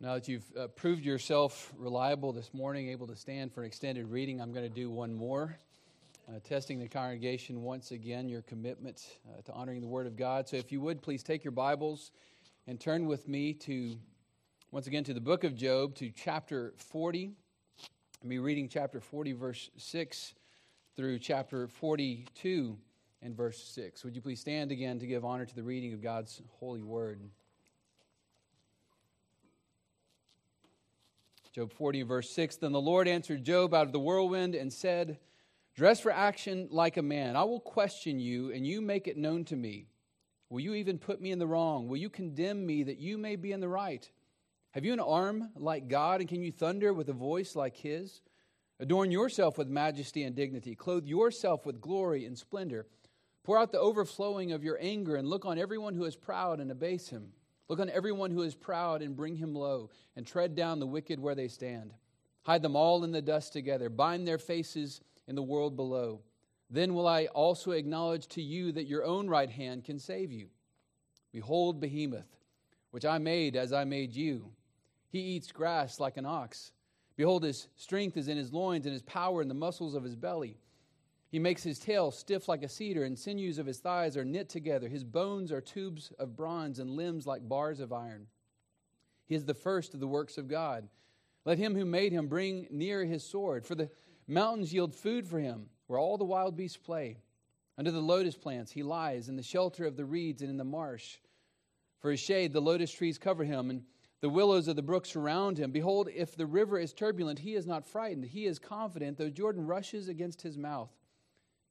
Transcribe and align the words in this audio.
Now 0.00 0.14
that 0.14 0.28
you've 0.28 0.44
uh, 0.56 0.68
proved 0.68 1.04
yourself 1.04 1.72
reliable 1.76 2.32
this 2.32 2.54
morning, 2.54 2.88
able 2.90 3.08
to 3.08 3.16
stand 3.16 3.52
for 3.52 3.62
an 3.62 3.66
extended 3.66 4.06
reading, 4.06 4.40
I'm 4.40 4.52
going 4.52 4.62
to 4.62 4.72
do 4.72 4.88
one 4.88 5.12
more. 5.12 5.58
Uh, 6.28 6.38
testing 6.44 6.78
the 6.78 6.86
congregation 6.86 7.62
once 7.64 7.90
again, 7.90 8.28
your 8.28 8.42
commitment 8.42 9.04
uh, 9.28 9.42
to 9.42 9.52
honoring 9.52 9.80
the 9.80 9.88
Word 9.88 10.06
of 10.06 10.14
God. 10.14 10.48
So 10.48 10.56
if 10.56 10.70
you 10.70 10.80
would, 10.82 11.02
please 11.02 11.24
take 11.24 11.42
your 11.42 11.50
Bibles 11.50 12.12
and 12.68 12.78
turn 12.78 13.06
with 13.06 13.26
me 13.26 13.52
to, 13.54 13.96
once 14.70 14.86
again, 14.86 15.02
to 15.02 15.12
the 15.12 15.20
book 15.20 15.42
of 15.42 15.56
Job, 15.56 15.96
to 15.96 16.12
chapter 16.12 16.74
40. 16.76 17.32
I'll 18.22 18.28
be 18.28 18.38
reading 18.38 18.68
chapter 18.68 19.00
40, 19.00 19.32
verse 19.32 19.68
6 19.78 20.34
through 20.94 21.18
chapter 21.18 21.66
42 21.66 22.78
and 23.20 23.36
verse 23.36 23.60
6. 23.74 24.04
Would 24.04 24.14
you 24.14 24.22
please 24.22 24.38
stand 24.38 24.70
again 24.70 25.00
to 25.00 25.08
give 25.08 25.24
honor 25.24 25.44
to 25.44 25.54
the 25.56 25.64
reading 25.64 25.92
of 25.92 26.00
God's 26.00 26.40
holy 26.60 26.82
Word? 26.82 27.18
Job 31.58 31.72
40, 31.72 32.02
verse 32.02 32.30
6 32.30 32.54
Then 32.58 32.70
the 32.70 32.80
Lord 32.80 33.08
answered 33.08 33.42
Job 33.42 33.74
out 33.74 33.86
of 33.86 33.92
the 33.92 33.98
whirlwind 33.98 34.54
and 34.54 34.72
said, 34.72 35.18
Dress 35.74 35.98
for 35.98 36.12
action 36.12 36.68
like 36.70 36.96
a 36.96 37.02
man. 37.02 37.34
I 37.34 37.42
will 37.42 37.58
question 37.58 38.20
you, 38.20 38.52
and 38.52 38.64
you 38.64 38.80
make 38.80 39.08
it 39.08 39.16
known 39.16 39.44
to 39.46 39.56
me. 39.56 39.88
Will 40.50 40.60
you 40.60 40.74
even 40.74 40.98
put 41.00 41.20
me 41.20 41.32
in 41.32 41.40
the 41.40 41.48
wrong? 41.48 41.88
Will 41.88 41.96
you 41.96 42.10
condemn 42.10 42.64
me 42.64 42.84
that 42.84 43.00
you 43.00 43.18
may 43.18 43.34
be 43.34 43.50
in 43.50 43.58
the 43.58 43.66
right? 43.66 44.08
Have 44.70 44.84
you 44.84 44.92
an 44.92 45.00
arm 45.00 45.50
like 45.56 45.88
God, 45.88 46.20
and 46.20 46.28
can 46.28 46.42
you 46.42 46.52
thunder 46.52 46.92
with 46.92 47.08
a 47.08 47.12
voice 47.12 47.56
like 47.56 47.76
his? 47.76 48.22
Adorn 48.78 49.10
yourself 49.10 49.58
with 49.58 49.66
majesty 49.66 50.22
and 50.22 50.36
dignity. 50.36 50.76
Clothe 50.76 51.06
yourself 51.06 51.66
with 51.66 51.80
glory 51.80 52.24
and 52.24 52.38
splendor. 52.38 52.86
Pour 53.42 53.58
out 53.58 53.72
the 53.72 53.80
overflowing 53.80 54.52
of 54.52 54.62
your 54.62 54.78
anger, 54.80 55.16
and 55.16 55.26
look 55.26 55.44
on 55.44 55.58
everyone 55.58 55.96
who 55.96 56.04
is 56.04 56.14
proud 56.14 56.60
and 56.60 56.70
abase 56.70 57.08
him. 57.08 57.32
Look 57.68 57.80
on 57.80 57.90
everyone 57.90 58.30
who 58.30 58.42
is 58.42 58.54
proud 58.54 59.02
and 59.02 59.16
bring 59.16 59.36
him 59.36 59.54
low, 59.54 59.90
and 60.16 60.26
tread 60.26 60.54
down 60.54 60.80
the 60.80 60.86
wicked 60.86 61.20
where 61.20 61.34
they 61.34 61.48
stand. 61.48 61.92
Hide 62.44 62.62
them 62.62 62.76
all 62.76 63.04
in 63.04 63.12
the 63.12 63.20
dust 63.20 63.52
together, 63.52 63.90
bind 63.90 64.26
their 64.26 64.38
faces 64.38 65.02
in 65.26 65.34
the 65.34 65.42
world 65.42 65.76
below. 65.76 66.22
Then 66.70 66.94
will 66.94 67.06
I 67.06 67.26
also 67.26 67.72
acknowledge 67.72 68.26
to 68.28 68.42
you 68.42 68.72
that 68.72 68.86
your 68.86 69.04
own 69.04 69.28
right 69.28 69.50
hand 69.50 69.84
can 69.84 69.98
save 69.98 70.32
you. 70.32 70.48
Behold, 71.32 71.80
Behemoth, 71.80 72.36
which 72.90 73.04
I 73.04 73.18
made 73.18 73.54
as 73.54 73.72
I 73.72 73.84
made 73.84 74.14
you. 74.14 74.52
He 75.10 75.20
eats 75.20 75.52
grass 75.52 76.00
like 76.00 76.16
an 76.16 76.26
ox. 76.26 76.72
Behold, 77.16 77.42
his 77.42 77.68
strength 77.76 78.16
is 78.16 78.28
in 78.28 78.36
his 78.36 78.52
loins, 78.52 78.86
and 78.86 78.92
his 78.92 79.02
power 79.02 79.42
in 79.42 79.48
the 79.48 79.54
muscles 79.54 79.94
of 79.94 80.04
his 80.04 80.16
belly. 80.16 80.56
He 81.30 81.38
makes 81.38 81.62
his 81.62 81.78
tail 81.78 82.10
stiff 82.10 82.48
like 82.48 82.62
a 82.62 82.68
cedar, 82.68 83.04
and 83.04 83.18
sinews 83.18 83.58
of 83.58 83.66
his 83.66 83.80
thighs 83.80 84.16
are 84.16 84.24
knit 84.24 84.48
together. 84.48 84.88
His 84.88 85.04
bones 85.04 85.52
are 85.52 85.60
tubes 85.60 86.10
of 86.18 86.36
bronze, 86.36 86.78
and 86.78 86.90
limbs 86.90 87.26
like 87.26 87.46
bars 87.46 87.80
of 87.80 87.92
iron. 87.92 88.28
He 89.26 89.34
is 89.34 89.44
the 89.44 89.52
first 89.52 89.92
of 89.92 90.00
the 90.00 90.06
works 90.06 90.38
of 90.38 90.48
God. 90.48 90.88
Let 91.44 91.58
him 91.58 91.74
who 91.74 91.84
made 91.84 92.12
him 92.12 92.28
bring 92.28 92.66
near 92.70 93.04
his 93.04 93.22
sword, 93.22 93.66
for 93.66 93.74
the 93.74 93.90
mountains 94.26 94.72
yield 94.72 94.94
food 94.94 95.26
for 95.26 95.38
him, 95.38 95.68
where 95.86 95.98
all 95.98 96.16
the 96.16 96.24
wild 96.24 96.56
beasts 96.56 96.78
play. 96.78 97.18
Under 97.76 97.90
the 97.90 98.00
lotus 98.00 98.34
plants 98.34 98.72
he 98.72 98.82
lies, 98.82 99.28
in 99.28 99.36
the 99.36 99.42
shelter 99.42 99.84
of 99.84 99.96
the 99.96 100.04
reeds 100.04 100.40
and 100.40 100.50
in 100.50 100.56
the 100.56 100.64
marsh. 100.64 101.18
For 102.00 102.10
his 102.10 102.20
shade 102.20 102.54
the 102.54 102.60
lotus 102.60 102.90
trees 102.90 103.18
cover 103.18 103.44
him, 103.44 103.68
and 103.68 103.84
the 104.20 104.30
willows 104.30 104.66
of 104.66 104.76
the 104.76 104.82
brook 104.82 105.04
surround 105.04 105.58
him. 105.58 105.72
Behold, 105.72 106.08
if 106.14 106.36
the 106.36 106.46
river 106.46 106.78
is 106.78 106.92
turbulent, 106.94 107.38
he 107.38 107.54
is 107.54 107.66
not 107.66 107.86
frightened. 107.86 108.24
He 108.24 108.46
is 108.46 108.58
confident, 108.58 109.18
though 109.18 109.30
Jordan 109.30 109.66
rushes 109.66 110.08
against 110.08 110.42
his 110.42 110.56
mouth. 110.56 110.90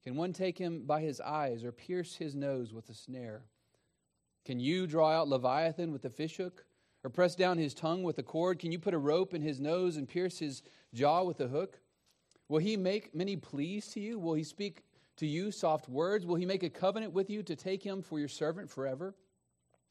Can 0.08 0.16
one 0.16 0.32
take 0.32 0.58
him 0.58 0.84
by 0.86 1.02
his 1.02 1.20
eyes 1.20 1.66
or 1.66 1.74
pierce 1.74 2.16
his 2.16 2.34
nose 2.34 2.72
with 2.72 2.88
a 2.88 2.94
snare? 2.94 3.42
Can 4.46 4.58
you 4.58 4.88
draw 4.88 5.12
out 5.12 5.28
Leviathan 5.28 5.92
with 5.92 6.06
a 6.06 6.10
fishhook 6.10 6.64
or 7.04 7.10
press 7.10 7.36
down 7.36 7.58
his 7.58 7.74
tongue 7.74 8.04
with 8.04 8.18
a 8.18 8.24
cord? 8.24 8.58
Can 8.58 8.72
you 8.72 8.80
put 8.80 8.94
a 8.94 8.98
rope 8.98 9.34
in 9.34 9.42
his 9.42 9.60
nose 9.60 9.98
and 9.98 10.08
pierce 10.08 10.40
his 10.40 10.64
jaw 10.94 11.24
with 11.24 11.42
a 11.42 11.50
hook? 11.50 11.82
Will 12.48 12.60
he 12.60 12.78
make 12.78 13.14
many 13.14 13.36
pleas 13.36 13.90
to 13.90 14.00
you? 14.00 14.18
Will 14.18 14.36
he 14.36 14.46
speak 14.46 14.84
to 15.18 15.26
you 15.28 15.52
soft 15.52 15.90
words? 15.90 16.26
Will 16.26 16.36
he 16.36 16.46
make 16.46 16.64
a 16.64 16.70
covenant 16.70 17.12
with 17.12 17.30
you 17.30 17.44
to 17.44 17.58
take 17.58 17.84
him 17.84 18.02
for 18.02 18.18
your 18.18 18.30
servant 18.30 18.70
forever? 18.70 19.14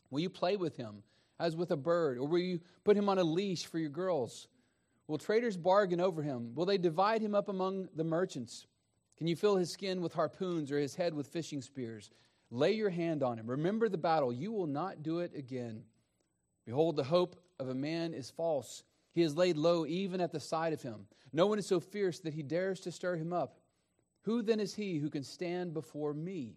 Will 0.09 0.21
you 0.21 0.31
play 0.31 0.57
with 0.57 0.79
him 0.79 1.03
as 1.39 1.57
with 1.57 1.73
a 1.73 1.77
bird, 1.77 2.17
or 2.17 2.27
will 2.27 2.39
you 2.39 2.61
put 2.85 2.97
him 2.97 3.11
on 3.11 3.19
a 3.19 3.23
leash 3.23 3.67
for 3.67 3.79
your 3.79 3.91
girls? 3.91 4.49
Will 5.09 5.19
traders 5.19 5.59
bargain 5.59 6.01
over 6.01 6.23
him? 6.23 6.55
Will 6.55 6.65
they 6.65 6.79
divide 6.79 7.21
him 7.21 7.35
up 7.35 7.51
among 7.51 7.91
the 7.95 8.03
merchants? 8.03 8.67
Can 9.19 9.27
you 9.27 9.37
fill 9.37 9.57
his 9.57 9.71
skin 9.71 10.01
with 10.03 10.13
harpoons 10.13 10.71
or 10.71 10.79
his 10.79 10.95
head 10.95 11.15
with 11.15 11.29
fishing 11.29 11.63
spears? 11.63 12.11
Lay 12.51 12.73
your 12.73 12.91
hand 12.91 13.23
on 13.23 13.39
him. 13.39 13.49
Remember 13.49 13.89
the 13.89 13.99
battle. 13.99 14.33
You 14.33 14.53
will 14.53 14.67
not 14.67 15.03
do 15.03 15.21
it 15.21 15.33
again. 15.35 15.83
Behold, 16.65 16.97
the 16.97 17.05
hope 17.05 17.37
of 17.59 17.69
a 17.69 17.75
man 17.75 18.13
is 18.13 18.31
false. 18.31 18.83
He 19.13 19.23
is 19.23 19.37
laid 19.37 19.57
low 19.57 19.87
even 19.87 20.21
at 20.21 20.33
the 20.33 20.41
sight 20.41 20.73
of 20.73 20.83
him. 20.83 21.07
No 21.33 21.47
one 21.47 21.59
is 21.59 21.67
so 21.67 21.81
fierce 21.81 22.21
that 22.21 22.35
he 22.35 22.43
dares 22.43 22.81
to 22.81 22.93
stir 22.93 23.17
him 23.17 23.33
up. 23.33 23.59
Who 24.23 24.43
then 24.43 24.61
is 24.61 24.75
he 24.75 24.99
who 24.99 25.09
can 25.09 25.23
stand 25.23 25.73
before 25.73 26.13
me? 26.13 26.57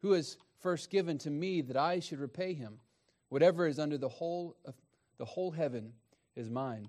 Who 0.00 0.12
has 0.12 0.36
first 0.60 0.90
given 0.90 1.18
to 1.18 1.30
me 1.30 1.60
that 1.62 1.76
I 1.76 2.00
should 2.00 2.18
repay 2.18 2.54
him? 2.54 2.80
Whatever 3.28 3.66
is 3.66 3.78
under 3.78 3.98
the 3.98 4.08
whole 4.08 4.56
of 4.64 4.74
the 5.18 5.24
whole 5.24 5.50
heaven 5.50 5.92
is 6.34 6.50
mine. 6.50 6.88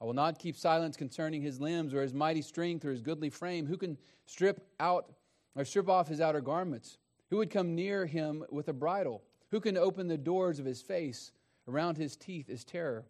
I 0.00 0.04
will 0.04 0.12
not 0.12 0.38
keep 0.38 0.56
silence 0.56 0.96
concerning 0.96 1.42
his 1.42 1.60
limbs 1.60 1.94
or 1.94 2.02
his 2.02 2.14
mighty 2.14 2.42
strength 2.42 2.84
or 2.84 2.90
his 2.90 3.00
goodly 3.00 3.30
frame. 3.30 3.66
Who 3.66 3.76
can 3.76 3.96
strip 4.26 4.66
out 4.80 5.12
or 5.56 5.64
strip 5.64 5.88
off 5.88 6.08
his 6.08 6.20
outer 6.20 6.40
garments? 6.40 6.98
Who 7.30 7.38
would 7.38 7.50
come 7.50 7.74
near 7.74 8.06
him 8.06 8.44
with 8.50 8.68
a 8.68 8.72
bridle? 8.72 9.22
Who 9.50 9.60
can 9.60 9.76
open 9.76 10.08
the 10.08 10.18
doors 10.18 10.58
of 10.58 10.66
his 10.66 10.82
face? 10.82 11.32
Around 11.66 11.96
his 11.96 12.16
teeth 12.16 12.50
is 12.50 12.64
terror. 12.64 13.06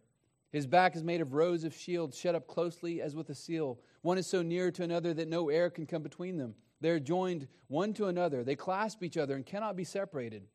His 0.52 0.66
back 0.66 0.94
is 0.94 1.02
made 1.02 1.20
of 1.20 1.32
rows 1.32 1.64
of 1.64 1.74
shields, 1.74 2.16
shut 2.16 2.36
up 2.36 2.46
closely 2.46 3.02
as 3.02 3.16
with 3.16 3.28
a 3.28 3.34
seal. 3.34 3.80
One 4.02 4.18
is 4.18 4.26
so 4.26 4.42
near 4.42 4.70
to 4.70 4.84
another 4.84 5.12
that 5.14 5.28
no 5.28 5.48
air 5.48 5.68
can 5.68 5.86
come 5.86 6.02
between 6.02 6.36
them. 6.36 6.54
They 6.80 6.90
are 6.90 7.00
joined 7.00 7.48
one 7.66 7.92
to 7.94 8.06
another. 8.06 8.44
They 8.44 8.54
clasp 8.54 9.02
each 9.02 9.16
other 9.16 9.34
and 9.34 9.44
cannot 9.44 9.74
be 9.74 9.82
separated. 9.82 10.46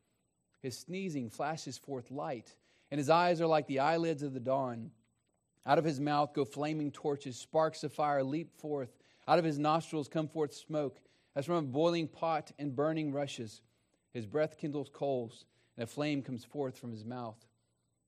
His 0.62 0.78
sneezing 0.78 1.30
flashes 1.30 1.78
forth 1.78 2.12
light, 2.12 2.56
and 2.92 2.98
his 2.98 3.10
eyes 3.10 3.42
are 3.42 3.48
like 3.48 3.68
the 3.68 3.80
eyelids 3.80 4.24
of 4.24 4.34
the 4.34 4.40
dawn. 4.40 4.92
Out 5.69 5.78
of 5.78 5.85
his 5.85 6.00
mouth 6.00 6.34
go 6.34 6.46
flaming 6.46 6.90
torches, 6.90 7.38
sparks 7.38 7.84
of 7.84 7.94
fire 7.94 8.24
leap 8.24 8.59
forth. 8.59 8.97
Out 9.28 9.38
of 9.38 9.46
his 9.46 9.59
nostrils 9.59 10.07
come 10.07 10.28
forth 10.28 10.52
smoke, 10.52 11.00
as 11.35 11.46
from 11.46 11.57
a 11.57 11.62
boiling 11.62 12.07
pot 12.07 12.52
and 12.57 12.75
burning 12.75 13.13
rushes. 13.13 13.62
His 14.12 14.25
breath 14.25 14.57
kindles 14.57 14.90
coals, 14.91 15.46
and 15.78 15.84
a 15.84 15.88
flame 15.88 16.24
comes 16.24 16.44
forth 16.44 16.75
from 16.75 16.90
his 16.90 17.06
mouth. 17.06 17.38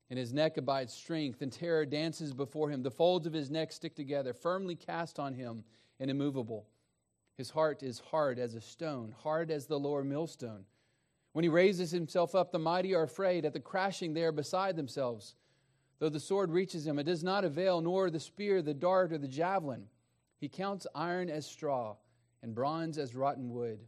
In 0.09 0.17
his 0.17 0.33
neck 0.33 0.57
abides 0.57 0.91
strength, 0.91 1.43
and 1.43 1.51
terror 1.51 1.85
dances 1.85 2.33
before 2.33 2.71
him. 2.71 2.81
The 2.81 2.89
folds 2.89 3.27
of 3.27 3.33
his 3.33 3.51
neck 3.51 3.71
stick 3.71 3.95
together, 3.95 4.33
firmly 4.33 4.75
cast 4.75 5.19
on 5.19 5.35
him 5.35 5.63
and 5.99 6.09
immovable. 6.09 6.65
His 7.37 7.51
heart 7.51 7.83
is 7.83 7.99
hard 7.99 8.39
as 8.39 8.55
a 8.55 8.61
stone, 8.61 9.13
hard 9.19 9.51
as 9.51 9.67
the 9.67 9.79
lower 9.79 10.03
millstone. 10.03 10.65
When 11.33 11.43
he 11.43 11.49
raises 11.49 11.91
himself 11.91 12.33
up, 12.33 12.51
the 12.51 12.57
mighty 12.57 12.95
are 12.95 13.03
afraid. 13.03 13.45
At 13.45 13.53
the 13.53 13.59
crashing, 13.59 14.15
they 14.15 14.23
are 14.23 14.31
beside 14.31 14.75
themselves. 14.75 15.35
Though 16.01 16.09
the 16.09 16.19
sword 16.19 16.51
reaches 16.51 16.87
him, 16.87 16.97
it 16.97 17.03
does 17.03 17.23
not 17.23 17.45
avail, 17.45 17.79
nor 17.79 18.09
the 18.09 18.19
spear, 18.19 18.63
the 18.63 18.73
dart, 18.73 19.13
or 19.13 19.19
the 19.19 19.27
javelin. 19.27 19.85
He 20.39 20.49
counts 20.49 20.87
iron 20.95 21.29
as 21.29 21.45
straw, 21.45 21.95
and 22.41 22.55
bronze 22.55 22.97
as 22.97 23.15
rotten 23.15 23.51
wood. 23.51 23.81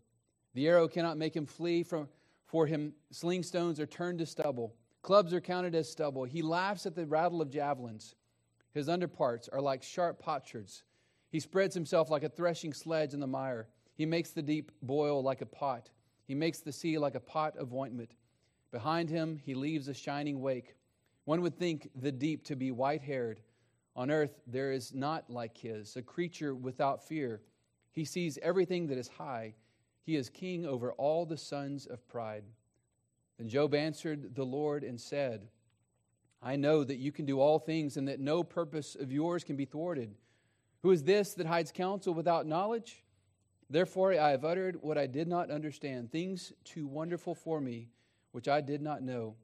The 0.53 0.67
arrow 0.67 0.87
cannot 0.87 1.17
make 1.17 1.35
him 1.35 1.47
flee 1.47 1.81
from, 1.81 2.07
for 2.45 2.67
him. 2.67 2.93
Sling 3.09 3.41
stones 3.41 3.79
are 3.79 3.87
turned 3.87 4.19
to 4.19 4.27
stubble. 4.27 4.75
Clubs 5.01 5.33
are 5.33 5.41
counted 5.41 5.73
as 5.73 5.89
stubble. 5.89 6.23
He 6.23 6.43
laughs 6.43 6.85
at 6.85 6.93
the 6.93 7.07
rattle 7.07 7.41
of 7.41 7.49
javelins. 7.49 8.13
His 8.75 8.89
underparts 8.89 9.49
are 9.49 9.59
like 9.59 9.81
sharp 9.81 10.19
potsherds. 10.19 10.83
He 11.31 11.39
spreads 11.39 11.73
himself 11.73 12.11
like 12.11 12.23
a 12.23 12.29
threshing 12.29 12.73
sledge 12.73 13.15
in 13.15 13.21
the 13.21 13.25
mire. 13.25 13.69
He 13.95 14.05
makes 14.05 14.29
the 14.29 14.43
deep 14.43 14.71
boil 14.83 15.23
like 15.23 15.41
a 15.41 15.47
pot. 15.47 15.89
He 16.27 16.35
makes 16.35 16.59
the 16.59 16.73
sea 16.73 16.99
like 16.99 17.15
a 17.15 17.19
pot 17.19 17.57
of 17.57 17.73
ointment. 17.73 18.11
Behind 18.71 19.09
him, 19.09 19.39
he 19.43 19.55
leaves 19.55 19.87
a 19.87 19.95
shining 19.95 20.41
wake. 20.41 20.75
One 21.25 21.41
would 21.41 21.57
think 21.57 21.89
the 21.95 22.11
deep 22.11 22.43
to 22.45 22.55
be 22.55 22.71
white 22.71 23.01
haired. 23.01 23.39
On 23.95 24.11
earth, 24.11 24.41
there 24.47 24.71
is 24.71 24.93
not 24.93 25.29
like 25.29 25.57
his, 25.57 25.95
a 25.95 26.01
creature 26.01 26.55
without 26.55 27.07
fear. 27.07 27.41
He 27.91 28.05
sees 28.05 28.39
everything 28.41 28.87
that 28.87 28.97
is 28.97 29.07
high. 29.07 29.53
He 30.05 30.15
is 30.15 30.29
king 30.29 30.65
over 30.65 30.91
all 30.93 31.25
the 31.25 31.37
sons 31.37 31.85
of 31.85 32.07
pride. 32.07 32.43
Then 33.37 33.47
Job 33.47 33.73
answered 33.73 34.35
the 34.35 34.45
Lord 34.45 34.83
and 34.83 34.99
said, 34.99 35.47
I 36.41 36.55
know 36.57 36.83
that 36.83 36.97
you 36.97 37.11
can 37.11 37.25
do 37.25 37.39
all 37.39 37.59
things 37.59 37.95
and 37.95 38.07
that 38.07 38.19
no 38.19 38.43
purpose 38.43 38.95
of 38.95 39.11
yours 39.11 39.43
can 39.43 39.55
be 39.55 39.65
thwarted. 39.65 40.15
Who 40.81 40.91
is 40.91 41.03
this 41.03 41.33
that 41.35 41.47
hides 41.47 41.71
counsel 41.71 42.13
without 42.13 42.45
knowledge? 42.45 43.03
Therefore, 43.69 44.11
I 44.19 44.31
have 44.31 44.43
uttered 44.43 44.81
what 44.81 44.97
I 44.97 45.07
did 45.07 45.27
not 45.27 45.49
understand, 45.49 46.11
things 46.11 46.51
too 46.65 46.85
wonderful 46.85 47.33
for 47.33 47.61
me, 47.61 47.89
which 48.33 48.49
I 48.49 48.59
did 48.59 48.81
not 48.81 49.01
know. 49.01 49.35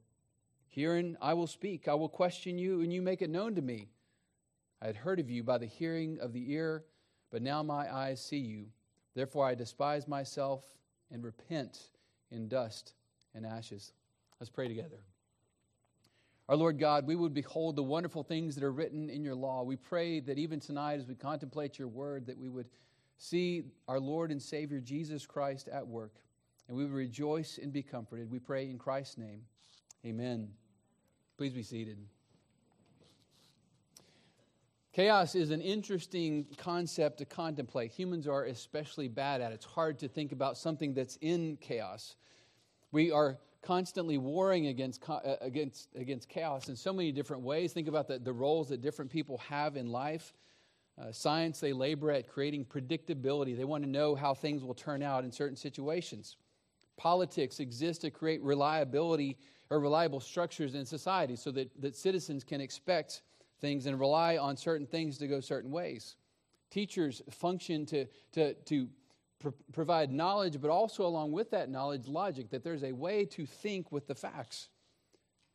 Herein 0.70 1.16
I 1.20 1.34
will 1.34 1.46
speak. 1.46 1.88
I 1.88 1.94
will 1.94 2.08
question 2.08 2.58
you, 2.58 2.80
and 2.80 2.92
you 2.92 3.02
make 3.02 3.22
it 3.22 3.30
known 3.30 3.54
to 3.56 3.62
me. 3.62 3.88
I 4.80 4.86
had 4.86 4.96
heard 4.96 5.20
of 5.20 5.28
you 5.28 5.42
by 5.42 5.58
the 5.58 5.66
hearing 5.66 6.18
of 6.20 6.32
the 6.32 6.52
ear, 6.52 6.84
but 7.30 7.42
now 7.42 7.62
my 7.62 7.92
eyes 7.94 8.24
see 8.24 8.38
you. 8.38 8.66
Therefore 9.14 9.46
I 9.46 9.54
despise 9.54 10.08
myself 10.08 10.62
and 11.10 11.22
repent 11.22 11.90
in 12.30 12.48
dust 12.48 12.94
and 13.34 13.44
ashes. 13.44 13.92
Let's 14.38 14.50
pray 14.50 14.68
together. 14.68 15.02
Our 16.48 16.56
Lord 16.56 16.78
God, 16.78 17.06
we 17.06 17.14
would 17.14 17.34
behold 17.34 17.76
the 17.76 17.82
wonderful 17.82 18.22
things 18.22 18.54
that 18.54 18.64
are 18.64 18.72
written 18.72 19.10
in 19.10 19.22
your 19.22 19.34
law. 19.34 19.62
We 19.62 19.76
pray 19.76 20.20
that 20.20 20.38
even 20.38 20.58
tonight, 20.58 20.98
as 20.98 21.06
we 21.06 21.14
contemplate 21.14 21.78
your 21.78 21.88
word, 21.88 22.26
that 22.26 22.38
we 22.38 22.48
would 22.48 22.68
see 23.18 23.64
our 23.86 24.00
Lord 24.00 24.30
and 24.30 24.40
Savior 24.40 24.80
Jesus 24.80 25.26
Christ 25.26 25.68
at 25.68 25.86
work, 25.86 26.14
and 26.66 26.76
we 26.76 26.84
would 26.84 26.92
rejoice 26.92 27.58
and 27.62 27.72
be 27.72 27.82
comforted. 27.82 28.30
We 28.30 28.38
pray 28.38 28.70
in 28.70 28.78
Christ's 28.78 29.18
name. 29.18 29.42
Amen. 30.04 30.48
Please 31.40 31.54
be 31.54 31.62
seated. 31.62 31.96
Chaos 34.92 35.34
is 35.34 35.50
an 35.50 35.62
interesting 35.62 36.44
concept 36.58 37.16
to 37.16 37.24
contemplate. 37.24 37.92
Humans 37.92 38.28
are 38.28 38.44
especially 38.44 39.08
bad 39.08 39.40
at 39.40 39.50
it. 39.50 39.54
It's 39.54 39.64
hard 39.64 39.98
to 40.00 40.08
think 40.08 40.32
about 40.32 40.58
something 40.58 40.92
that's 40.92 41.16
in 41.22 41.56
chaos. 41.58 42.16
We 42.92 43.10
are 43.10 43.38
constantly 43.62 44.18
warring 44.18 44.66
against, 44.66 45.02
uh, 45.08 45.36
against, 45.40 45.88
against 45.96 46.28
chaos 46.28 46.68
in 46.68 46.76
so 46.76 46.92
many 46.92 47.10
different 47.10 47.42
ways. 47.42 47.72
Think 47.72 47.88
about 47.88 48.06
the, 48.06 48.18
the 48.18 48.34
roles 48.34 48.68
that 48.68 48.82
different 48.82 49.10
people 49.10 49.38
have 49.38 49.78
in 49.78 49.86
life. 49.86 50.34
Uh, 51.00 51.10
science, 51.10 51.58
they 51.58 51.72
labor 51.72 52.10
at 52.10 52.28
creating 52.28 52.66
predictability. 52.66 53.56
They 53.56 53.64
want 53.64 53.82
to 53.82 53.88
know 53.88 54.14
how 54.14 54.34
things 54.34 54.62
will 54.62 54.74
turn 54.74 55.02
out 55.02 55.24
in 55.24 55.32
certain 55.32 55.56
situations. 55.56 56.36
Politics 57.00 57.60
exist 57.60 58.02
to 58.02 58.10
create 58.10 58.42
reliability 58.42 59.38
or 59.70 59.80
reliable 59.80 60.20
structures 60.20 60.74
in 60.74 60.84
society 60.84 61.34
so 61.34 61.50
that, 61.50 61.70
that 61.80 61.96
citizens 61.96 62.44
can 62.44 62.60
expect 62.60 63.22
things 63.58 63.86
and 63.86 63.98
rely 63.98 64.36
on 64.36 64.54
certain 64.54 64.86
things 64.86 65.16
to 65.16 65.26
go 65.26 65.40
certain 65.40 65.70
ways. 65.70 66.16
Teachers 66.70 67.22
function 67.30 67.86
to, 67.86 68.04
to, 68.32 68.52
to 68.52 68.86
provide 69.72 70.12
knowledge, 70.12 70.60
but 70.60 70.70
also 70.70 71.06
along 71.06 71.32
with 71.32 71.50
that 71.52 71.70
knowledge, 71.70 72.06
logic, 72.06 72.50
that 72.50 72.62
there's 72.62 72.84
a 72.84 72.92
way 72.92 73.24
to 73.24 73.46
think 73.46 73.90
with 73.90 74.06
the 74.06 74.14
facts. 74.14 74.68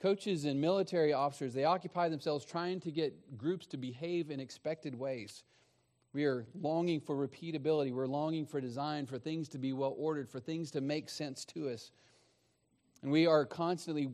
Coaches 0.01 0.45
and 0.45 0.59
military 0.59 1.13
officers, 1.13 1.53
they 1.53 1.63
occupy 1.63 2.09
themselves 2.09 2.43
trying 2.43 2.79
to 2.79 2.89
get 2.89 3.37
groups 3.37 3.67
to 3.67 3.77
behave 3.77 4.31
in 4.31 4.39
expected 4.39 4.97
ways. 4.97 5.43
We 6.15 6.23
are 6.23 6.45
longing 6.57 7.01
for 7.01 7.13
repeatability. 7.27 7.91
We're 7.91 8.07
longing 8.07 8.45
for 8.45 8.61
design, 8.61 9.05
for 9.05 9.19
things 9.19 9.49
to 9.49 9.57
be 9.57 9.73
well 9.73 9.93
ordered, 9.97 10.29
for 10.29 10.39
things 10.39 10.71
to 10.71 10.79
make 10.79 11.09
sense 11.09 11.43
to 11.47 11.67
us. 11.67 11.91
And 13.03 13.11
we 13.11 13.27
are 13.27 13.45
constantly 13.45 14.07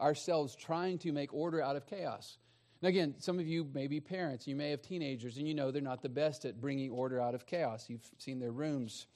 ourselves 0.00 0.56
trying 0.56 0.98
to 0.98 1.12
make 1.12 1.32
order 1.32 1.62
out 1.62 1.76
of 1.76 1.86
chaos. 1.86 2.38
Now, 2.82 2.88
again, 2.88 3.14
some 3.18 3.38
of 3.38 3.46
you 3.46 3.70
may 3.72 3.86
be 3.86 4.00
parents, 4.00 4.48
you 4.48 4.56
may 4.56 4.70
have 4.70 4.82
teenagers, 4.82 5.36
and 5.36 5.46
you 5.46 5.54
know 5.54 5.70
they're 5.70 5.80
not 5.80 6.02
the 6.02 6.08
best 6.08 6.44
at 6.44 6.60
bringing 6.60 6.90
order 6.90 7.20
out 7.20 7.36
of 7.36 7.46
chaos. 7.46 7.88
You've 7.88 8.10
seen 8.18 8.40
their 8.40 8.50
rooms. 8.50 9.06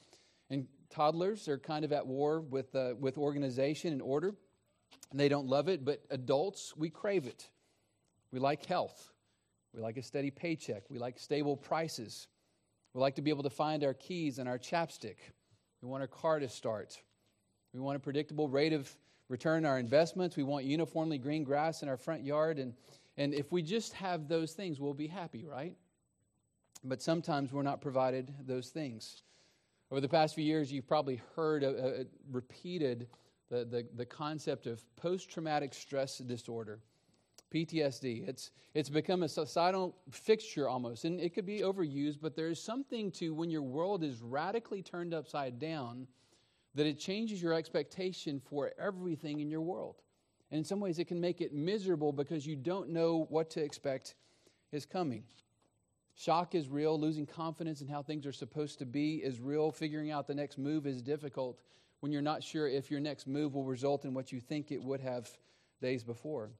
And 0.48 0.68
toddlers 0.90 1.48
are 1.48 1.58
kind 1.58 1.84
of 1.84 1.92
at 1.92 2.06
war 2.06 2.40
with, 2.40 2.72
uh, 2.76 2.94
with 3.00 3.18
organization 3.18 3.92
and 3.92 4.00
order. 4.00 4.32
And 5.10 5.18
they 5.18 5.28
don't 5.28 5.48
love 5.48 5.68
it, 5.68 5.84
but 5.84 6.04
adults, 6.08 6.72
we 6.76 6.88
crave 6.88 7.26
it. 7.26 7.48
We 8.30 8.38
like 8.38 8.64
health. 8.64 9.10
We 9.74 9.80
like 9.80 9.96
a 9.96 10.02
steady 10.02 10.30
paycheck. 10.30 10.84
We 10.90 10.98
like 10.98 11.18
stable 11.18 11.56
prices. 11.56 12.28
We 12.94 13.00
like 13.00 13.16
to 13.16 13.22
be 13.22 13.30
able 13.30 13.42
to 13.42 13.50
find 13.50 13.84
our 13.84 13.94
keys 13.94 14.38
and 14.38 14.48
our 14.48 14.58
chapstick. 14.58 15.16
We 15.82 15.88
want 15.88 16.02
our 16.02 16.08
car 16.08 16.40
to 16.40 16.48
start. 16.48 17.00
We 17.72 17.80
want 17.80 17.96
a 17.96 18.00
predictable 18.00 18.48
rate 18.48 18.72
of 18.72 18.90
return 19.28 19.64
on 19.64 19.70
our 19.70 19.78
investments. 19.78 20.36
We 20.36 20.42
want 20.42 20.64
uniformly 20.64 21.18
green 21.18 21.44
grass 21.44 21.82
in 21.82 21.88
our 21.88 21.96
front 21.96 22.24
yard. 22.24 22.58
And 22.58 22.74
and 23.18 23.34
if 23.34 23.50
we 23.50 23.62
just 23.62 23.92
have 23.94 24.28
those 24.28 24.52
things, 24.52 24.80
we'll 24.80 24.94
be 24.94 25.08
happy, 25.08 25.44
right? 25.44 25.74
But 26.84 27.02
sometimes 27.02 27.52
we're 27.52 27.62
not 27.62 27.80
provided 27.80 28.32
those 28.46 28.68
things. 28.68 29.22
Over 29.90 30.00
the 30.00 30.08
past 30.08 30.36
few 30.36 30.44
years, 30.44 30.70
you've 30.70 30.86
probably 30.86 31.20
heard 31.34 31.64
uh, 31.64 31.68
uh, 31.68 32.04
repeated 32.30 33.08
the, 33.50 33.64
the, 33.64 33.88
the 33.96 34.06
concept 34.06 34.68
of 34.68 34.84
post 34.94 35.28
traumatic 35.30 35.74
stress 35.74 36.18
disorder. 36.18 36.78
PTSD. 37.52 38.28
It's, 38.28 38.50
it's 38.74 38.88
become 38.88 39.22
a 39.22 39.28
societal 39.28 39.96
fixture 40.10 40.68
almost, 40.68 41.04
and 41.04 41.20
it 41.20 41.34
could 41.34 41.46
be 41.46 41.60
overused, 41.60 42.18
but 42.20 42.36
there 42.36 42.48
is 42.48 42.62
something 42.62 43.10
to 43.12 43.34
when 43.34 43.50
your 43.50 43.62
world 43.62 44.04
is 44.04 44.20
radically 44.20 44.82
turned 44.82 45.14
upside 45.14 45.58
down 45.58 46.06
that 46.74 46.86
it 46.86 46.98
changes 46.98 47.42
your 47.42 47.54
expectation 47.54 48.40
for 48.40 48.72
everything 48.78 49.40
in 49.40 49.50
your 49.50 49.62
world. 49.62 49.96
And 50.50 50.58
in 50.58 50.64
some 50.64 50.80
ways, 50.80 50.98
it 50.98 51.06
can 51.06 51.20
make 51.20 51.40
it 51.40 51.52
miserable 51.52 52.12
because 52.12 52.46
you 52.46 52.56
don't 52.56 52.90
know 52.90 53.26
what 53.30 53.50
to 53.50 53.62
expect 53.62 54.14
is 54.72 54.86
coming. 54.86 55.24
Shock 56.14 56.54
is 56.54 56.68
real. 56.68 56.98
Losing 56.98 57.26
confidence 57.26 57.80
in 57.80 57.88
how 57.88 58.02
things 58.02 58.26
are 58.26 58.32
supposed 58.32 58.78
to 58.80 58.86
be 58.86 59.16
is 59.16 59.40
real. 59.40 59.70
Figuring 59.70 60.10
out 60.10 60.26
the 60.26 60.34
next 60.34 60.58
move 60.58 60.86
is 60.86 61.02
difficult 61.02 61.60
when 62.00 62.12
you're 62.12 62.22
not 62.22 62.42
sure 62.42 62.68
if 62.68 62.90
your 62.90 63.00
next 63.00 63.26
move 63.26 63.54
will 63.54 63.64
result 63.64 64.04
in 64.04 64.14
what 64.14 64.32
you 64.32 64.40
think 64.40 64.70
it 64.70 64.82
would 64.82 65.00
have 65.00 65.30
days 65.80 66.02
before. 66.02 66.50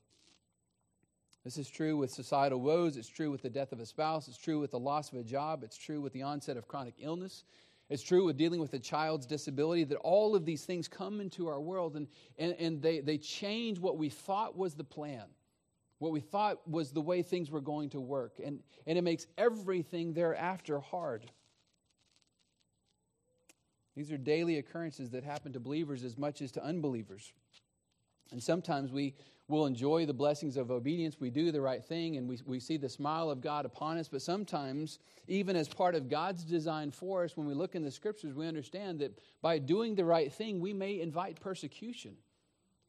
This 1.44 1.56
is 1.56 1.70
true 1.70 1.96
with 1.96 2.10
societal 2.10 2.60
woes. 2.60 2.96
It's 2.96 3.08
true 3.08 3.30
with 3.30 3.42
the 3.42 3.50
death 3.50 3.72
of 3.72 3.80
a 3.80 3.86
spouse. 3.86 4.28
It's 4.28 4.36
true 4.36 4.60
with 4.60 4.72
the 4.72 4.78
loss 4.78 5.12
of 5.12 5.18
a 5.18 5.24
job. 5.24 5.62
It's 5.62 5.76
true 5.76 6.00
with 6.00 6.12
the 6.12 6.22
onset 6.22 6.56
of 6.56 6.68
chronic 6.68 6.94
illness. 6.98 7.44
It's 7.88 8.02
true 8.02 8.24
with 8.24 8.36
dealing 8.36 8.60
with 8.60 8.74
a 8.74 8.78
child's 8.78 9.24
disability 9.24 9.84
that 9.84 9.96
all 9.96 10.34
of 10.34 10.44
these 10.44 10.64
things 10.64 10.88
come 10.88 11.20
into 11.20 11.48
our 11.48 11.60
world 11.60 11.96
and, 11.96 12.06
and, 12.36 12.52
and 12.58 12.82
they, 12.82 13.00
they 13.00 13.16
change 13.16 13.78
what 13.78 13.96
we 13.96 14.10
thought 14.10 14.58
was 14.58 14.74
the 14.74 14.84
plan, 14.84 15.24
what 15.98 16.12
we 16.12 16.20
thought 16.20 16.68
was 16.68 16.90
the 16.90 17.00
way 17.00 17.22
things 17.22 17.50
were 17.50 17.62
going 17.62 17.88
to 17.90 18.00
work. 18.00 18.40
And, 18.44 18.60
and 18.86 18.98
it 18.98 19.02
makes 19.02 19.26
everything 19.38 20.12
thereafter 20.12 20.80
hard. 20.80 21.30
These 23.96 24.12
are 24.12 24.18
daily 24.18 24.58
occurrences 24.58 25.10
that 25.10 25.24
happen 25.24 25.54
to 25.54 25.60
believers 25.60 26.04
as 26.04 26.18
much 26.18 26.42
as 26.42 26.52
to 26.52 26.62
unbelievers. 26.62 27.32
And 28.30 28.42
sometimes 28.42 28.92
we 28.92 29.14
will 29.48 29.64
enjoy 29.64 30.04
the 30.04 30.12
blessings 30.12 30.56
of 30.58 30.70
obedience. 30.70 31.16
We 31.18 31.30
do 31.30 31.50
the 31.50 31.60
right 31.60 31.82
thing 31.82 32.16
and 32.16 32.28
we, 32.28 32.38
we 32.44 32.60
see 32.60 32.76
the 32.76 32.88
smile 32.88 33.30
of 33.30 33.40
God 33.40 33.64
upon 33.64 33.96
us. 33.96 34.08
But 34.08 34.20
sometimes, 34.20 34.98
even 35.26 35.56
as 35.56 35.68
part 35.68 35.94
of 35.94 36.10
God's 36.10 36.44
design 36.44 36.90
for 36.90 37.24
us, 37.24 37.36
when 37.36 37.46
we 37.46 37.54
look 37.54 37.74
in 37.74 37.82
the 37.82 37.90
scriptures, 37.90 38.34
we 38.34 38.46
understand 38.46 38.98
that 39.00 39.18
by 39.40 39.58
doing 39.58 39.94
the 39.94 40.04
right 40.04 40.30
thing, 40.30 40.60
we 40.60 40.74
may 40.74 41.00
invite 41.00 41.40
persecution. 41.40 42.16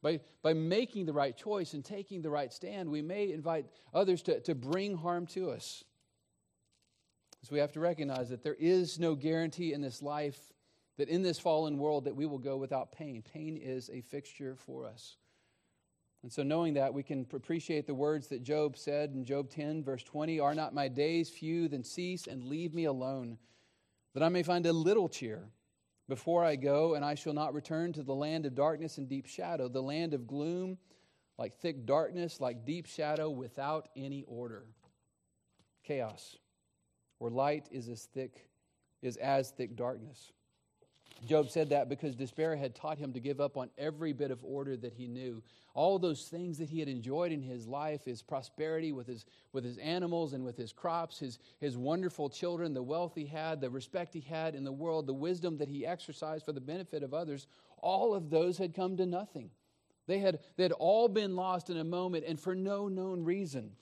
By, 0.02 0.20
by 0.42 0.52
making 0.52 1.06
the 1.06 1.12
right 1.12 1.36
choice 1.36 1.72
and 1.74 1.84
taking 1.84 2.22
the 2.22 2.30
right 2.30 2.52
stand, 2.52 2.90
we 2.90 3.02
may 3.02 3.32
invite 3.32 3.66
others 3.92 4.22
to, 4.22 4.40
to 4.40 4.54
bring 4.54 4.96
harm 4.96 5.26
to 5.28 5.50
us. 5.50 5.84
So 7.42 7.54
we 7.54 7.58
have 7.58 7.72
to 7.72 7.80
recognize 7.80 8.28
that 8.28 8.42
there 8.42 8.56
is 8.58 8.98
no 8.98 9.14
guarantee 9.14 9.72
in 9.72 9.80
this 9.80 10.02
life 10.02 10.38
that 10.98 11.08
in 11.08 11.22
this 11.22 11.38
fallen 11.38 11.78
world 11.78 12.04
that 12.04 12.14
we 12.14 12.26
will 12.26 12.38
go 12.38 12.58
without 12.58 12.92
pain. 12.92 13.22
Pain 13.22 13.56
is 13.56 13.88
a 13.90 14.02
fixture 14.02 14.54
for 14.54 14.86
us. 14.86 15.16
And 16.22 16.30
so, 16.30 16.42
knowing 16.42 16.74
that, 16.74 16.92
we 16.92 17.02
can 17.02 17.26
appreciate 17.32 17.86
the 17.86 17.94
words 17.94 18.28
that 18.28 18.42
Job 18.42 18.76
said 18.76 19.12
in 19.14 19.24
Job 19.24 19.48
10, 19.48 19.82
verse 19.82 20.02
20 20.02 20.38
Are 20.38 20.54
not 20.54 20.74
my 20.74 20.88
days 20.88 21.30
few? 21.30 21.66
Then 21.66 21.82
cease 21.82 22.26
and 22.26 22.44
leave 22.44 22.74
me 22.74 22.84
alone, 22.84 23.38
that 24.14 24.22
I 24.22 24.28
may 24.28 24.42
find 24.42 24.66
a 24.66 24.72
little 24.72 25.08
cheer 25.08 25.48
before 26.08 26.44
I 26.44 26.56
go, 26.56 26.94
and 26.94 27.04
I 27.04 27.14
shall 27.14 27.32
not 27.32 27.54
return 27.54 27.92
to 27.94 28.02
the 28.02 28.14
land 28.14 28.44
of 28.44 28.54
darkness 28.54 28.98
and 28.98 29.08
deep 29.08 29.26
shadow, 29.26 29.68
the 29.68 29.82
land 29.82 30.12
of 30.12 30.26
gloom, 30.26 30.76
like 31.38 31.56
thick 31.56 31.86
darkness, 31.86 32.38
like 32.40 32.66
deep 32.66 32.86
shadow, 32.86 33.30
without 33.30 33.88
any 33.96 34.24
order. 34.26 34.66
Chaos, 35.84 36.36
where 37.18 37.30
light 37.30 37.66
is 37.70 37.88
as 37.88 38.04
thick, 38.04 38.50
is 39.00 39.16
as 39.16 39.50
thick 39.52 39.74
darkness. 39.74 40.32
Job 41.26 41.50
said 41.50 41.68
that 41.70 41.88
because 41.88 42.14
despair 42.14 42.56
had 42.56 42.74
taught 42.74 42.98
him 42.98 43.12
to 43.12 43.20
give 43.20 43.40
up 43.40 43.56
on 43.56 43.70
every 43.76 44.12
bit 44.12 44.30
of 44.30 44.42
order 44.42 44.76
that 44.76 44.94
he 44.94 45.06
knew. 45.06 45.42
All 45.74 45.98
those 45.98 46.24
things 46.24 46.58
that 46.58 46.70
he 46.70 46.80
had 46.80 46.88
enjoyed 46.88 47.30
in 47.30 47.42
his 47.42 47.66
life, 47.66 48.04
his 48.04 48.22
prosperity 48.22 48.92
with 48.92 49.06
his, 49.06 49.26
with 49.52 49.62
his 49.62 49.76
animals 49.78 50.32
and 50.32 50.44
with 50.44 50.56
his 50.56 50.72
crops, 50.72 51.18
his, 51.18 51.38
his 51.60 51.76
wonderful 51.76 52.30
children, 52.30 52.72
the 52.72 52.82
wealth 52.82 53.14
he 53.14 53.26
had, 53.26 53.60
the 53.60 53.70
respect 53.70 54.14
he 54.14 54.20
had 54.20 54.54
in 54.54 54.64
the 54.64 54.72
world, 54.72 55.06
the 55.06 55.12
wisdom 55.12 55.58
that 55.58 55.68
he 55.68 55.86
exercised 55.86 56.44
for 56.44 56.52
the 56.52 56.60
benefit 56.60 57.02
of 57.02 57.12
others, 57.12 57.46
all 57.82 58.14
of 58.14 58.30
those 58.30 58.56
had 58.56 58.74
come 58.74 58.96
to 58.96 59.06
nothing. 59.06 59.50
They 60.06 60.18
had, 60.18 60.40
they 60.56 60.64
had 60.64 60.72
all 60.72 61.06
been 61.06 61.36
lost 61.36 61.70
in 61.70 61.76
a 61.76 61.84
moment 61.84 62.24
and 62.26 62.40
for 62.40 62.54
no 62.54 62.88
known 62.88 63.24
reason. 63.24 63.72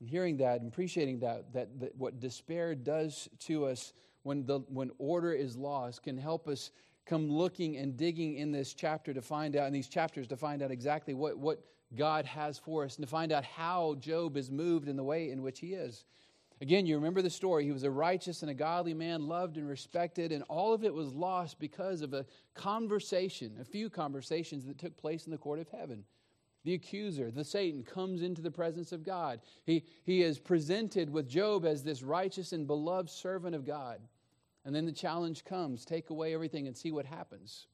And 0.00 0.08
hearing 0.08 0.36
that 0.36 0.60
and 0.60 0.70
appreciating 0.70 1.20
that, 1.20 1.52
that, 1.54 1.80
that 1.80 1.96
what 1.96 2.20
despair 2.20 2.74
does 2.74 3.28
to 3.40 3.64
us 3.64 3.92
when, 4.24 4.44
the, 4.44 4.60
when 4.68 4.90
order 4.98 5.32
is 5.32 5.56
lost 5.56 6.02
can 6.02 6.18
help 6.18 6.48
us 6.48 6.70
come 7.06 7.30
looking 7.30 7.76
and 7.76 7.96
digging 7.96 8.36
in 8.36 8.50
this 8.50 8.74
chapter 8.74 9.14
to 9.14 9.22
find 9.22 9.56
out, 9.56 9.66
in 9.66 9.72
these 9.72 9.88
chapters, 9.88 10.26
to 10.26 10.36
find 10.36 10.62
out 10.62 10.70
exactly 10.70 11.14
what, 11.14 11.38
what 11.38 11.62
God 11.94 12.24
has 12.24 12.58
for 12.58 12.84
us 12.84 12.96
and 12.96 13.06
to 13.06 13.10
find 13.10 13.30
out 13.30 13.44
how 13.44 13.94
Job 14.00 14.36
is 14.36 14.50
moved 14.50 14.88
in 14.88 14.96
the 14.96 15.04
way 15.04 15.30
in 15.30 15.42
which 15.42 15.60
he 15.60 15.74
is. 15.74 16.04
Again, 16.60 16.86
you 16.86 16.94
remember 16.94 17.20
the 17.20 17.30
story. 17.30 17.64
He 17.64 17.72
was 17.72 17.82
a 17.82 17.90
righteous 17.90 18.42
and 18.42 18.50
a 18.50 18.54
godly 18.54 18.94
man, 18.94 19.26
loved 19.26 19.56
and 19.56 19.68
respected, 19.68 20.32
and 20.32 20.44
all 20.44 20.72
of 20.72 20.84
it 20.84 20.94
was 20.94 21.12
lost 21.12 21.58
because 21.58 22.00
of 22.00 22.14
a 22.14 22.24
conversation, 22.54 23.56
a 23.60 23.64
few 23.64 23.90
conversations 23.90 24.64
that 24.64 24.78
took 24.78 24.96
place 24.96 25.26
in 25.26 25.32
the 25.32 25.38
court 25.38 25.58
of 25.58 25.68
heaven. 25.68 26.04
The 26.64 26.74
accuser, 26.74 27.30
the 27.30 27.44
Satan, 27.44 27.82
comes 27.82 28.22
into 28.22 28.40
the 28.40 28.50
presence 28.50 28.92
of 28.92 29.04
God. 29.04 29.40
He, 29.66 29.84
he 30.04 30.22
is 30.22 30.38
presented 30.38 31.10
with 31.10 31.28
Job 31.28 31.66
as 31.66 31.82
this 31.82 32.02
righteous 32.02 32.52
and 32.52 32.66
beloved 32.66 33.10
servant 33.10 33.54
of 33.54 33.66
God. 33.66 34.00
And 34.64 34.74
then 34.74 34.86
the 34.86 34.92
challenge 34.92 35.44
comes 35.44 35.84
take 35.84 36.10
away 36.10 36.34
everything 36.34 36.66
and 36.66 36.76
see 36.76 36.90
what 36.90 37.06
happens. 37.06 37.66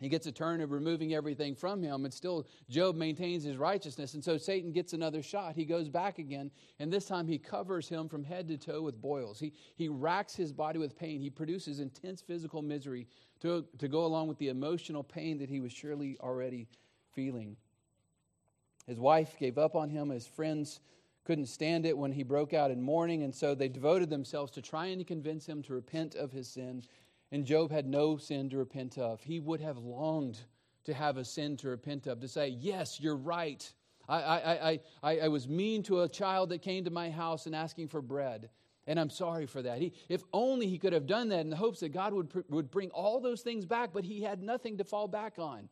he 0.00 0.08
gets 0.08 0.26
a 0.26 0.32
turn 0.32 0.60
of 0.60 0.70
removing 0.70 1.14
everything 1.14 1.56
from 1.56 1.82
him, 1.82 2.04
and 2.04 2.14
still 2.14 2.46
Job 2.68 2.94
maintains 2.94 3.42
his 3.42 3.56
righteousness. 3.56 4.14
And 4.14 4.22
so 4.22 4.36
Satan 4.36 4.70
gets 4.70 4.92
another 4.92 5.22
shot. 5.22 5.56
He 5.56 5.64
goes 5.64 5.88
back 5.88 6.18
again, 6.18 6.50
and 6.78 6.92
this 6.92 7.06
time 7.06 7.26
he 7.26 7.38
covers 7.38 7.88
him 7.88 8.08
from 8.08 8.22
head 8.22 8.46
to 8.48 8.56
toe 8.58 8.82
with 8.82 9.00
boils. 9.00 9.40
He, 9.40 9.52
he 9.74 9.88
racks 9.88 10.36
his 10.36 10.52
body 10.52 10.78
with 10.78 10.96
pain. 10.96 11.20
He 11.20 11.30
produces 11.30 11.80
intense 11.80 12.20
physical 12.20 12.62
misery 12.62 13.08
to, 13.40 13.64
to 13.78 13.88
go 13.88 14.04
along 14.04 14.28
with 14.28 14.38
the 14.38 14.48
emotional 14.48 15.02
pain 15.02 15.38
that 15.38 15.48
he 15.48 15.60
was 15.60 15.72
surely 15.72 16.16
already 16.20 16.68
feeling. 17.12 17.56
His 18.86 18.98
wife 19.00 19.36
gave 19.38 19.58
up 19.58 19.74
on 19.74 19.90
him. 19.90 20.10
His 20.10 20.26
friends 20.26 20.80
couldn't 21.28 21.46
stand 21.46 21.86
it 21.86 21.96
when 21.96 22.10
he 22.10 22.24
broke 22.24 22.52
out 22.52 22.72
in 22.72 22.82
mourning, 22.82 23.22
and 23.22 23.32
so 23.32 23.54
they 23.54 23.68
devoted 23.68 24.10
themselves 24.10 24.50
to 24.50 24.60
trying 24.60 24.98
to 24.98 25.04
convince 25.04 25.46
him 25.46 25.62
to 25.62 25.74
repent 25.74 26.16
of 26.16 26.32
his 26.32 26.48
sin 26.48 26.82
and 27.30 27.44
Job 27.44 27.70
had 27.70 27.86
no 27.86 28.16
sin 28.16 28.48
to 28.50 28.56
repent 28.56 28.98
of. 28.98 29.22
He 29.22 29.40
would 29.40 29.60
have 29.60 29.78
longed 29.78 30.38
to 30.84 30.94
have 30.94 31.16
a 31.16 31.24
sin 31.24 31.56
to 31.58 31.68
repent 31.68 32.06
of, 32.06 32.20
to 32.20 32.28
say, 32.28 32.48
Yes, 32.48 33.00
you're 33.00 33.16
right. 33.16 33.70
I, 34.08 34.16
I, 34.22 34.80
I, 35.02 35.18
I, 35.18 35.28
was 35.28 35.46
mean 35.46 35.82
to 35.82 36.00
a 36.00 36.08
child 36.08 36.48
that 36.48 36.62
came 36.62 36.84
to 36.84 36.90
my 36.90 37.10
house 37.10 37.44
and 37.44 37.54
asking 37.54 37.88
for 37.88 38.00
bread, 38.00 38.48
and 38.86 38.98
I'm 38.98 39.10
sorry 39.10 39.44
for 39.44 39.60
that. 39.60 39.80
He, 39.80 39.92
if 40.08 40.22
only 40.32 40.66
he 40.66 40.78
could 40.78 40.94
have 40.94 41.06
done 41.06 41.28
that 41.28 41.40
in 41.40 41.50
the 41.50 41.56
hopes 41.56 41.80
that 41.80 41.90
God 41.90 42.14
would, 42.14 42.32
would 42.48 42.70
bring 42.70 42.88
all 42.92 43.20
those 43.20 43.42
things 43.42 43.66
back, 43.66 43.90
but 43.92 44.04
he 44.04 44.22
had 44.22 44.42
nothing 44.42 44.78
to 44.78 44.84
fall 44.84 45.08
back 45.08 45.34
on. 45.38 45.68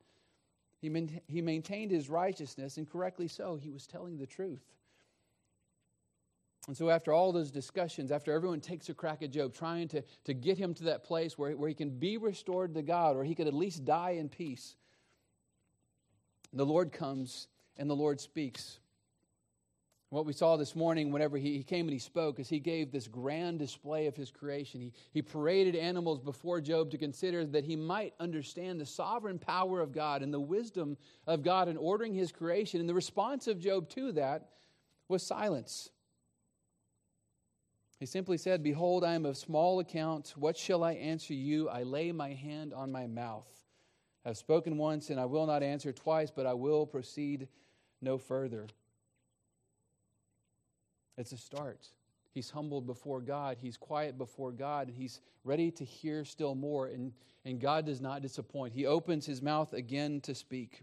He, 0.83 1.09
he 1.27 1.41
maintained 1.41 1.91
his 1.91 2.11
righteousness, 2.11 2.77
and 2.77 2.87
correctly 2.87 3.27
so. 3.27 3.57
He 3.57 3.71
was 3.71 3.87
telling 3.87 4.19
the 4.19 4.27
truth. 4.27 4.61
And 6.67 6.77
so, 6.77 6.91
after 6.91 7.13
all 7.13 7.33
those 7.33 7.53
discussions, 7.53 8.11
after 8.11 8.33
everyone 8.33 8.61
takes 8.61 8.89
a 8.89 8.95
crack 8.95 9.23
at 9.23 9.31
Job, 9.31 9.55
trying 9.55 9.87
to, 9.89 10.03
to 10.25 10.35
get 10.35 10.59
him 10.59 10.75
to 10.75 10.85
that 10.85 11.05
place 11.05 11.39
where, 11.39 11.57
where 11.57 11.69
he 11.69 11.75
can 11.75 11.91
be 11.91 12.17
restored 12.17 12.75
to 12.75 12.83
God, 12.83 13.17
or 13.17 13.23
he 13.23 13.37
could 13.37 13.47
at 13.47 13.55
least 13.55 13.85
die 13.85 14.17
in 14.19 14.29
peace, 14.29 14.75
the 16.53 16.67
Lord 16.67 16.91
comes 16.91 17.47
and 17.77 17.89
the 17.89 17.95
Lord 17.95 18.21
speaks. 18.21 18.81
What 20.11 20.25
we 20.25 20.33
saw 20.33 20.57
this 20.57 20.77
morning, 20.77 21.11
whenever 21.11 21.37
he, 21.37 21.57
he 21.57 21.63
came 21.65 21.87
and 21.87 21.93
he 21.93 21.99
spoke, 21.99 22.39
is 22.39 22.49
he 22.49 22.61
gave 22.61 22.91
this 22.91 23.09
grand 23.09 23.59
display 23.59 24.07
of 24.07 24.17
his 24.17 24.31
creation. 24.31 24.81
He, 24.81 24.93
he 25.11 25.21
paraded 25.21 25.75
animals 25.75 26.21
before 26.21 26.61
Job 26.61 26.91
to 26.93 26.99
consider 26.99 27.45
that 27.45 27.65
he 27.65 27.75
might 27.75 28.15
understand 28.21 28.81
the 28.81 28.87
sovereign 28.87 29.39
power 29.39 29.81
of 29.81 29.93
God 29.93 30.23
and 30.23 30.33
the 30.33 30.41
wisdom 30.41 30.97
of 31.27 31.43
God 31.43 31.69
in 31.69 31.77
ordering 31.77 32.15
his 32.15 32.31
creation. 32.31 32.79
And 32.79 32.89
the 32.89 32.95
response 32.95 33.49
of 33.49 33.59
Job 33.59 33.89
to 33.91 34.13
that 34.13 34.49
was 35.09 35.25
silence. 35.25 35.91
He 37.99 38.07
simply 38.07 38.37
said, 38.37 38.63
Behold, 38.63 39.05
I 39.05 39.15
am 39.15 39.25
of 39.25 39.37
small 39.37 39.81
account. 39.81 40.35
What 40.37 40.57
shall 40.57 40.85
I 40.85 40.93
answer 40.93 41.33
you? 41.33 41.69
I 41.69 41.83
lay 41.83 42.13
my 42.13 42.35
hand 42.35 42.75
on 42.75 42.93
my 42.93 43.07
mouth. 43.07 43.49
I 44.25 44.29
have 44.29 44.37
spoken 44.37 44.77
once, 44.77 45.09
and 45.09 45.19
I 45.19 45.25
will 45.25 45.47
not 45.47 45.63
answer 45.63 45.93
twice, 45.93 46.31
but 46.31 46.47
I 46.47 46.53
will 46.53 46.85
proceed 46.85 47.49
no 48.03 48.19
further. 48.19 48.67
It's 51.17 51.33
a 51.33 51.39
start. 51.39 51.89
He's 52.35 52.51
humbled 52.51 52.87
before 52.87 53.23
God. 53.23 53.57
He's 53.59 53.79
quiet 53.79 54.19
before 54.19 54.53
God, 54.53 54.89
and 54.89 54.97
he's 54.97 55.21
ready 55.43 55.71
to 55.71 55.85
hear 55.85 56.25
still 56.27 56.55
more. 56.55 56.89
And, 56.89 57.13
and 57.47 57.59
God 57.59 57.87
does 57.87 58.03
not 58.03 58.21
disappoint. 58.21 58.75
He 58.75 58.85
opens 58.85 59.25
his 59.25 59.41
mouth 59.41 59.73
again 59.73 60.21
to 60.23 60.35
speak. 60.35 60.83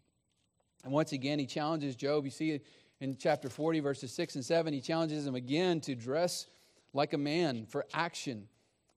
And 0.84 0.92
once 0.92 1.12
again, 1.12 1.38
he 1.38 1.46
challenges 1.46 1.96
Job. 1.96 2.26
You 2.26 2.32
see 2.32 2.60
in 3.02 3.18
chapter 3.18 3.50
40, 3.50 3.82
verses 3.82 4.12
6 4.14 4.36
and 4.36 4.44
7, 4.44 4.74
he 4.74 4.82
challenges 4.82 5.28
him 5.28 5.36
again 5.36 5.80
to 5.82 5.94
dress 5.94 6.48
like 6.94 7.14
a 7.14 7.18
man 7.18 7.66
for 7.66 7.86
action, 7.94 8.48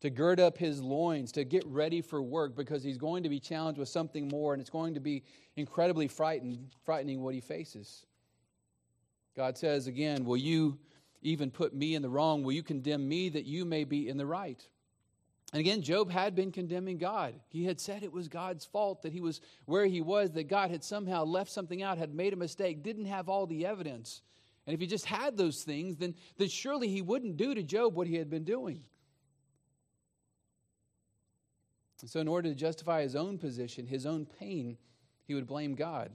to 0.00 0.10
gird 0.10 0.38
up 0.38 0.58
his 0.58 0.82
loins, 0.82 1.32
to 1.32 1.44
get 1.44 1.64
ready 1.66 2.00
for 2.00 2.22
work 2.22 2.54
because 2.54 2.82
he's 2.82 2.98
going 2.98 3.22
to 3.22 3.28
be 3.28 3.40
challenged 3.40 3.78
with 3.78 3.88
something 3.88 4.28
more 4.28 4.52
and 4.52 4.60
it's 4.60 4.70
going 4.70 4.94
to 4.94 5.00
be 5.00 5.24
incredibly 5.56 6.06
frightened, 6.06 6.68
frightening 6.84 7.22
what 7.22 7.34
he 7.34 7.40
faces. 7.40 8.04
God 9.34 9.56
says 9.56 9.86
again, 9.86 10.24
Will 10.24 10.36
you 10.36 10.78
even 11.22 11.50
put 11.50 11.74
me 11.74 11.94
in 11.94 12.02
the 12.02 12.08
wrong? 12.08 12.42
Will 12.42 12.52
you 12.52 12.62
condemn 12.62 13.08
me 13.08 13.28
that 13.30 13.46
you 13.46 13.64
may 13.64 13.84
be 13.84 14.08
in 14.08 14.16
the 14.16 14.26
right? 14.26 14.66
And 15.52 15.60
again, 15.60 15.80
Job 15.80 16.10
had 16.10 16.34
been 16.34 16.50
condemning 16.50 16.98
God. 16.98 17.34
He 17.48 17.64
had 17.64 17.80
said 17.80 18.02
it 18.02 18.12
was 18.12 18.28
God's 18.28 18.64
fault 18.64 19.02
that 19.02 19.12
he 19.12 19.20
was 19.20 19.40
where 19.64 19.86
he 19.86 20.00
was, 20.00 20.32
that 20.32 20.48
God 20.48 20.70
had 20.70 20.82
somehow 20.82 21.24
left 21.24 21.50
something 21.50 21.82
out, 21.82 21.98
had 21.98 22.14
made 22.14 22.32
a 22.32 22.36
mistake, 22.36 22.82
didn't 22.82 23.06
have 23.06 23.28
all 23.28 23.46
the 23.46 23.64
evidence. 23.64 24.22
And 24.66 24.74
if 24.74 24.80
he 24.80 24.86
just 24.86 25.06
had 25.06 25.36
those 25.36 25.62
things, 25.62 25.96
then, 25.96 26.14
then 26.38 26.48
surely 26.48 26.88
he 26.88 27.02
wouldn't 27.02 27.36
do 27.36 27.54
to 27.54 27.62
Job 27.62 27.94
what 27.94 28.06
he 28.06 28.16
had 28.16 28.28
been 28.28 28.44
doing. 28.44 28.82
And 32.00 32.10
so, 32.10 32.20
in 32.20 32.28
order 32.28 32.48
to 32.48 32.54
justify 32.54 33.02
his 33.02 33.16
own 33.16 33.38
position, 33.38 33.86
his 33.86 34.06
own 34.06 34.26
pain, 34.38 34.76
he 35.24 35.34
would 35.34 35.46
blame 35.46 35.74
God. 35.74 36.10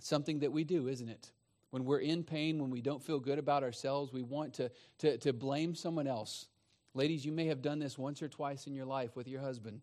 Something 0.00 0.40
that 0.40 0.52
we 0.52 0.64
do, 0.64 0.88
isn't 0.88 1.08
it? 1.08 1.32
When 1.70 1.84
we're 1.84 1.98
in 1.98 2.24
pain, 2.24 2.58
when 2.58 2.70
we 2.70 2.80
don't 2.80 3.02
feel 3.02 3.20
good 3.20 3.38
about 3.38 3.62
ourselves, 3.62 4.12
we 4.12 4.22
want 4.22 4.54
to, 4.54 4.70
to, 4.98 5.18
to 5.18 5.32
blame 5.32 5.74
someone 5.74 6.06
else. 6.06 6.46
Ladies, 6.94 7.26
you 7.26 7.32
may 7.32 7.46
have 7.46 7.60
done 7.60 7.78
this 7.78 7.98
once 7.98 8.22
or 8.22 8.28
twice 8.28 8.66
in 8.66 8.74
your 8.74 8.86
life 8.86 9.16
with 9.16 9.28
your 9.28 9.42
husband. 9.42 9.80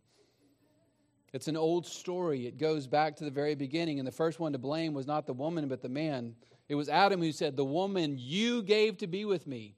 It's 1.32 1.48
an 1.48 1.58
old 1.58 1.86
story. 1.86 2.48
It 2.48 2.58
goes 2.58 2.88
back 2.88 3.18
to 3.18 3.24
the 3.24 3.30
very 3.30 3.56
beginning. 3.56 4.00
And 4.00 4.08
the 4.08 4.12
first 4.12 4.40
one 4.40 4.54
to 4.54 4.58
blame 4.58 4.94
was 4.94 5.06
not 5.06 5.28
the 5.28 5.34
woman, 5.34 5.68
but 5.68 5.82
the 5.82 5.90
man. 5.90 6.34
It 6.68 6.76
was 6.76 6.90
Adam 6.90 7.22
who 7.22 7.32
said, 7.32 7.56
The 7.56 7.66
woman 7.66 8.16
you 8.18 8.64
gave 8.64 8.98
to 8.98 9.08
be 9.08 9.26
with 9.26 9.48
me. 9.48 9.76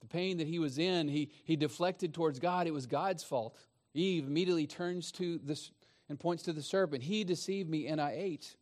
The 0.00 0.06
pain 0.06 0.38
that 0.38 0.46
he 0.46 0.58
was 0.58 0.78
in, 0.78 1.08
he, 1.08 1.30
he 1.44 1.56
deflected 1.56 2.14
towards 2.14 2.38
God. 2.38 2.66
It 2.66 2.74
was 2.74 2.86
God's 2.86 3.24
fault. 3.24 3.56
Eve 3.94 4.26
immediately 4.26 4.66
turns 4.66 5.10
to 5.12 5.40
this 5.42 5.70
and 6.08 6.18
points 6.18 6.42
to 6.44 6.52
the 6.52 6.62
serpent. 6.62 7.02
He 7.02 7.24
deceived 7.24 7.68
me 7.68 7.86
and 7.86 8.00
I 8.00 8.12
ate. 8.16 8.56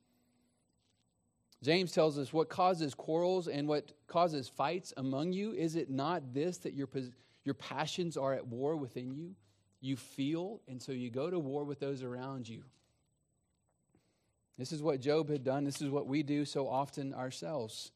James 1.63 1.93
tells 1.93 2.19
us 2.19 2.33
what 2.33 2.49
causes 2.49 2.95
quarrels 2.95 3.49
and 3.49 3.67
what 3.67 3.93
causes 4.07 4.49
fights 4.49 4.93
among 4.97 5.33
you. 5.33 5.53
Is 5.53 5.77
it 5.77 5.91
not 5.91 6.35
this 6.35 6.59
that 6.59 6.75
your, 6.75 6.89
your 7.45 7.55
passions 7.55 8.17
are 8.17 8.35
at 8.35 8.47
war 8.47 8.77
within 8.77 9.15
you? 9.15 9.35
You 9.81 9.97
feel, 9.97 10.61
and 10.69 10.83
so 10.83 10.93
you 10.93 11.11
go 11.11 11.31
to 11.31 11.39
war 11.39 11.65
with 11.65 11.81
those 11.81 12.03
around 12.03 12.49
you. 12.49 12.63
This 14.59 14.73
is 14.73 14.83
what 14.83 15.01
Job 15.01 15.29
had 15.29 15.45
done. 15.45 15.65
This 15.65 15.83
is 15.83 15.91
what 15.91 16.07
we 16.07 16.23
do 16.23 16.45
so 16.45 16.69
often 16.69 17.13
ourselves. 17.13 17.93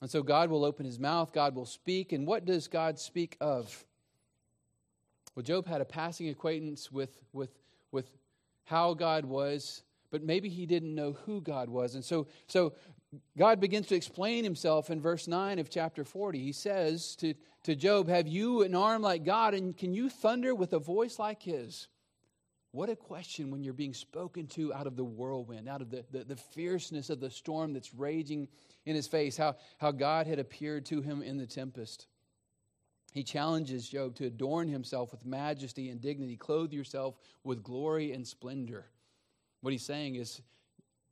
And 0.00 0.10
so 0.10 0.22
God 0.22 0.50
will 0.50 0.64
open 0.64 0.86
his 0.86 0.98
mouth, 0.98 1.32
God 1.32 1.54
will 1.54 1.66
speak. 1.66 2.12
And 2.12 2.26
what 2.26 2.44
does 2.44 2.68
God 2.68 2.98
speak 2.98 3.36
of? 3.40 3.84
Well, 5.34 5.42
Job 5.42 5.66
had 5.66 5.80
a 5.80 5.84
passing 5.84 6.28
acquaintance 6.28 6.90
with, 6.90 7.22
with, 7.32 7.50
with 7.92 8.10
how 8.64 8.94
God 8.94 9.24
was, 9.24 9.82
but 10.10 10.22
maybe 10.22 10.48
he 10.48 10.66
didn't 10.66 10.94
know 10.94 11.12
who 11.26 11.40
God 11.40 11.68
was. 11.68 11.94
And 11.94 12.04
so, 12.04 12.26
so 12.46 12.74
God 13.36 13.60
begins 13.60 13.86
to 13.88 13.94
explain 13.94 14.44
himself 14.44 14.90
in 14.90 15.00
verse 15.00 15.28
9 15.28 15.58
of 15.58 15.70
chapter 15.70 16.04
40. 16.04 16.38
He 16.38 16.52
says 16.52 17.16
to, 17.16 17.34
to 17.64 17.74
Job, 17.74 18.08
Have 18.08 18.26
you 18.26 18.62
an 18.62 18.74
arm 18.74 19.02
like 19.02 19.24
God, 19.24 19.54
and 19.54 19.76
can 19.76 19.94
you 19.94 20.10
thunder 20.10 20.54
with 20.54 20.72
a 20.72 20.78
voice 20.78 21.18
like 21.18 21.42
his? 21.42 21.88
What 22.78 22.90
a 22.90 22.94
question 22.94 23.50
when 23.50 23.64
you're 23.64 23.72
being 23.72 23.92
spoken 23.92 24.46
to 24.50 24.72
out 24.72 24.86
of 24.86 24.94
the 24.94 25.02
whirlwind, 25.02 25.68
out 25.68 25.82
of 25.82 25.90
the, 25.90 26.04
the, 26.12 26.22
the, 26.22 26.36
fierceness 26.36 27.10
of 27.10 27.18
the 27.18 27.28
storm 27.28 27.72
that's 27.72 27.92
raging 27.92 28.46
in 28.86 28.94
his 28.94 29.08
face, 29.08 29.36
how, 29.36 29.56
how 29.78 29.90
God 29.90 30.28
had 30.28 30.38
appeared 30.38 30.86
to 30.86 31.02
him 31.02 31.20
in 31.20 31.38
the 31.38 31.44
tempest. 31.44 32.06
He 33.12 33.24
challenges 33.24 33.88
Job 33.88 34.14
to 34.14 34.26
adorn 34.26 34.68
himself 34.68 35.10
with 35.10 35.26
majesty 35.26 35.88
and 35.88 36.00
dignity, 36.00 36.36
clothe 36.36 36.72
yourself 36.72 37.18
with 37.42 37.64
glory 37.64 38.12
and 38.12 38.24
splendor. 38.24 38.86
What 39.60 39.72
he's 39.72 39.84
saying 39.84 40.14
is, 40.14 40.40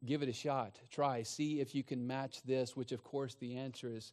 give 0.04 0.22
it 0.22 0.28
a 0.28 0.32
shot. 0.32 0.78
Try. 0.92 1.24
See 1.24 1.58
if 1.60 1.74
you 1.74 1.82
can 1.82 2.06
match 2.06 2.44
this, 2.44 2.76
which, 2.76 2.92
of 2.92 3.02
course, 3.02 3.34
the 3.34 3.56
answer 3.56 3.90
is 3.90 4.12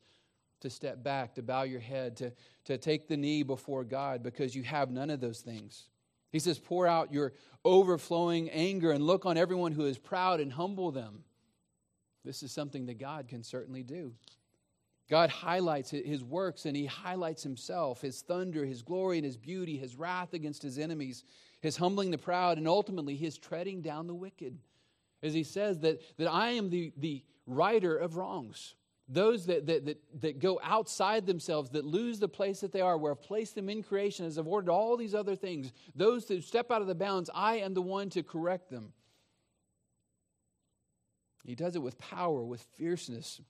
to 0.61 0.71
step 0.71 1.03
back, 1.03 1.35
to 1.35 1.43
bow 1.43 1.61
your 1.61 1.81
head, 1.81 2.17
to, 2.17 2.31
to 2.65 2.79
take 2.79 3.07
the 3.07 3.15
knee 3.15 3.43
before 3.43 3.83
God 3.83 4.23
because 4.23 4.55
you 4.55 4.63
have 4.63 4.89
none 4.89 5.11
of 5.11 5.21
those 5.21 5.41
things. 5.41 5.89
He 6.33 6.39
says, 6.39 6.59
Pour 6.59 6.85
out 6.85 7.13
your 7.13 7.31
overflowing 7.63 8.49
anger 8.49 8.91
and 8.91 9.05
look 9.05 9.25
on 9.25 9.37
everyone 9.37 9.71
who 9.71 9.85
is 9.85 9.97
proud 9.97 10.41
and 10.41 10.51
humble 10.51 10.91
them. 10.91 11.23
This 12.25 12.43
is 12.43 12.51
something 12.51 12.87
that 12.87 12.99
God 12.99 13.29
can 13.29 13.43
certainly 13.43 13.83
do. 13.83 14.13
God 15.09 15.29
highlights 15.29 15.91
his 15.91 16.23
works 16.23 16.65
and 16.65 16.75
he 16.75 16.85
highlights 16.85 17.43
himself, 17.43 18.01
his 18.01 18.21
thunder, 18.21 18.65
his 18.65 18.81
glory, 18.81 19.17
and 19.17 19.25
his 19.25 19.37
beauty, 19.37 19.77
his 19.77 19.95
wrath 19.95 20.33
against 20.33 20.63
his 20.63 20.79
enemies, 20.79 21.23
his 21.61 21.77
humbling 21.77 22.09
the 22.09 22.17
proud, 22.17 22.57
and 22.57 22.67
ultimately 22.67 23.15
his 23.15 23.37
treading 23.37 23.81
down 23.81 24.07
the 24.07 24.15
wicked. 24.15 24.57
As 25.21 25.33
he 25.33 25.43
says 25.43 25.79
that, 25.81 26.01
that 26.17 26.27
I 26.27 26.51
am 26.51 26.69
the, 26.69 26.91
the 26.97 27.23
righter 27.45 27.95
of 27.95 28.17
wrongs. 28.17 28.73
Those 29.09 29.47
that, 29.47 29.65
that, 29.67 29.85
that, 29.85 30.01
that 30.21 30.39
go 30.39 30.59
outside 30.63 31.25
themselves, 31.25 31.71
that 31.71 31.83
lose 31.83 32.19
the 32.19 32.29
place 32.29 32.61
that 32.61 32.71
they 32.71 32.81
are, 32.81 32.97
where 32.97 33.11
I've 33.11 33.21
placed 33.21 33.53
them 33.53 33.69
in 33.69 33.83
creation, 33.83 34.25
as 34.25 34.39
I've 34.39 34.47
ordered 34.47 34.71
all 34.71 34.95
these 34.95 35.13
other 35.13 35.35
things, 35.35 35.73
those 35.93 36.25
that 36.27 36.43
step 36.43 36.71
out 36.71 36.81
of 36.81 36.87
the 36.87 36.95
bounds, 36.95 37.29
I 37.33 37.57
am 37.57 37.73
the 37.73 37.81
one 37.81 38.09
to 38.11 38.23
correct 38.23 38.69
them. 38.69 38.93
He 41.45 41.55
does 41.55 41.75
it 41.75 41.81
with 41.81 41.97
power, 41.99 42.43
with 42.45 42.61
fierceness. 42.77 43.41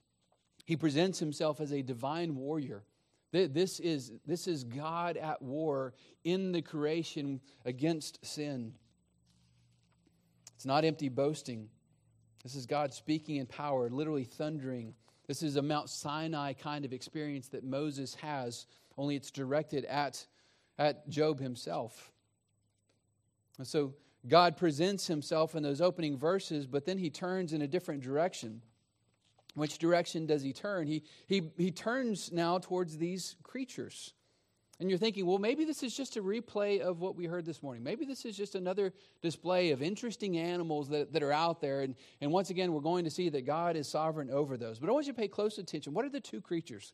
He 0.65 0.75
presents 0.75 1.19
himself 1.19 1.61
as 1.61 1.71
a 1.71 1.83
divine 1.83 2.35
warrior. 2.35 2.83
This 3.31 3.79
is, 3.79 4.11
this 4.27 4.47
is 4.47 4.63
God 4.63 5.17
at 5.17 5.41
war 5.41 5.93
in 6.23 6.51
the 6.51 6.61
creation 6.61 7.41
against 7.65 8.23
sin. 8.23 8.73
It's 10.55 10.65
not 10.65 10.85
empty 10.85 11.09
boasting. 11.09 11.69
This 12.43 12.55
is 12.55 12.65
God 12.65 12.93
speaking 12.93 13.37
in 13.37 13.47
power, 13.47 13.89
literally 13.89 14.23
thundering. 14.23 14.93
This 15.27 15.41
is 15.41 15.55
a 15.55 15.61
Mount 15.61 15.89
Sinai 15.89 16.53
kind 16.53 16.85
of 16.85 16.93
experience 16.93 17.47
that 17.49 17.63
Moses 17.63 18.15
has, 18.15 18.67
only 18.97 19.15
it's 19.15 19.31
directed 19.31 19.85
at, 19.85 20.25
at 20.77 21.07
Job 21.09 21.39
himself. 21.39 22.11
And 23.57 23.65
so 23.65 23.93
God 24.27 24.57
presents 24.57 25.07
himself 25.07 25.55
in 25.55 25.63
those 25.63 25.81
opening 25.81 26.17
verses, 26.17 26.67
but 26.67 26.85
then 26.85 26.97
he 26.97 27.09
turns 27.09 27.53
in 27.53 27.61
a 27.61 27.67
different 27.67 28.01
direction. 28.01 28.61
Which 29.55 29.77
direction 29.77 30.25
does 30.25 30.41
he 30.41 30.51
turn? 30.51 30.87
He, 30.87 31.03
he, 31.27 31.51
he 31.57 31.71
turns 31.71 32.31
now 32.31 32.57
towards 32.57 32.97
these 32.97 33.35
creatures. 33.43 34.13
And 34.79 34.89
you're 34.89 34.97
thinking, 34.97 35.25
well, 35.25 35.37
maybe 35.37 35.65
this 35.65 35.83
is 35.83 35.95
just 35.95 36.17
a 36.17 36.21
replay 36.21 36.79
of 36.79 36.99
what 36.99 37.15
we 37.15 37.25
heard 37.25 37.45
this 37.45 37.61
morning. 37.61 37.83
Maybe 37.83 38.05
this 38.05 38.25
is 38.25 38.35
just 38.35 38.55
another 38.55 38.91
display 39.21 39.71
of 39.71 39.83
interesting 39.83 40.37
animals 40.37 40.89
that, 40.89 41.13
that 41.13 41.21
are 41.21 41.31
out 41.31 41.61
there. 41.61 41.81
And, 41.81 41.95
and 42.21 42.31
once 42.31 42.49
again, 42.49 42.73
we're 42.73 42.81
going 42.81 43.03
to 43.03 43.11
see 43.11 43.29
that 43.29 43.45
God 43.45 43.75
is 43.75 43.87
sovereign 43.87 44.31
over 44.31 44.57
those. 44.57 44.79
But 44.79 44.89
I 44.89 44.93
want 44.93 45.05
you 45.05 45.13
to 45.13 45.19
pay 45.19 45.27
close 45.27 45.59
attention. 45.59 45.93
What 45.93 46.05
are 46.05 46.09
the 46.09 46.19
two 46.19 46.41
creatures? 46.41 46.93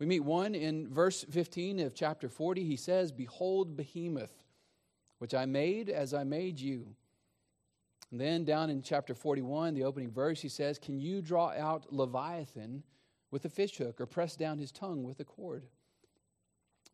We 0.00 0.06
meet 0.06 0.20
one 0.20 0.56
in 0.56 0.92
verse 0.92 1.24
15 1.30 1.80
of 1.80 1.94
chapter 1.94 2.28
40. 2.28 2.64
He 2.64 2.76
says, 2.76 3.12
Behold, 3.12 3.76
behemoth, 3.76 4.44
which 5.18 5.34
I 5.34 5.46
made 5.46 5.88
as 5.88 6.12
I 6.12 6.24
made 6.24 6.58
you. 6.58 6.88
And 8.10 8.20
then 8.20 8.44
down 8.44 8.70
in 8.70 8.82
chapter 8.82 9.14
41, 9.14 9.74
the 9.74 9.84
opening 9.84 10.10
verse, 10.10 10.40
he 10.40 10.48
says, 10.48 10.78
Can 10.78 10.98
you 10.98 11.22
draw 11.22 11.50
out 11.50 11.92
Leviathan 11.92 12.82
with 13.30 13.44
a 13.44 13.48
fishhook 13.48 14.00
or 14.00 14.06
press 14.06 14.36
down 14.36 14.58
his 14.58 14.72
tongue 14.72 15.04
with 15.04 15.20
a 15.20 15.24
cord? 15.24 15.66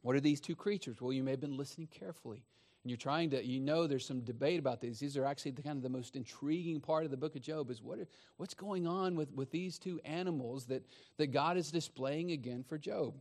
What 0.03 0.17
are 0.17 0.21
these 0.21 0.41
two 0.41 0.57
creatures? 0.57 1.01
Well, 1.01 1.13
you 1.13 1.23
may 1.23 1.33
have 1.33 1.41
been 1.41 1.57
listening 1.57 1.89
carefully. 1.89 2.43
And 2.83 2.91
you're 2.91 2.97
trying 2.97 3.29
to, 3.31 3.45
you 3.45 3.61
know, 3.61 3.87
there's 3.87 4.07
some 4.07 4.21
debate 4.21 4.59
about 4.59 4.81
these. 4.81 4.99
These 4.99 5.19
are 5.19 5.27
actually 5.27 5.51
the 5.51 5.63
kind 5.63 5.77
of 5.77 5.83
the 5.83 5.91
most 5.91 6.17
intriguing 6.17 6.81
part 6.81 7.05
of 7.05 7.11
the 7.11 7.17
book 7.17 7.37
of 7.37 7.43
Job 7.43 7.71
is 7.71 7.83
what 7.83 7.99
are, 7.99 8.07
what's 8.39 8.55
going 8.55 8.87
on 8.87 9.17
with, 9.17 9.31
with 9.35 9.51
these 9.51 9.79
two 9.79 10.01
animals 10.05 10.65
that, 10.67 10.87
that 11.19 11.27
God 11.27 11.59
is 11.59 11.71
displaying 11.71 12.31
again 12.31 12.65
for 12.67 12.79
Job. 12.79 13.15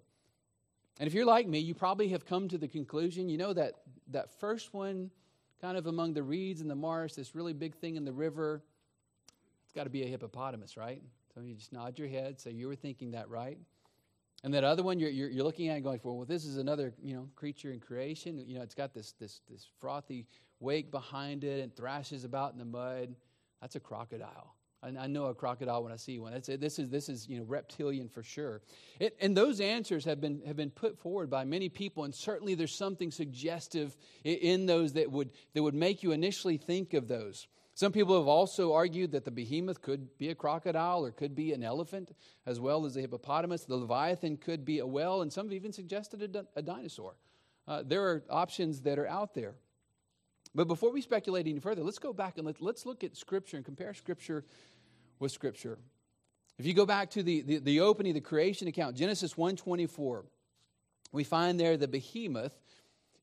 And 1.00 1.08
if 1.08 1.14
you're 1.14 1.26
like 1.26 1.48
me, 1.48 1.60
you 1.60 1.74
probably 1.74 2.10
have 2.10 2.26
come 2.26 2.48
to 2.50 2.58
the 2.58 2.70
conclusion, 2.70 3.28
you 3.28 3.38
know, 3.38 3.52
that 3.54 3.76
that 4.12 4.40
first 4.40 4.74
one, 4.74 5.12
kind 5.62 5.78
of 5.78 5.88
among 5.88 6.14
the 6.14 6.24
reeds 6.24 6.62
and 6.62 6.70
the 6.70 6.76
marsh, 6.76 7.14
this 7.14 7.36
really 7.36 7.54
big 7.54 7.76
thing 7.76 7.98
in 7.98 8.06
the 8.06 8.14
river, 8.14 8.62
it's 9.66 9.74
got 9.74 9.84
to 9.84 9.90
be 9.90 10.04
a 10.04 10.08
hippopotamus, 10.08 10.78
right? 10.78 11.02
So 11.34 11.42
you 11.42 11.54
just 11.54 11.74
nod 11.74 12.00
your 12.00 12.08
head, 12.08 12.40
say 12.40 12.52
you 12.52 12.68
were 12.68 12.76
thinking 12.76 13.12
that 13.12 13.30
right. 13.30 13.58
And 14.44 14.54
that 14.54 14.64
other 14.64 14.84
one 14.84 15.00
you're, 15.00 15.10
you're, 15.10 15.30
you're, 15.30 15.44
looking 15.44 15.68
at 15.68 15.76
and 15.76 15.84
going, 15.84 16.00
well, 16.04 16.26
this 16.26 16.46
is 16.46 16.58
another 16.58 16.94
you 17.02 17.14
know 17.14 17.28
creature 17.36 17.72
in 17.72 17.80
creation. 17.80 18.44
You 18.48 18.56
know, 18.56 18.62
it's 18.62 18.76
got 18.76 18.94
this 18.94 19.14
this 19.20 19.42
this 19.50 19.68
frothy 19.80 20.28
wake 20.60 20.92
behind 20.92 21.44
it 21.44 21.62
and 21.62 21.76
thrashes 21.76 22.24
about 22.24 22.54
in 22.54 22.60
the 22.60 22.66
mud. 22.66 23.16
That's 23.62 23.76
a 23.76 23.80
crocodile. 23.80 24.56
I, 24.82 24.94
I 24.98 25.08
know 25.08 25.26
a 25.26 25.36
crocodile 25.36 25.84
when 25.84 25.92
I 25.92 25.98
see 25.98 26.20
one. 26.20 26.34
That's, 26.34 26.48
this 26.48 26.80
is 26.80 26.90
this 26.90 27.10
is 27.10 27.28
you 27.28 27.40
know 27.40 27.46
reptilian 27.46 28.08
for 28.08 28.24
sure. 28.24 28.62
It, 29.00 29.18
and 29.20 29.36
those 29.36 29.60
answers 29.60 30.06
have 30.06 30.22
been 30.22 30.42
have 30.46 30.56
been 30.56 30.72
put 30.72 30.98
forward 31.00 31.30
by 31.30 31.44
many 31.44 31.70
people, 31.70 32.06
and 32.06 32.16
certainly 32.16 32.56
there's 32.56 32.76
something 32.76 33.12
suggestive 33.12 33.96
in, 34.24 34.36
in 34.36 34.66
those 34.66 34.94
that 34.94 35.12
would 35.12 35.32
that 35.54 35.64
would 35.64 35.76
make 35.76 36.04
you 36.04 36.12
initially 36.12 36.58
think 36.58 36.94
of 36.94 37.08
those. 37.08 37.48
Some 37.80 37.94
people 37.94 38.18
have 38.18 38.28
also 38.28 38.74
argued 38.74 39.14
that 39.14 39.24
the 39.24 39.32
behemoth 39.32 39.82
could 39.82 40.18
be 40.18 40.28
a 40.28 40.36
crocodile 40.36 41.06
or 41.06 41.12
could 41.12 41.34
be 41.34 41.54
an 41.54 41.64
elephant, 41.64 42.14
as 42.46 42.60
well 42.60 42.86
as 42.86 42.98
a 42.98 43.00
hippopotamus. 43.00 43.64
The 43.64 43.78
leviathan 43.78 44.36
could 44.36 44.66
be 44.66 44.80
a 44.80 44.86
whale, 44.86 45.22
and 45.22 45.32
some 45.32 45.46
have 45.46 45.54
even 45.54 45.72
suggested 45.72 46.36
a, 46.36 46.46
a 46.58 46.62
dinosaur. 46.62 47.16
Uh, 47.66 47.84
there 47.88 48.04
are 48.04 48.26
options 48.30 48.82
that 48.82 49.00
are 49.00 49.08
out 49.08 49.34
there. 49.34 49.56
But 50.54 50.68
before 50.68 50.92
we 50.92 51.00
speculate 51.00 51.48
any 51.48 51.60
further, 51.60 51.82
let's 51.82 52.00
go 52.00 52.12
back 52.12 52.38
and 52.38 52.46
let, 52.46 52.62
let's 52.62 52.86
look 52.86 53.06
at 53.06 53.16
Scripture 53.16 53.56
and 53.56 53.66
compare 53.66 53.94
Scripture 53.94 54.44
with 55.20 55.32
Scripture. 55.32 55.80
If 56.58 56.66
you 56.66 56.74
go 56.74 56.86
back 56.86 57.12
to 57.12 57.24
the, 57.24 57.44
the, 57.44 57.60
the 57.60 57.80
opening, 57.80 58.10
of 58.10 58.16
the 58.16 58.30
creation 58.30 58.68
account, 58.68 58.98
Genesis 58.98 59.36
1.24, 59.36 60.26
we 61.14 61.24
find 61.24 61.58
there 61.58 61.78
the 61.78 61.88
behemoth 61.88 62.60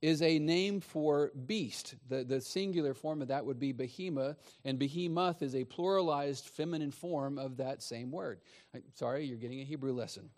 is 0.02 0.22
a 0.22 0.38
name 0.38 0.80
for 0.80 1.30
beast. 1.46 1.94
The, 2.08 2.24
the 2.24 2.40
singular 2.40 2.94
form 2.94 3.22
of 3.22 3.28
that 3.28 3.44
would 3.44 3.58
be 3.58 3.72
behemoth, 3.72 4.36
and 4.64 4.78
behemoth 4.78 5.42
is 5.42 5.54
a 5.54 5.64
pluralized 5.64 6.44
feminine 6.44 6.90
form 6.90 7.38
of 7.38 7.56
that 7.58 7.82
same 7.82 8.10
word. 8.10 8.40
I, 8.74 8.82
sorry, 8.94 9.24
you're 9.24 9.38
getting 9.38 9.60
a 9.60 9.64
Hebrew 9.64 9.92
lesson. 9.92 10.30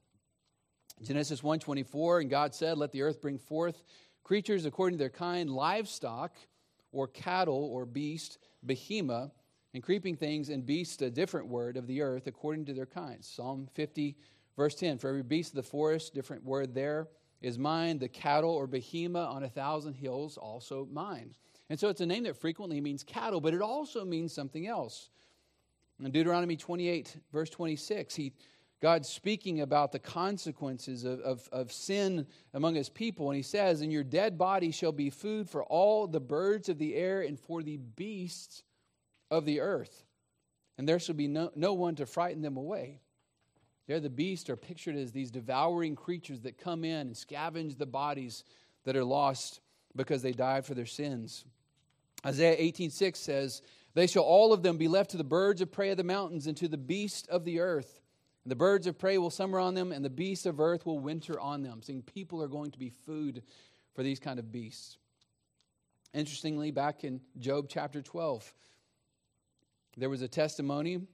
Genesis 1.03 1.43
1:24, 1.43 2.21
and 2.21 2.31
God 2.31 2.55
said, 2.55 2.79
"Let 2.79 2.93
the 2.93 3.03
earth 3.03 3.21
bring 3.21 3.39
forth 3.39 3.83
creatures 4.23 4.65
according 4.65 4.99
to 4.99 5.03
their 5.03 5.11
kind, 5.11 5.51
livestock, 5.51 6.37
or 6.91 7.07
cattle, 7.07 7.65
or 7.65 7.87
beast, 7.87 8.39
behemoth, 8.65 9.33
and 9.75 9.83
creeping 9.83 10.17
things, 10.17 10.49
and 10.49 10.67
beasts, 10.67 11.01
a 11.03 11.11
different 11.11 11.49
word 11.49 11.77
of 11.77 11.87
the 11.87 12.01
earth, 12.01 12.27
according 12.27 12.65
to 12.67 12.75
their 12.75 12.87
kinds." 12.87 13.29
Psalm 13.29 13.69
50, 13.75 14.17
verse 14.57 14.75
10. 14.75 14.99
For 14.99 15.09
every 15.09 15.23
beast 15.23 15.53
of 15.53 15.57
the 15.57 15.63
forest, 15.63 16.15
different 16.15 16.45
word 16.45 16.75
there 16.75 17.09
is 17.41 17.59
mine, 17.59 17.99
the 17.99 18.09
cattle 18.09 18.51
or 18.51 18.67
behemoth 18.67 19.29
on 19.29 19.45
a 19.45 19.49
thousand 19.49 19.95
hills, 19.95 20.37
also 20.37 20.89
mine. 20.93 21.35
And 21.71 21.79
so 21.79 21.89
it's 21.89 22.01
a 22.01 22.07
name 22.07 22.25
that 22.25 22.37
frequently 22.37 22.81
means 22.81 23.03
cattle, 23.05 23.41
but 23.41 23.55
it 23.55 23.61
also 23.61 24.05
means 24.05 24.33
something 24.33 24.67
else. 24.67 25.11
In 26.03 26.11
Deuteronomy 26.11 26.57
28, 26.57 27.17
verse 27.33 27.51
26, 27.51 28.15
he, 28.15 28.33
God's 28.81 29.09
speaking 29.09 29.61
about 29.61 29.91
the 29.93 29.99
consequences 29.99 31.05
of, 31.05 31.21
of, 31.21 31.49
of 31.51 31.73
sin 31.73 32.27
among 32.55 32.77
his 32.77 32.89
people, 32.89 33.29
and 33.29 33.37
he 33.37 33.43
says, 33.43 33.81
And 33.81 33.93
your 33.93 34.05
dead 34.05 34.39
body 34.39 34.71
shall 34.71 34.93
be 34.93 35.11
food 35.11 35.51
for 35.51 35.65
all 35.65 36.07
the 36.07 36.21
birds 36.21 36.69
of 36.69 36.79
the 36.79 36.95
air 36.95 37.23
and 37.23 37.39
for 37.39 37.63
the 37.63 37.77
beasts 37.77 38.63
of 39.31 39.45
the 39.45 39.61
earth. 39.61 40.05
And 40.79 40.89
there 40.89 41.01
shall 41.01 41.17
be 41.17 41.27
no, 41.27 41.51
no 41.57 41.75
one 41.75 41.97
to 41.97 42.07
frighten 42.07 42.41
them 42.41 42.57
away. 42.57 43.01
There, 43.89 44.01
the 44.01 44.11
beasts 44.11 44.51
are 44.51 44.57
pictured 44.57 44.97
as 44.97 45.13
these 45.13 45.31
devouring 45.31 45.97
creatures 45.97 46.43
that 46.43 46.59
come 46.59 46.85
in 46.85 47.09
and 47.09 47.15
scavenge 47.15 47.79
the 47.79 47.87
bodies 47.87 48.45
that 48.85 48.97
are 48.97 49.05
lost 49.05 49.61
because 49.97 50.21
they 50.21 50.33
died 50.33 50.67
for 50.67 50.75
their 50.75 50.87
sins. 50.87 51.47
Isaiah 52.25 52.57
18:6 52.59 53.19
says, 53.19 53.63
"They 53.95 54.07
shall 54.07 54.25
all 54.25 54.53
of 54.53 54.63
them 54.63 54.77
be 54.77 54.89
left 54.89 55.11
to 55.13 55.17
the 55.17 55.25
birds 55.25 55.63
of 55.63 55.73
prey 55.73 55.89
of 55.91 55.97
the 55.97 56.05
mountains 56.05 56.47
and 56.47 56.55
to 56.59 56.69
the 56.69 56.77
beasts 56.77 57.27
of 57.29 57.45
the 57.47 57.61
earth. 57.61 58.03
And 58.45 58.51
the 58.51 58.57
birds 58.57 58.87
of 58.87 58.99
prey 58.99 59.17
will 59.17 59.31
summer 59.31 59.59
on 59.59 59.73
them, 59.73 59.91
and 59.91 60.05
the 60.05 60.11
beasts 60.11 60.45
of 60.45 60.61
earth 60.61 60.85
will 60.85 60.99
winter 60.99 61.41
on 61.41 61.63
them." 61.63 61.81
Saying 61.81 62.03
people 62.03 62.43
are 62.43 62.49
going 62.49 62.71
to 62.73 62.79
be 62.79 62.91
food 62.91 63.43
for 63.95 64.03
these 64.03 64.21
kind 64.21 64.39
of 64.39 64.53
beasts. 64.53 64.99
Interestingly, 66.13 66.73
back 66.73 67.05
in 67.05 67.23
Job 67.39 67.71
chapter 67.71 68.03
12, 68.03 68.55
there 69.97 70.11
was 70.11 70.21
a 70.21 70.29
testimony 70.29 71.07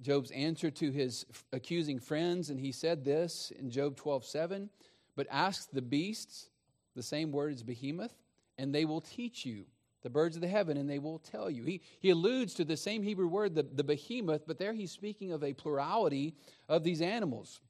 Job's 0.00 0.30
answer 0.30 0.70
to 0.70 0.90
his 0.90 1.26
accusing 1.52 1.98
friends, 1.98 2.50
and 2.50 2.60
he 2.60 2.72
said 2.72 3.04
this 3.04 3.52
in 3.58 3.70
Job 3.70 3.96
12 3.96 4.24
7 4.24 4.70
But 5.16 5.26
ask 5.30 5.70
the 5.70 5.82
beasts, 5.82 6.50
the 6.94 7.02
same 7.02 7.32
word 7.32 7.52
as 7.52 7.62
behemoth, 7.62 8.14
and 8.58 8.74
they 8.74 8.84
will 8.84 9.00
teach 9.00 9.44
you, 9.44 9.64
the 10.02 10.10
birds 10.10 10.36
of 10.36 10.42
the 10.42 10.48
heaven, 10.48 10.76
and 10.76 10.88
they 10.88 10.98
will 10.98 11.18
tell 11.18 11.50
you. 11.50 11.64
He, 11.64 11.80
he 12.00 12.10
alludes 12.10 12.54
to 12.54 12.64
the 12.64 12.76
same 12.76 13.02
Hebrew 13.02 13.28
word, 13.28 13.54
the, 13.54 13.64
the 13.64 13.84
behemoth, 13.84 14.46
but 14.46 14.58
there 14.58 14.72
he's 14.72 14.92
speaking 14.92 15.32
of 15.32 15.42
a 15.42 15.52
plurality 15.52 16.34
of 16.68 16.84
these 16.84 17.02
animals. 17.02 17.60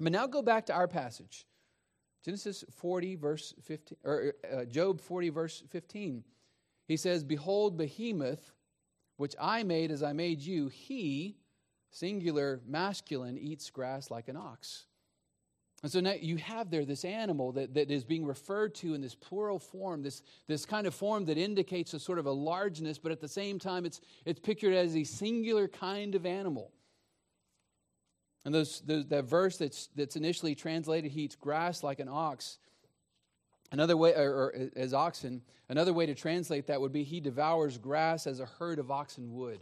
But 0.00 0.12
now 0.12 0.26
go 0.26 0.42
back 0.42 0.66
to 0.66 0.74
our 0.74 0.88
passage. 0.88 1.46
Genesis 2.24 2.64
40, 2.72 3.14
verse 3.14 3.54
15, 3.62 3.98
or 4.04 4.34
uh, 4.52 4.64
Job 4.64 5.00
40, 5.00 5.28
verse 5.30 5.62
15. 5.70 6.24
He 6.88 6.96
says, 6.96 7.22
Behold, 7.22 7.76
behemoth 7.76 8.52
which 9.16 9.34
I 9.40 9.62
made 9.62 9.90
as 9.90 10.02
I 10.02 10.12
made 10.12 10.40
you, 10.40 10.68
he, 10.68 11.36
singular 11.90 12.60
masculine, 12.66 13.38
eats 13.38 13.70
grass 13.70 14.10
like 14.10 14.28
an 14.28 14.36
ox. 14.36 14.86
And 15.82 15.92
so 15.92 16.00
now 16.00 16.14
you 16.18 16.36
have 16.38 16.70
there 16.70 16.84
this 16.84 17.04
animal 17.04 17.52
that, 17.52 17.74
that 17.74 17.90
is 17.90 18.02
being 18.02 18.24
referred 18.24 18.74
to 18.76 18.94
in 18.94 19.00
this 19.00 19.14
plural 19.14 19.58
form, 19.58 20.02
this, 20.02 20.22
this 20.48 20.64
kind 20.64 20.86
of 20.86 20.94
form 20.94 21.26
that 21.26 21.36
indicates 21.36 21.92
a 21.94 22.00
sort 22.00 22.18
of 22.18 22.26
a 22.26 22.30
largeness, 22.30 22.98
but 22.98 23.12
at 23.12 23.20
the 23.20 23.28
same 23.28 23.58
time 23.58 23.84
it's, 23.84 24.00
it's 24.24 24.40
pictured 24.40 24.74
as 24.74 24.96
a 24.96 25.04
singular 25.04 25.68
kind 25.68 26.14
of 26.14 26.24
animal. 26.24 26.72
And 28.44 28.54
those, 28.54 28.80
those, 28.80 29.06
that 29.08 29.24
verse 29.24 29.58
that's, 29.58 29.88
that's 29.94 30.16
initially 30.16 30.54
translated, 30.54 31.10
he 31.10 31.22
eats 31.22 31.36
grass 31.36 31.82
like 31.82 32.00
an 32.00 32.08
ox, 32.08 32.58
Another 33.72 33.96
way, 33.96 34.14
or, 34.14 34.32
or, 34.32 34.54
as 34.76 34.94
oxen, 34.94 35.42
another 35.68 35.92
way 35.92 36.06
to 36.06 36.14
translate 36.14 36.66
that 36.68 36.80
would 36.80 36.92
be 36.92 37.02
he 37.02 37.20
devours 37.20 37.78
grass 37.78 38.26
as 38.26 38.40
a 38.40 38.46
herd 38.46 38.78
of 38.78 38.90
oxen 38.90 39.32
would. 39.34 39.60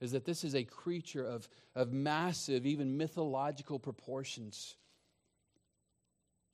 Is 0.00 0.12
that 0.12 0.24
this 0.24 0.44
is 0.44 0.54
a 0.54 0.64
creature 0.64 1.26
of, 1.26 1.48
of 1.74 1.92
massive, 1.92 2.66
even 2.66 2.96
mythological 2.96 3.78
proportions. 3.78 4.76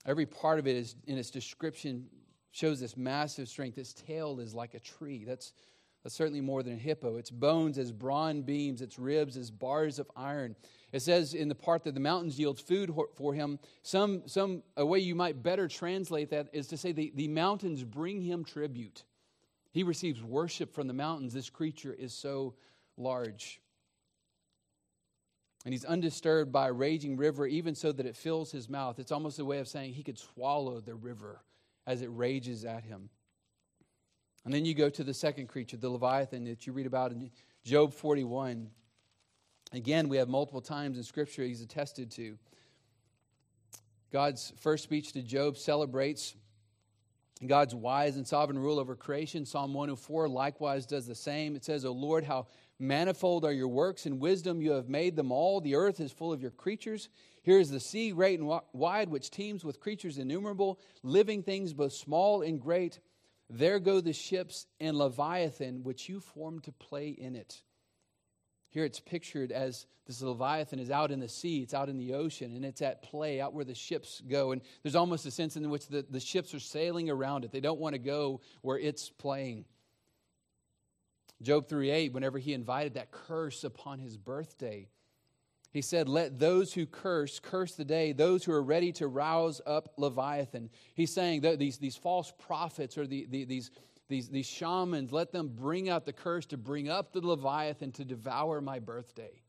Every 0.06 0.26
part 0.26 0.58
of 0.58 0.66
it 0.66 0.76
is 0.76 0.96
in 1.06 1.18
its 1.18 1.30
description 1.30 2.06
shows 2.50 2.80
this 2.80 2.96
massive 2.96 3.48
strength. 3.48 3.78
Its 3.78 3.92
tail 3.92 4.38
is 4.40 4.54
like 4.54 4.74
a 4.74 4.80
tree. 4.80 5.24
That's, 5.24 5.52
that's 6.02 6.14
certainly 6.14 6.40
more 6.40 6.62
than 6.62 6.74
a 6.74 6.78
hippo. 6.78 7.16
Its 7.16 7.30
bones 7.30 7.78
as 7.78 7.92
bronze 7.92 8.44
beams, 8.44 8.82
its 8.82 8.98
ribs 8.98 9.36
as 9.36 9.50
bars 9.50 9.98
of 9.98 10.10
iron. 10.16 10.54
It 10.92 11.00
says 11.00 11.32
in 11.32 11.48
the 11.48 11.54
part 11.54 11.84
that 11.84 11.94
the 11.94 12.00
mountains 12.00 12.38
yields 12.38 12.60
food 12.60 12.94
for 13.14 13.32
him, 13.32 13.58
some, 13.82 14.22
some 14.26 14.62
a 14.76 14.84
way 14.84 14.98
you 14.98 15.14
might 15.14 15.42
better 15.42 15.66
translate 15.66 16.30
that 16.30 16.48
is 16.52 16.66
to 16.68 16.76
say 16.76 16.92
the, 16.92 17.10
the 17.14 17.28
mountains 17.28 17.82
bring 17.82 18.20
him 18.20 18.44
tribute. 18.44 19.04
He 19.72 19.84
receives 19.84 20.22
worship 20.22 20.74
from 20.74 20.88
the 20.88 20.92
mountains. 20.92 21.32
This 21.32 21.48
creature 21.48 21.94
is 21.94 22.12
so 22.12 22.54
large. 22.98 23.58
And 25.64 25.72
he's 25.72 25.86
undisturbed 25.86 26.52
by 26.52 26.68
a 26.68 26.72
raging 26.72 27.16
river, 27.16 27.46
even 27.46 27.74
so 27.74 27.90
that 27.92 28.04
it 28.04 28.16
fills 28.16 28.52
his 28.52 28.68
mouth. 28.68 28.98
It's 28.98 29.12
almost 29.12 29.38
a 29.38 29.44
way 29.46 29.60
of 29.60 29.68
saying 29.68 29.94
he 29.94 30.02
could 30.02 30.18
swallow 30.18 30.80
the 30.80 30.94
river 30.94 31.42
as 31.86 32.02
it 32.02 32.08
rages 32.08 32.66
at 32.66 32.84
him. 32.84 33.08
And 34.44 34.52
then 34.52 34.66
you 34.66 34.74
go 34.74 34.90
to 34.90 35.04
the 35.04 35.14
second 35.14 35.46
creature, 35.46 35.76
the 35.76 35.88
Leviathan, 35.88 36.44
that 36.44 36.66
you 36.66 36.72
read 36.72 36.86
about 36.86 37.12
in 37.12 37.30
Job 37.64 37.94
41. 37.94 38.68
Again, 39.72 40.08
we 40.08 40.18
have 40.18 40.28
multiple 40.28 40.60
times 40.60 40.98
in 40.98 41.04
Scripture 41.04 41.42
he's 41.42 41.62
attested 41.62 42.10
to. 42.12 42.36
God's 44.12 44.52
first 44.60 44.84
speech 44.84 45.12
to 45.12 45.22
Job 45.22 45.56
celebrates 45.56 46.34
God's 47.46 47.74
wise 47.74 48.16
and 48.16 48.28
sovereign 48.28 48.58
rule 48.58 48.78
over 48.78 48.94
creation. 48.94 49.46
Psalm 49.46 49.72
104 49.72 50.28
likewise 50.28 50.84
does 50.84 51.06
the 51.06 51.14
same. 51.14 51.56
It 51.56 51.64
says, 51.64 51.86
O 51.86 51.92
Lord, 51.92 52.24
how 52.24 52.48
manifold 52.78 53.46
are 53.46 53.52
your 53.52 53.68
works, 53.68 54.04
in 54.04 54.18
wisdom 54.18 54.60
you 54.60 54.72
have 54.72 54.90
made 54.90 55.16
them 55.16 55.32
all. 55.32 55.60
The 55.60 55.76
earth 55.76 56.00
is 56.00 56.12
full 56.12 56.32
of 56.32 56.42
your 56.42 56.50
creatures. 56.50 57.08
Here 57.42 57.58
is 57.58 57.70
the 57.70 57.80
sea, 57.80 58.10
great 58.10 58.38
and 58.38 58.60
wide, 58.74 59.08
which 59.08 59.30
teems 59.30 59.64
with 59.64 59.80
creatures 59.80 60.18
innumerable, 60.18 60.78
living 61.02 61.42
things 61.42 61.72
both 61.72 61.94
small 61.94 62.42
and 62.42 62.60
great. 62.60 63.00
There 63.48 63.80
go 63.80 64.00
the 64.00 64.12
ships 64.12 64.66
and 64.78 64.96
Leviathan, 64.96 65.82
which 65.82 66.08
you 66.10 66.20
formed 66.20 66.64
to 66.64 66.72
play 66.72 67.08
in 67.08 67.34
it. 67.34 67.62
Here 68.72 68.86
it's 68.86 69.00
pictured 69.00 69.52
as 69.52 69.86
this 70.06 70.22
Leviathan 70.22 70.78
is 70.78 70.90
out 70.90 71.10
in 71.10 71.20
the 71.20 71.28
sea, 71.28 71.60
it's 71.60 71.74
out 71.74 71.90
in 71.90 71.98
the 71.98 72.14
ocean, 72.14 72.56
and 72.56 72.64
it's 72.64 72.80
at 72.80 73.02
play 73.02 73.38
out 73.38 73.52
where 73.52 73.66
the 73.66 73.74
ships 73.74 74.22
go. 74.26 74.52
And 74.52 74.62
there's 74.82 74.96
almost 74.96 75.26
a 75.26 75.30
sense 75.30 75.56
in 75.56 75.68
which 75.68 75.88
the, 75.88 76.06
the 76.08 76.18
ships 76.18 76.54
are 76.54 76.60
sailing 76.60 77.10
around 77.10 77.44
it. 77.44 77.52
They 77.52 77.60
don't 77.60 77.78
want 77.78 77.94
to 77.94 77.98
go 77.98 78.40
where 78.62 78.78
it's 78.78 79.10
playing. 79.10 79.66
Job 81.42 81.68
3:8, 81.68 82.12
whenever 82.12 82.38
he 82.38 82.54
invited 82.54 82.94
that 82.94 83.12
curse 83.12 83.62
upon 83.62 83.98
his 83.98 84.16
birthday, 84.16 84.88
he 85.70 85.82
said, 85.82 86.08
Let 86.08 86.38
those 86.38 86.72
who 86.72 86.86
curse 86.86 87.40
curse 87.40 87.74
the 87.74 87.84
day, 87.84 88.12
those 88.12 88.42
who 88.42 88.52
are 88.52 88.62
ready 88.62 88.90
to 88.92 89.06
rouse 89.06 89.60
up 89.66 89.92
Leviathan. 89.98 90.70
He's 90.94 91.12
saying 91.12 91.42
that 91.42 91.58
these, 91.58 91.76
these 91.76 91.96
false 91.96 92.32
prophets 92.38 92.96
or 92.96 93.06
the, 93.06 93.26
the, 93.28 93.44
these 93.44 93.70
these, 94.12 94.28
these 94.28 94.46
shamans, 94.46 95.10
let 95.10 95.32
them 95.32 95.48
bring 95.48 95.88
out 95.88 96.04
the 96.04 96.12
curse 96.12 96.44
to 96.46 96.58
bring 96.58 96.88
up 96.88 97.12
the 97.12 97.26
Leviathan 97.26 97.92
to 97.92 98.04
devour 98.04 98.60
my 98.60 98.78
birthday. 98.78 99.42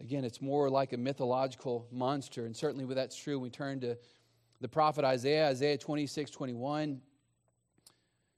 Again, 0.00 0.24
it's 0.24 0.42
more 0.42 0.68
like 0.68 0.92
a 0.92 0.96
mythological 0.96 1.86
monster, 1.92 2.46
and 2.46 2.56
certainly 2.56 2.84
when 2.84 2.96
that's 2.96 3.16
true, 3.16 3.38
we 3.38 3.50
turn 3.50 3.80
to 3.80 3.96
the 4.60 4.68
prophet 4.68 5.04
Isaiah, 5.04 5.48
Isaiah 5.48 5.78
26, 5.78 6.32
21. 6.32 7.00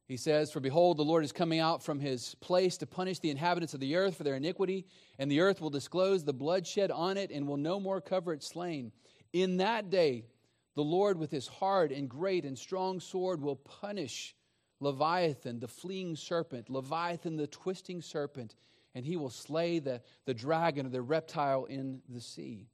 He 0.06 0.18
says, 0.18 0.52
For 0.52 0.60
behold, 0.60 0.98
the 0.98 1.02
Lord 1.02 1.24
is 1.24 1.32
coming 1.32 1.60
out 1.60 1.82
from 1.82 1.98
his 1.98 2.34
place 2.36 2.76
to 2.76 2.86
punish 2.86 3.18
the 3.18 3.30
inhabitants 3.30 3.72
of 3.72 3.80
the 3.80 3.96
earth 3.96 4.16
for 4.16 4.22
their 4.22 4.36
iniquity, 4.36 4.86
and 5.18 5.30
the 5.30 5.40
earth 5.40 5.62
will 5.62 5.70
disclose 5.70 6.24
the 6.24 6.34
bloodshed 6.34 6.90
on 6.90 7.16
it 7.16 7.30
and 7.30 7.48
will 7.48 7.56
no 7.56 7.80
more 7.80 8.02
cover 8.02 8.34
its 8.34 8.46
slain. 8.46 8.92
In 9.32 9.56
that 9.56 9.88
day, 9.88 10.26
the 10.74 10.84
Lord 10.84 11.18
with 11.18 11.30
his 11.30 11.48
hard 11.48 11.90
and 11.90 12.08
great 12.08 12.44
and 12.44 12.56
strong 12.56 13.00
sword 13.00 13.40
will 13.40 13.56
punish 13.56 14.35
Leviathan, 14.80 15.58
the 15.58 15.68
fleeing 15.68 16.16
serpent, 16.16 16.68
Leviathan, 16.68 17.36
the 17.36 17.46
twisting 17.46 18.02
serpent, 18.02 18.54
and 18.94 19.04
he 19.04 19.16
will 19.16 19.30
slay 19.30 19.78
the, 19.78 20.00
the 20.24 20.34
dragon 20.34 20.86
or 20.86 20.90
the 20.90 21.02
reptile 21.02 21.64
in 21.64 22.00
the 22.08 22.20
sea. 22.20 22.68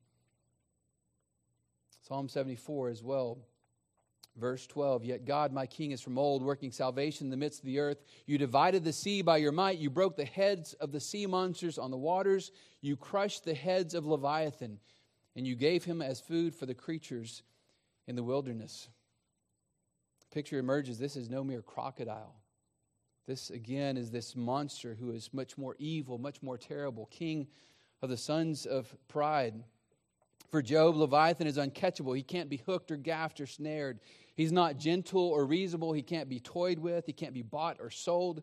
Psalm 2.06 2.28
74 2.28 2.88
as 2.88 3.02
well. 3.02 3.38
Verse 4.36 4.66
12, 4.66 5.04
yet 5.04 5.24
God, 5.26 5.52
my 5.52 5.66
King, 5.66 5.90
is 5.90 6.00
from 6.00 6.18
old, 6.18 6.42
working 6.42 6.72
salvation 6.72 7.26
in 7.26 7.30
the 7.30 7.36
midst 7.36 7.60
of 7.60 7.66
the 7.66 7.78
earth. 7.78 8.02
You 8.26 8.38
divided 8.38 8.82
the 8.82 8.92
sea 8.92 9.20
by 9.20 9.36
your 9.36 9.52
might. 9.52 9.78
You 9.78 9.90
broke 9.90 10.16
the 10.16 10.24
heads 10.24 10.72
of 10.74 10.90
the 10.90 11.00
sea 11.00 11.26
monsters 11.26 11.78
on 11.78 11.90
the 11.90 11.98
waters. 11.98 12.50
You 12.80 12.96
crushed 12.96 13.44
the 13.44 13.54
heads 13.54 13.94
of 13.94 14.06
Leviathan, 14.06 14.78
and 15.36 15.46
you 15.46 15.54
gave 15.54 15.84
him 15.84 16.00
as 16.00 16.18
food 16.18 16.54
for 16.54 16.64
the 16.64 16.74
creatures 16.74 17.42
in 18.06 18.16
the 18.16 18.22
wilderness 18.22 18.88
picture 20.32 20.58
emerges 20.58 20.98
this 20.98 21.16
is 21.16 21.30
no 21.30 21.44
mere 21.44 21.62
crocodile. 21.62 22.34
This, 23.26 23.50
again, 23.50 23.96
is 23.96 24.10
this 24.10 24.34
monster 24.34 24.96
who 24.98 25.12
is 25.12 25.30
much 25.32 25.56
more 25.56 25.76
evil, 25.78 26.18
much 26.18 26.42
more 26.42 26.58
terrible, 26.58 27.06
king 27.06 27.46
of 28.00 28.10
the 28.10 28.16
sons 28.16 28.66
of 28.66 28.92
pride. 29.06 29.62
For 30.50 30.60
Job, 30.60 30.96
Leviathan 30.96 31.46
is 31.46 31.56
uncatchable. 31.56 32.16
He 32.16 32.22
can't 32.22 32.50
be 32.50 32.56
hooked 32.58 32.90
or 32.90 32.96
gaffed 32.96 33.40
or 33.40 33.46
snared. 33.46 34.00
He's 34.34 34.50
not 34.50 34.76
gentle 34.76 35.28
or 35.28 35.46
reasonable. 35.46 35.92
He 35.92 36.02
can't 36.02 36.28
be 36.28 36.40
toyed 36.40 36.78
with. 36.78 37.06
He 37.06 37.12
can't 37.12 37.32
be 37.32 37.42
bought 37.42 37.76
or 37.80 37.90
sold. 37.90 38.42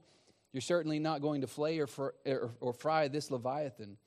You're 0.54 0.62
certainly 0.62 0.98
not 0.98 1.22
going 1.22 1.42
to 1.42 1.48
flay 1.48 1.80
or, 1.80 1.88
fr- 1.88 2.10
or, 2.26 2.52
or 2.62 2.74
fry 2.74 3.08
this 3.10 3.30
Leviathan. 3.30 3.98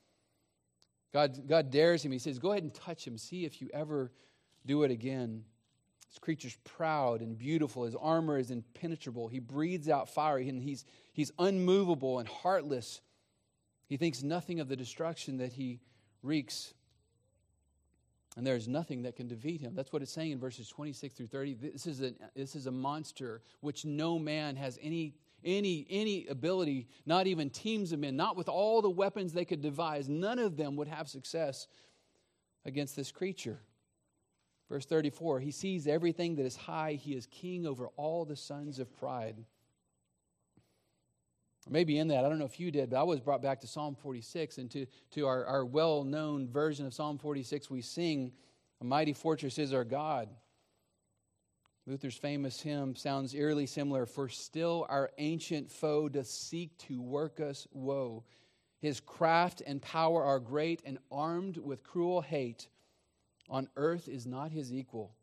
God, 1.12 1.46
God 1.46 1.70
dares 1.70 2.04
him. 2.04 2.10
He 2.10 2.18
says, 2.18 2.38
Go 2.38 2.52
ahead 2.52 2.62
and 2.62 2.74
touch 2.74 3.06
him. 3.06 3.18
See 3.18 3.44
if 3.44 3.60
you 3.60 3.68
ever 3.74 4.10
do 4.64 4.82
it 4.82 4.90
again. 4.90 5.44
This 6.12 6.18
creature's 6.18 6.58
proud 6.64 7.22
and 7.22 7.38
beautiful. 7.38 7.84
His 7.84 7.94
armor 7.94 8.36
is 8.36 8.50
impenetrable. 8.50 9.28
He 9.28 9.38
breathes 9.38 9.88
out 9.88 10.10
fire, 10.10 10.36
and 10.36 10.62
he's, 10.62 10.84
he's 11.14 11.32
unmovable 11.38 12.18
and 12.18 12.28
heartless. 12.28 13.00
He 13.88 13.96
thinks 13.96 14.22
nothing 14.22 14.60
of 14.60 14.68
the 14.68 14.76
destruction 14.76 15.38
that 15.38 15.54
he 15.54 15.80
wreaks. 16.22 16.74
And 18.36 18.46
there 18.46 18.56
is 18.56 18.68
nothing 18.68 19.04
that 19.04 19.16
can 19.16 19.26
defeat 19.26 19.62
him. 19.62 19.74
That's 19.74 19.90
what 19.90 20.02
it's 20.02 20.12
saying 20.12 20.32
in 20.32 20.38
verses 20.38 20.68
26 20.68 21.14
through 21.14 21.28
30. 21.28 21.54
This 21.54 21.86
is 21.86 22.02
a, 22.02 22.12
this 22.36 22.56
is 22.56 22.66
a 22.66 22.70
monster 22.70 23.40
which 23.62 23.86
no 23.86 24.18
man 24.18 24.54
has 24.56 24.78
any, 24.82 25.14
any, 25.42 25.86
any 25.88 26.26
ability, 26.26 26.88
not 27.06 27.26
even 27.26 27.48
teams 27.48 27.90
of 27.92 28.00
men, 28.00 28.16
not 28.16 28.36
with 28.36 28.50
all 28.50 28.82
the 28.82 28.90
weapons 28.90 29.32
they 29.32 29.46
could 29.46 29.62
devise. 29.62 30.10
None 30.10 30.38
of 30.38 30.58
them 30.58 30.76
would 30.76 30.88
have 30.88 31.08
success 31.08 31.68
against 32.66 32.96
this 32.96 33.10
creature. 33.10 33.60
Verse 34.68 34.86
34 34.86 35.40
He 35.40 35.50
sees 35.50 35.86
everything 35.86 36.36
that 36.36 36.46
is 36.46 36.56
high, 36.56 36.92
He 36.94 37.14
is 37.14 37.26
king 37.26 37.66
over 37.66 37.88
all 37.96 38.24
the 38.24 38.36
sons 38.36 38.78
of 38.78 38.94
pride. 38.96 39.44
Maybe 41.70 41.98
in 41.98 42.08
that, 42.08 42.24
I 42.24 42.28
don't 42.28 42.40
know 42.40 42.44
if 42.44 42.58
you 42.58 42.72
did, 42.72 42.90
but 42.90 43.00
I 43.00 43.04
was 43.04 43.20
brought 43.20 43.40
back 43.40 43.60
to 43.60 43.68
Psalm 43.68 43.94
46 43.94 44.58
and 44.58 44.70
to, 44.72 44.86
to 45.12 45.26
our, 45.26 45.44
our 45.44 45.64
well 45.64 46.02
known 46.02 46.48
version 46.48 46.86
of 46.86 46.94
Psalm 46.94 47.18
46. 47.18 47.70
We 47.70 47.82
sing, 47.82 48.32
A 48.80 48.84
mighty 48.84 49.12
fortress 49.12 49.58
is 49.58 49.72
our 49.72 49.84
God. 49.84 50.28
Luther's 51.86 52.16
famous 52.16 52.60
hymn 52.60 52.94
sounds 52.94 53.34
eerily 53.34 53.66
similar 53.66 54.06
For 54.06 54.28
still 54.28 54.86
our 54.88 55.10
ancient 55.18 55.70
foe 55.70 56.08
doth 56.08 56.26
seek 56.26 56.76
to 56.78 57.00
work 57.00 57.40
us 57.40 57.66
woe. 57.72 58.24
His 58.80 58.98
craft 58.98 59.62
and 59.64 59.80
power 59.80 60.24
are 60.24 60.40
great, 60.40 60.82
and 60.84 60.98
armed 61.10 61.56
with 61.58 61.84
cruel 61.84 62.20
hate, 62.20 62.66
on 63.48 63.68
earth 63.76 64.08
is 64.08 64.26
not 64.26 64.50
his 64.50 64.72
equal. 64.72 65.14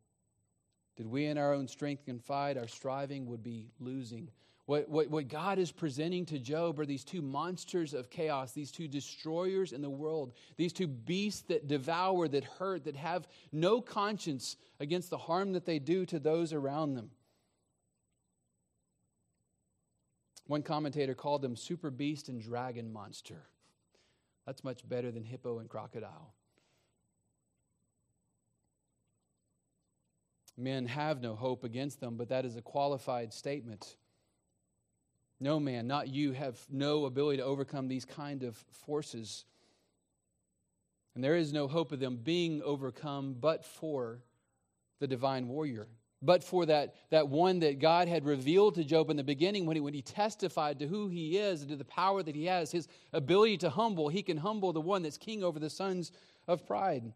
Did 0.97 1.07
we 1.07 1.25
in 1.25 1.37
our 1.37 1.53
own 1.53 1.67
strength 1.67 2.05
confide, 2.05 2.57
our 2.57 2.67
striving 2.67 3.25
would 3.27 3.41
be 3.41 3.71
losing. 3.79 4.29
What, 4.65 4.87
what, 4.87 5.09
what 5.09 5.29
God 5.29 5.57
is 5.57 5.71
presenting 5.71 6.27
to 6.27 6.37
Job 6.37 6.79
are 6.79 6.85
these 6.85 7.03
two 7.03 7.23
monsters 7.23 7.95
of 7.95 8.11
chaos, 8.11 8.51
these 8.51 8.71
two 8.71 8.87
destroyers 8.87 9.71
in 9.71 9.81
the 9.81 9.89
world, 9.89 10.33
these 10.57 10.73
two 10.73 10.85
beasts 10.85 11.41
that 11.47 11.67
devour, 11.67 12.27
that 12.27 12.43
hurt, 12.43 12.83
that 12.83 12.95
have 12.95 13.27
no 13.51 13.81
conscience 13.81 14.57
against 14.79 15.09
the 15.09 15.17
harm 15.17 15.53
that 15.53 15.65
they 15.65 15.79
do 15.79 16.05
to 16.05 16.19
those 16.19 16.53
around 16.53 16.93
them. 16.93 17.09
One 20.45 20.61
commentator 20.61 21.15
called 21.15 21.41
them 21.41 21.55
super 21.55 21.89
beast 21.89 22.27
and 22.27 22.41
dragon 22.41 22.91
monster. 22.91 23.43
That's 24.45 24.63
much 24.63 24.87
better 24.87 25.11
than 25.11 25.23
hippo 25.23 25.59
and 25.59 25.69
crocodile. 25.69 26.33
Men 30.59 30.85
have 30.85 31.21
no 31.21 31.35
hope 31.35 31.63
against 31.63 31.99
them, 31.99 32.15
but 32.17 32.29
that 32.29 32.45
is 32.45 32.55
a 32.55 32.61
qualified 32.61 33.33
statement. 33.33 33.95
No 35.39 35.59
man, 35.59 35.87
not 35.87 36.09
you, 36.09 36.33
have 36.33 36.59
no 36.69 37.05
ability 37.05 37.37
to 37.37 37.45
overcome 37.45 37.87
these 37.87 38.05
kind 38.05 38.43
of 38.43 38.55
forces. 38.85 39.45
And 41.15 41.23
there 41.23 41.35
is 41.35 41.53
no 41.53 41.67
hope 41.67 41.91
of 41.91 41.99
them 41.99 42.17
being 42.17 42.61
overcome 42.63 43.35
but 43.39 43.63
for 43.63 44.19
the 44.99 45.07
divine 45.07 45.47
warrior, 45.47 45.87
but 46.21 46.43
for 46.43 46.65
that, 46.65 46.95
that 47.09 47.29
one 47.29 47.59
that 47.59 47.79
God 47.79 48.09
had 48.09 48.25
revealed 48.25 48.75
to 48.75 48.83
Job 48.83 49.09
in 49.09 49.15
the 49.15 49.23
beginning 49.23 49.65
when 49.65 49.77
he, 49.77 49.81
when 49.81 49.93
he 49.93 50.01
testified 50.01 50.79
to 50.79 50.87
who 50.87 51.07
he 51.07 51.37
is 51.37 51.61
and 51.61 51.69
to 51.69 51.77
the 51.77 51.85
power 51.85 52.21
that 52.21 52.35
he 52.35 52.45
has, 52.45 52.71
his 52.71 52.89
ability 53.13 53.57
to 53.59 53.69
humble. 53.69 54.09
He 54.09 54.21
can 54.21 54.37
humble 54.37 54.73
the 54.73 54.81
one 54.81 55.03
that's 55.03 55.17
king 55.17 55.43
over 55.43 55.59
the 55.59 55.69
sons 55.69 56.11
of 56.47 56.65
pride. 56.65 57.13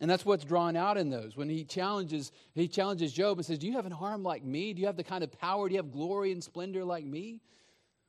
And 0.00 0.10
that's 0.10 0.24
what's 0.24 0.44
drawn 0.44 0.74
out 0.74 0.96
in 0.96 1.10
those. 1.10 1.36
When 1.36 1.48
he 1.48 1.64
challenges, 1.64 2.32
he 2.54 2.66
challenges 2.66 3.12
Job 3.12 3.38
and 3.38 3.46
says, 3.46 3.58
Do 3.58 3.66
you 3.66 3.74
have 3.74 3.86
an 3.86 3.92
arm 3.92 4.22
like 4.22 4.42
me? 4.42 4.72
Do 4.72 4.80
you 4.80 4.86
have 4.86 4.96
the 4.96 5.04
kind 5.04 5.22
of 5.22 5.30
power? 5.38 5.68
Do 5.68 5.74
you 5.74 5.78
have 5.78 5.92
glory 5.92 6.32
and 6.32 6.42
splendor 6.42 6.84
like 6.84 7.04
me? 7.04 7.40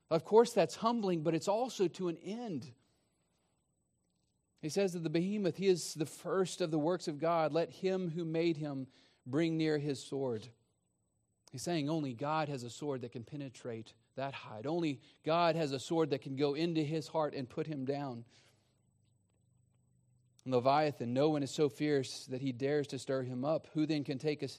Of 0.10 0.26
course, 0.26 0.54
that's 0.54 0.76
humbling, 0.76 1.22
but 1.22 1.36
it's 1.36 1.48
also 1.48 1.88
to 1.90 2.08
an 2.08 2.18
end. 2.24 2.72
He 4.62 4.70
says 4.70 4.94
that 4.94 5.04
the 5.04 5.10
behemoth, 5.10 5.58
he 5.58 5.68
is 5.68 5.94
the 5.94 6.06
first 6.06 6.62
of 6.62 6.72
the 6.72 6.80
works 6.80 7.08
of 7.08 7.20
God. 7.20 7.52
Let 7.52 7.70
him 7.70 8.10
who 8.10 8.24
made 8.24 8.58
him 8.58 8.88
bring 9.26 9.58
near 9.58 9.78
his 9.78 10.02
sword. 10.02 10.48
He's 11.52 11.62
saying 11.62 11.90
only 11.90 12.14
God 12.14 12.50
has 12.50 12.64
a 12.64 12.70
sword 12.70 13.02
that 13.02 13.12
can 13.12 13.24
penetrate 13.24 13.94
that 14.16 14.34
hide. 14.34 14.66
Only 14.66 15.02
God 15.26 15.56
has 15.56 15.72
a 15.72 15.80
sword 15.80 16.12
that 16.12 16.22
can 16.22 16.36
go 16.36 16.54
into 16.54 16.82
his 16.82 17.08
heart 17.08 17.34
and 17.34 17.50
put 17.50 17.68
him 17.68 17.86
down. 17.86 18.26
Leviathan, 20.46 21.14
no 21.14 21.30
one 21.30 21.44
is 21.44 21.52
so 21.52 21.70
fierce 21.70 22.26
that 22.26 22.42
he 22.42 22.52
dares 22.52 22.88
to 22.88 23.00
stir 23.00 23.24
him 23.24 23.46
up. 23.46 23.68
Who 23.74 23.86
then 23.86 24.04
can 24.04 24.18
take 24.18 24.44
a, 24.44 24.50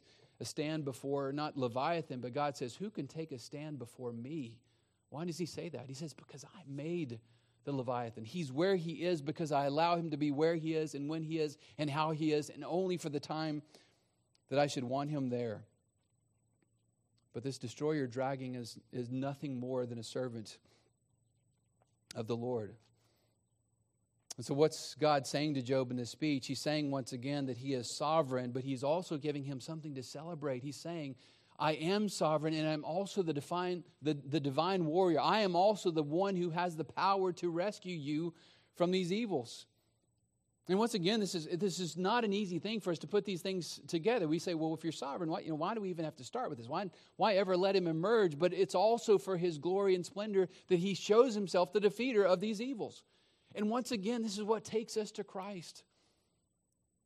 a 0.40 0.44
stand 0.44 0.84
before, 0.84 1.32
not 1.32 1.58
Leviathan, 1.58 2.20
but 2.20 2.32
God 2.32 2.56
says, 2.56 2.74
Who 2.74 2.90
can 2.90 3.06
take 3.06 3.32
a 3.32 3.38
stand 3.38 3.78
before 3.78 4.12
me? 4.12 4.58
Why 5.10 5.24
does 5.24 5.38
he 5.38 5.46
say 5.46 5.68
that? 5.68 5.86
He 5.86 5.94
says, 5.94 6.14
Because 6.14 6.44
I 6.44 6.62
made 6.66 7.20
the 7.64 7.72
Leviathan. 7.72 8.24
He's 8.24 8.52
where 8.52 8.76
he 8.76 9.04
is 9.04 9.22
because 9.22 9.52
I 9.52 9.66
allow 9.66 9.96
him 9.96 10.10
to 10.10 10.16
be 10.16 10.30
where 10.30 10.54
he 10.54 10.74
is 10.74 10.94
and 10.94 11.08
when 11.08 11.22
he 11.22 11.38
is 11.38 11.56
and 11.78 11.88
how 11.90 12.10
he 12.10 12.32
is, 12.32 12.50
and 12.50 12.64
only 12.64 12.96
for 12.96 13.08
the 13.08 13.20
time 13.20 13.62
that 14.50 14.58
I 14.58 14.66
should 14.66 14.84
want 14.84 15.10
him 15.10 15.30
there. 15.30 15.64
But 17.32 17.42
this 17.42 17.58
destroyer 17.58 18.06
dragging 18.06 18.54
is, 18.54 18.78
is 18.92 19.10
nothing 19.10 19.58
more 19.58 19.86
than 19.86 19.98
a 19.98 20.04
servant 20.04 20.58
of 22.14 22.26
the 22.26 22.36
Lord. 22.36 22.74
And 24.36 24.44
so, 24.44 24.54
what's 24.54 24.94
God 24.96 25.26
saying 25.26 25.54
to 25.54 25.62
Job 25.62 25.90
in 25.90 25.96
this 25.96 26.10
speech? 26.10 26.46
He's 26.46 26.60
saying 26.60 26.90
once 26.90 27.12
again 27.12 27.46
that 27.46 27.56
he 27.56 27.74
is 27.74 27.88
sovereign, 27.88 28.50
but 28.50 28.64
he's 28.64 28.82
also 28.82 29.16
giving 29.16 29.44
him 29.44 29.60
something 29.60 29.94
to 29.94 30.02
celebrate. 30.02 30.62
He's 30.62 30.76
saying, 30.76 31.14
I 31.58 31.72
am 31.72 32.08
sovereign, 32.08 32.54
and 32.54 32.68
I'm 32.68 32.84
also 32.84 33.22
the 33.22 33.32
divine, 33.32 33.84
the, 34.02 34.14
the 34.14 34.40
divine 34.40 34.86
warrior. 34.86 35.20
I 35.20 35.40
am 35.40 35.54
also 35.54 35.92
the 35.92 36.02
one 36.02 36.34
who 36.34 36.50
has 36.50 36.74
the 36.74 36.84
power 36.84 37.32
to 37.34 37.48
rescue 37.48 37.96
you 37.96 38.34
from 38.74 38.90
these 38.90 39.12
evils. 39.12 39.66
And 40.66 40.78
once 40.78 40.94
again, 40.94 41.20
this 41.20 41.34
is, 41.34 41.46
this 41.46 41.78
is 41.78 41.96
not 41.96 42.24
an 42.24 42.32
easy 42.32 42.58
thing 42.58 42.80
for 42.80 42.90
us 42.90 42.98
to 43.00 43.06
put 43.06 43.26
these 43.26 43.42
things 43.42 43.80
together. 43.86 44.26
We 44.26 44.38
say, 44.38 44.54
well, 44.54 44.72
if 44.72 44.82
you're 44.82 44.92
sovereign, 44.92 45.30
why, 45.30 45.40
you 45.40 45.50
know, 45.50 45.56
why 45.56 45.74
do 45.74 45.82
we 45.82 45.90
even 45.90 46.06
have 46.06 46.16
to 46.16 46.24
start 46.24 46.48
with 46.48 46.58
this? 46.58 46.68
Why, 46.68 46.90
why 47.16 47.34
ever 47.34 47.54
let 47.56 47.76
him 47.76 47.86
emerge? 47.86 48.38
But 48.38 48.54
it's 48.54 48.74
also 48.74 49.18
for 49.18 49.36
his 49.36 49.58
glory 49.58 49.94
and 49.94 50.04
splendor 50.04 50.48
that 50.68 50.78
he 50.78 50.94
shows 50.94 51.34
himself 51.34 51.72
the 51.72 51.80
defeater 51.80 52.24
of 52.24 52.40
these 52.40 52.62
evils. 52.62 53.04
And 53.54 53.70
once 53.70 53.92
again, 53.92 54.22
this 54.22 54.36
is 54.36 54.42
what 54.42 54.64
takes 54.64 54.96
us 54.96 55.10
to 55.12 55.24
Christ. 55.24 55.84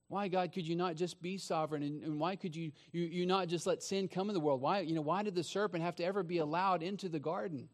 Why, 0.09 0.29
God, 0.29 0.53
could 0.53 0.67
you 0.67 0.75
not 0.75 0.97
just 0.97 1.21
be 1.21 1.37
sovereign? 1.37 1.83
And, 1.83 2.03
and 2.03 2.19
why 2.19 2.35
could 2.37 2.57
you, 2.57 2.73
you, 2.93 3.03
you 3.03 3.27
not 3.27 3.49
just 3.49 3.67
let 3.67 3.83
sin 3.83 4.09
come 4.09 4.31
in 4.31 4.35
the 4.35 4.41
world? 4.41 4.63
Why, 4.63 4.81
you 4.81 4.95
know, 4.95 5.03
why 5.03 5.23
did 5.23 5.35
the 5.35 5.45
serpent 5.45 5.85
have 5.85 5.97
to 5.97 6.05
ever 6.05 6.23
be 6.23 6.39
allowed 6.39 6.83
into 6.83 7.11
the 7.11 7.19
garden? 7.19 7.69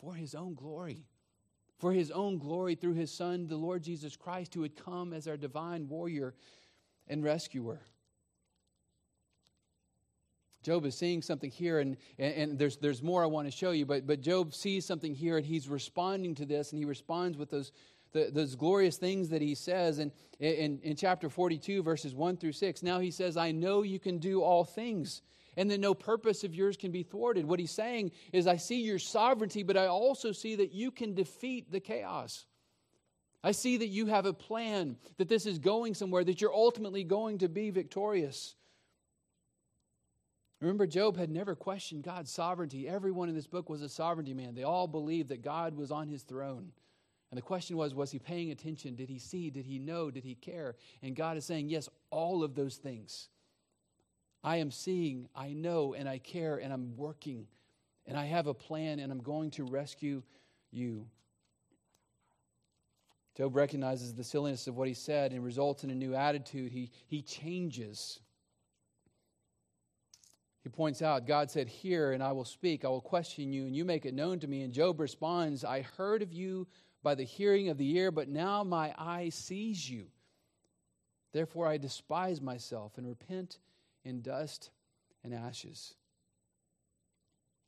For 0.00 0.14
his 0.14 0.34
own 0.34 0.54
glory. 0.54 1.04
For 1.78 1.92
his 1.92 2.10
own 2.10 2.38
glory 2.38 2.74
through 2.74 2.94
his 2.94 3.12
Son, 3.12 3.46
the 3.46 3.56
Lord 3.56 3.82
Jesus 3.82 4.16
Christ, 4.16 4.54
who 4.54 4.62
had 4.62 4.76
come 4.76 5.12
as 5.12 5.28
our 5.28 5.36
divine 5.36 5.88
warrior 5.88 6.34
and 7.06 7.22
rescuer. 7.22 7.80
Job 10.66 10.84
is 10.84 10.98
seeing 10.98 11.22
something 11.22 11.48
here, 11.48 11.78
and, 11.78 11.96
and, 12.18 12.34
and, 12.34 12.58
there's, 12.58 12.76
there's 12.76 13.00
more 13.00 13.22
I 13.22 13.26
want 13.26 13.46
to 13.46 13.52
show 13.52 13.70
you, 13.70 13.86
but, 13.86 14.04
but 14.04 14.20
Job 14.20 14.52
sees 14.52 14.84
something 14.84 15.14
here, 15.14 15.36
and 15.36 15.46
he's 15.46 15.68
responding 15.68 16.34
to 16.34 16.44
this, 16.44 16.72
and 16.72 16.78
he 16.80 16.84
responds 16.84 17.38
with 17.38 17.50
those, 17.50 17.70
the, 18.10 18.30
those 18.32 18.56
glorious 18.56 18.96
things 18.96 19.28
that 19.28 19.40
he 19.40 19.54
says 19.54 20.00
in, 20.00 20.10
in, 20.40 20.80
in 20.82 20.96
chapter 20.96 21.30
42, 21.30 21.84
verses 21.84 22.16
1 22.16 22.38
through 22.38 22.50
6. 22.50 22.82
Now 22.82 22.98
he 22.98 23.12
says, 23.12 23.36
I 23.36 23.52
know 23.52 23.82
you 23.82 24.00
can 24.00 24.18
do 24.18 24.42
all 24.42 24.64
things, 24.64 25.22
and 25.56 25.70
that 25.70 25.78
no 25.78 25.94
purpose 25.94 26.42
of 26.42 26.52
yours 26.52 26.76
can 26.76 26.90
be 26.90 27.04
thwarted. 27.04 27.46
What 27.46 27.60
he's 27.60 27.70
saying 27.70 28.10
is, 28.32 28.48
I 28.48 28.56
see 28.56 28.80
your 28.82 28.98
sovereignty, 28.98 29.62
but 29.62 29.76
I 29.76 29.86
also 29.86 30.32
see 30.32 30.56
that 30.56 30.72
you 30.72 30.90
can 30.90 31.14
defeat 31.14 31.70
the 31.70 31.78
chaos. 31.78 32.44
I 33.44 33.52
see 33.52 33.76
that 33.76 33.86
you 33.86 34.06
have 34.06 34.26
a 34.26 34.32
plan, 34.32 34.96
that 35.18 35.28
this 35.28 35.46
is 35.46 35.60
going 35.60 35.94
somewhere, 35.94 36.24
that 36.24 36.40
you're 36.40 36.52
ultimately 36.52 37.04
going 37.04 37.38
to 37.38 37.48
be 37.48 37.70
victorious. 37.70 38.56
Remember, 40.60 40.86
Job 40.86 41.16
had 41.16 41.30
never 41.30 41.54
questioned 41.54 42.02
God's 42.02 42.30
sovereignty. 42.30 42.88
Everyone 42.88 43.28
in 43.28 43.34
this 43.34 43.46
book 43.46 43.68
was 43.68 43.82
a 43.82 43.88
sovereignty 43.88 44.32
man. 44.32 44.54
They 44.54 44.62
all 44.62 44.86
believed 44.86 45.28
that 45.28 45.42
God 45.42 45.76
was 45.76 45.90
on 45.90 46.08
his 46.08 46.22
throne. 46.22 46.72
And 47.30 47.36
the 47.36 47.42
question 47.42 47.76
was, 47.76 47.94
was 47.94 48.10
he 48.10 48.18
paying 48.18 48.50
attention? 48.50 48.94
Did 48.94 49.08
he 49.08 49.18
see? 49.18 49.50
Did 49.50 49.66
he 49.66 49.78
know? 49.78 50.10
Did 50.10 50.24
he 50.24 50.34
care? 50.34 50.76
And 51.02 51.14
God 51.14 51.36
is 51.36 51.44
saying, 51.44 51.68
yes, 51.68 51.88
all 52.10 52.42
of 52.42 52.54
those 52.54 52.76
things. 52.76 53.28
I 54.42 54.56
am 54.56 54.70
seeing, 54.70 55.28
I 55.34 55.52
know, 55.52 55.94
and 55.94 56.08
I 56.08 56.18
care, 56.18 56.56
and 56.56 56.72
I'm 56.72 56.96
working, 56.96 57.48
and 58.06 58.16
I 58.16 58.26
have 58.26 58.46
a 58.46 58.54
plan, 58.54 59.00
and 59.00 59.10
I'm 59.10 59.22
going 59.22 59.50
to 59.52 59.64
rescue 59.64 60.22
you. 60.70 61.06
Job 63.36 63.56
recognizes 63.56 64.14
the 64.14 64.24
silliness 64.24 64.68
of 64.68 64.76
what 64.76 64.88
he 64.88 64.94
said 64.94 65.32
and 65.32 65.44
results 65.44 65.84
in 65.84 65.90
a 65.90 65.94
new 65.94 66.14
attitude. 66.14 66.72
He, 66.72 66.90
he 67.06 67.20
changes. 67.20 68.20
He 70.66 70.70
points 70.70 71.00
out, 71.00 71.28
God 71.28 71.48
said, 71.48 71.68
Hear, 71.68 72.10
and 72.10 72.20
I 72.20 72.32
will 72.32 72.44
speak. 72.44 72.84
I 72.84 72.88
will 72.88 73.00
question 73.00 73.52
you, 73.52 73.66
and 73.66 73.76
you 73.76 73.84
make 73.84 74.04
it 74.04 74.14
known 74.14 74.40
to 74.40 74.48
me. 74.48 74.62
And 74.62 74.72
Job 74.72 74.98
responds, 74.98 75.64
I 75.64 75.82
heard 75.96 76.22
of 76.22 76.32
you 76.32 76.66
by 77.04 77.14
the 77.14 77.22
hearing 77.22 77.68
of 77.68 77.78
the 77.78 77.96
ear, 77.96 78.10
but 78.10 78.28
now 78.28 78.64
my 78.64 78.92
eye 78.98 79.28
sees 79.28 79.88
you. 79.88 80.06
Therefore 81.32 81.68
I 81.68 81.76
despise 81.76 82.40
myself 82.40 82.98
and 82.98 83.06
repent 83.06 83.60
in 84.04 84.22
dust 84.22 84.70
and 85.22 85.32
ashes. 85.32 85.94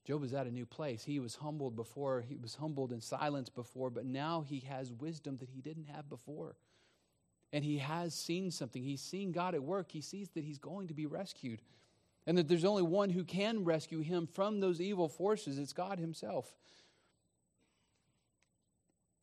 Job 0.05 0.25
is 0.25 0.35
at 0.35 0.49
a 0.49 0.51
new 0.51 0.67
place. 0.67 1.05
He 1.05 1.21
was 1.21 1.37
humbled 1.37 1.77
before, 1.77 2.25
he 2.29 2.35
was 2.35 2.57
humbled 2.57 2.91
in 2.91 3.01
silence 3.01 3.49
before, 3.49 3.91
but 3.91 4.07
now 4.07 4.41
he 4.45 4.59
has 4.69 4.91
wisdom 4.91 5.37
that 5.37 5.51
he 5.51 5.61
didn't 5.61 5.87
have 5.87 6.09
before. 6.09 6.57
And 7.53 7.65
he 7.65 7.79
has 7.79 8.13
seen 8.13 8.51
something. 8.51 8.83
He's 8.83 9.01
seen 9.01 9.31
God 9.31 9.55
at 9.55 9.63
work. 9.63 9.93
He 9.93 10.01
sees 10.01 10.31
that 10.31 10.43
he's 10.43 10.59
going 10.59 10.89
to 10.89 10.95
be 10.95 11.07
rescued 11.07 11.63
and 12.29 12.37
that 12.37 12.47
there's 12.47 12.67
only 12.67 12.83
one 12.83 13.09
who 13.09 13.25
can 13.25 13.65
rescue 13.65 14.01
him 14.01 14.27
from 14.27 14.61
those 14.61 14.83
evil 14.83 15.09
forces 15.09 15.59
it's 15.59 15.73
God 15.73 15.99
Himself. 15.99 16.47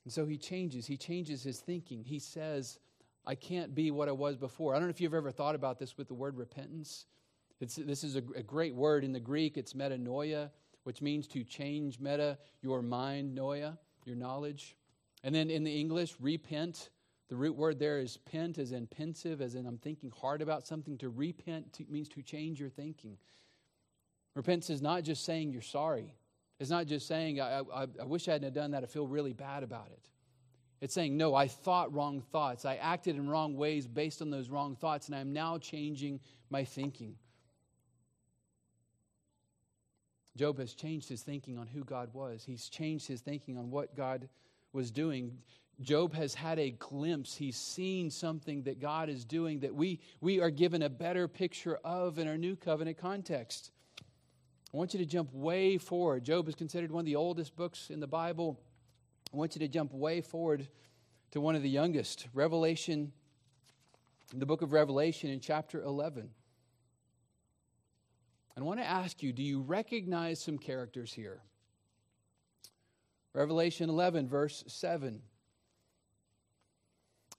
And 0.03 0.11
so 0.11 0.25
he 0.25 0.37
changes. 0.37 0.87
He 0.87 0.97
changes 0.97 1.43
his 1.43 1.59
thinking. 1.59 2.03
He 2.03 2.19
says, 2.19 2.79
I 3.25 3.35
can't 3.35 3.73
be 3.73 3.91
what 3.91 4.07
I 4.07 4.11
was 4.11 4.37
before. 4.37 4.73
I 4.73 4.77
don't 4.77 4.87
know 4.87 4.91
if 4.91 5.01
you've 5.01 5.13
ever 5.13 5.31
thought 5.31 5.55
about 5.55 5.79
this 5.79 5.97
with 5.97 6.07
the 6.07 6.13
word 6.13 6.35
repentance. 6.37 7.05
It's, 7.59 7.75
this 7.75 8.03
is 8.03 8.15
a, 8.15 8.23
a 8.35 8.43
great 8.43 8.75
word. 8.75 9.03
In 9.03 9.13
the 9.13 9.19
Greek, 9.19 9.57
it's 9.57 9.73
metanoia, 9.73 10.51
which 10.83 11.01
means 11.01 11.27
to 11.29 11.43
change 11.43 11.99
meta, 11.99 12.37
your 12.61 12.83
mind, 12.83 13.35
noia, 13.35 13.77
your 14.05 14.15
knowledge. 14.15 14.75
And 15.23 15.33
then 15.33 15.49
in 15.49 15.63
the 15.63 15.79
English, 15.79 16.15
repent 16.19 16.89
the 17.27 17.35
root 17.35 17.55
word 17.55 17.79
there 17.79 17.99
is 17.99 18.17
pent, 18.17 18.57
as 18.57 18.71
in 18.71 18.87
pensive, 18.87 19.41
as 19.41 19.55
in 19.55 19.65
I'm 19.65 19.77
thinking 19.77 20.11
hard 20.21 20.41
about 20.41 20.67
something. 20.67 20.97
To 20.99 21.09
repent 21.09 21.73
to, 21.73 21.85
means 21.89 22.09
to 22.09 22.21
change 22.21 22.59
your 22.59 22.69
thinking. 22.69 23.17
Repentance 24.35 24.69
is 24.69 24.81
not 24.81 25.03
just 25.03 25.25
saying 25.25 25.51
you're 25.51 25.61
sorry. 25.61 26.13
It's 26.59 26.69
not 26.69 26.85
just 26.85 27.07
saying, 27.07 27.41
I, 27.41 27.61
I, 27.73 27.87
I 28.01 28.05
wish 28.05 28.27
I 28.27 28.33
hadn't 28.33 28.53
done 28.53 28.71
that. 28.71 28.83
I 28.83 28.85
feel 28.85 29.07
really 29.07 29.33
bad 29.33 29.63
about 29.63 29.87
it. 29.91 30.09
It's 30.81 30.93
saying, 30.93 31.17
no, 31.17 31.33
I 31.33 31.47
thought 31.47 31.93
wrong 31.93 32.21
thoughts. 32.31 32.65
I 32.65 32.75
acted 32.75 33.15
in 33.15 33.29
wrong 33.29 33.55
ways 33.55 33.87
based 33.87 34.21
on 34.21 34.29
those 34.29 34.49
wrong 34.49 34.75
thoughts, 34.75 35.07
and 35.07 35.15
I'm 35.15 35.33
now 35.33 35.57
changing 35.57 36.19
my 36.49 36.63
thinking. 36.63 37.15
Job 40.35 40.59
has 40.59 40.73
changed 40.73 41.07
his 41.07 41.21
thinking 41.21 41.57
on 41.57 41.67
who 41.67 41.83
God 41.83 42.13
was, 42.13 42.43
he's 42.43 42.69
changed 42.69 43.07
his 43.07 43.21
thinking 43.21 43.57
on 43.57 43.71
what 43.71 43.95
God 43.95 44.27
was 44.73 44.91
doing. 44.91 45.37
Job 45.81 46.13
has 46.13 46.33
had 46.33 46.57
a 46.57 46.71
glimpse. 46.71 47.35
He's 47.35 47.57
seen 47.57 48.09
something 48.09 48.63
that 48.63 48.79
God 48.79 49.09
is 49.09 49.25
doing 49.25 49.59
that 49.59 49.75
we, 49.75 49.99
we 50.21 50.39
are 50.39 50.49
given 50.49 50.81
a 50.81 50.89
better 50.89 51.27
picture 51.27 51.77
of 51.83 52.17
in 52.17 52.27
our 52.27 52.37
new 52.37 52.55
covenant 52.55 52.97
context. 52.97 53.71
I 54.73 54.77
want 54.77 54.93
you 54.93 54.99
to 54.99 55.05
jump 55.05 55.33
way 55.33 55.77
forward. 55.77 56.23
Job 56.23 56.47
is 56.47 56.55
considered 56.55 56.91
one 56.91 57.01
of 57.01 57.05
the 57.05 57.15
oldest 57.15 57.55
books 57.55 57.89
in 57.89 57.99
the 57.99 58.07
Bible. 58.07 58.59
I 59.33 59.37
want 59.37 59.55
you 59.55 59.59
to 59.59 59.67
jump 59.67 59.93
way 59.93 60.21
forward 60.21 60.67
to 61.31 61.41
one 61.41 61.55
of 61.55 61.61
the 61.61 61.69
youngest, 61.69 62.27
Revelation, 62.33 63.11
the 64.33 64.45
book 64.45 64.61
of 64.61 64.71
Revelation 64.71 65.29
in 65.29 65.39
chapter 65.39 65.81
11. 65.81 66.29
I 68.57 68.61
want 68.61 68.79
to 68.79 68.85
ask 68.85 69.21
you 69.21 69.33
do 69.33 69.43
you 69.43 69.61
recognize 69.61 70.41
some 70.41 70.57
characters 70.57 71.13
here? 71.13 71.41
Revelation 73.33 73.89
11, 73.89 74.29
verse 74.29 74.63
7. 74.67 75.21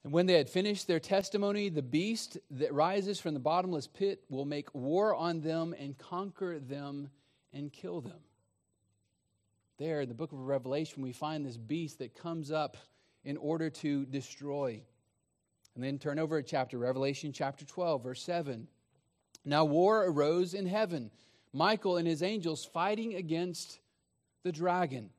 And 0.06 0.12
when 0.12 0.26
they 0.26 0.34
had 0.34 0.48
finished 0.48 0.86
their 0.86 1.00
testimony, 1.00 1.68
the 1.68 1.82
beast 1.82 2.38
that 2.52 2.72
rises 2.72 3.18
from 3.18 3.34
the 3.34 3.40
bottomless 3.40 3.88
pit 3.88 4.22
will 4.28 4.44
make 4.44 4.72
war 4.72 5.12
on 5.12 5.40
them 5.40 5.74
and 5.76 5.98
conquer 5.98 6.60
them 6.60 7.10
and 7.52 7.72
kill 7.72 8.00
them. 8.00 8.20
There 9.78 10.02
in 10.02 10.08
the 10.08 10.14
book 10.14 10.30
of 10.30 10.38
Revelation, 10.38 11.02
we 11.02 11.10
find 11.10 11.44
this 11.44 11.56
beast 11.56 11.98
that 11.98 12.14
comes 12.14 12.52
up 12.52 12.76
in 13.24 13.36
order 13.36 13.68
to 13.68 14.06
destroy. 14.06 14.80
And 15.74 15.82
then 15.82 15.98
turn 15.98 16.20
over 16.20 16.36
a 16.36 16.42
chapter, 16.44 16.78
Revelation 16.78 17.32
chapter 17.32 17.64
12, 17.64 18.04
verse 18.04 18.22
7. 18.22 18.68
Now 19.44 19.64
war 19.64 20.04
arose 20.04 20.54
in 20.54 20.66
heaven, 20.66 21.10
Michael 21.52 21.96
and 21.96 22.06
his 22.06 22.22
angels 22.22 22.64
fighting 22.64 23.16
against 23.16 23.80
the 24.44 24.52
dragon. 24.52 25.10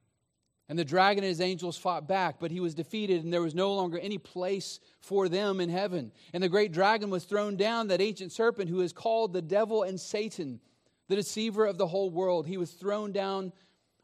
And 0.70 0.78
the 0.78 0.84
dragon 0.84 1.24
and 1.24 1.30
his 1.30 1.40
angels 1.40 1.78
fought 1.78 2.08
back, 2.08 2.38
but 2.40 2.52
he 2.52 2.60
was 2.60 2.76
defeated, 2.76 3.24
and 3.24 3.32
there 3.32 3.42
was 3.42 3.56
no 3.56 3.74
longer 3.74 3.98
any 3.98 4.18
place 4.18 4.82
for 5.00 5.30
them 5.30 5.62
in 5.62 5.70
heaven. 5.70 6.12
And 6.34 6.44
the 6.44 6.50
great 6.50 6.74
dragon 6.74 7.10
was 7.10 7.24
thrown 7.24 7.56
down, 7.56 7.88
that 7.88 8.02
ancient 8.02 8.34
serpent 8.34 8.70
who 8.70 8.82
is 8.82 8.92
called 8.92 9.32
the 9.32 9.42
devil 9.42 9.84
and 9.84 9.98
Satan, 9.98 10.60
the 11.08 11.16
deceiver 11.16 11.66
of 11.66 11.78
the 11.78 11.88
whole 11.88 12.10
world. 12.10 12.48
He 12.48 12.58
was 12.58 12.72
thrown 12.72 13.14
down 13.14 13.54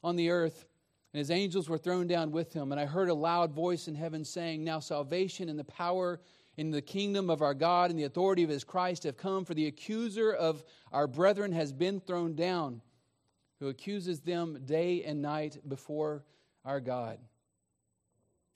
on 0.06 0.16
the 0.16 0.30
earth, 0.30 0.66
and 1.12 1.20
his 1.20 1.32
angels 1.32 1.68
were 1.68 1.78
thrown 1.78 2.08
down 2.08 2.32
with 2.32 2.54
him. 2.54 2.72
And 2.72 2.80
I 2.80 2.86
heard 2.86 3.10
a 3.10 3.14
loud 3.14 3.52
voice 3.52 3.90
in 3.90 3.96
heaven 3.96 4.24
saying, 4.24 4.64
Now 4.64 4.80
salvation 4.80 5.50
and 5.50 5.60
the 5.60 5.66
power 5.66 6.22
in 6.56 6.72
the 6.72 6.82
kingdom 6.82 7.30
of 7.30 7.42
our 7.42 7.54
God 7.54 7.90
and 7.90 8.00
the 8.00 8.04
authority 8.06 8.44
of 8.44 8.50
his 8.50 8.64
Christ 8.64 9.04
have 9.04 9.18
come, 9.18 9.44
for 9.44 9.54
the 9.54 9.68
accuser 9.68 10.32
of 10.32 10.64
our 10.94 11.08
brethren 11.08 11.52
has 11.52 11.74
been 11.74 12.00
thrown 12.00 12.36
down, 12.36 12.82
who 13.60 13.68
accuses 13.68 14.22
them 14.22 14.62
day 14.66 15.04
and 15.04 15.22
night 15.22 15.58
before 15.68 16.24
our 16.66 16.80
God. 16.80 17.20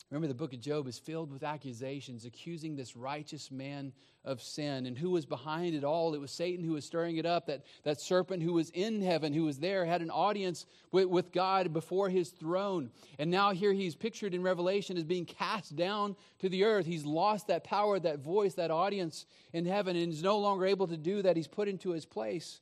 Remember, 0.10 0.28
the 0.28 0.34
book 0.34 0.54
of 0.54 0.62
Job 0.62 0.88
is 0.88 0.98
filled 0.98 1.34
with 1.34 1.44
accusations 1.44 2.24
accusing 2.24 2.76
this 2.78 2.96
righteous 2.96 3.52
man 3.52 3.92
of 4.24 4.42
sin. 4.42 4.86
And 4.86 4.98
who 4.98 5.10
was 5.10 5.26
behind 5.26 5.76
it 5.76 5.84
all? 5.84 6.14
It 6.14 6.22
was 6.22 6.32
Satan 6.32 6.64
who 6.64 6.74
was 6.74 6.86
stirring 6.86 7.18
it 7.18 7.26
up. 7.26 7.48
That, 7.48 7.66
that 7.84 8.00
serpent 8.00 8.42
who 8.42 8.54
was 8.54 8.70
in 8.70 9.02
heaven, 9.02 9.34
who 9.34 9.44
was 9.44 9.60
there, 9.60 9.86
had 9.86 10.02
an 10.02 10.10
audience 10.10 10.66
with, 10.94 11.08
with 11.08 11.34
God 11.34 11.74
before 11.74 12.08
his 12.08 12.30
throne. 12.30 12.90
And 13.20 13.30
now 13.30 13.52
here 13.52 13.74
he's 13.74 13.96
pictured 13.96 14.34
in 14.34 14.42
Revelation 14.42 14.96
as 14.96 15.04
being 15.04 15.26
cast 15.26 15.76
down 15.76 16.16
to 16.40 16.48
the 16.48 16.64
earth. 16.64 16.86
He's 16.86 17.06
lost 17.06 17.48
that 17.48 17.66
power, 17.66 18.00
that 18.00 18.20
voice, 18.20 18.54
that 18.54 18.72
audience 18.72 19.26
in 19.52 19.66
heaven, 19.66 19.98
and 19.98 20.14
is 20.14 20.24
no 20.24 20.40
longer 20.40 20.66
able 20.66 20.88
to 20.88 20.98
do 20.98 21.22
that. 21.24 21.36
He's 21.36 21.48
put 21.50 21.68
into 21.68 21.90
his 21.90 22.06
place. 22.06 22.62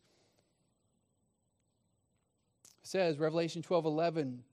It 2.82 2.88
says, 2.88 3.20
Revelation 3.20 3.62
12 3.62 3.86
11, 3.86 4.44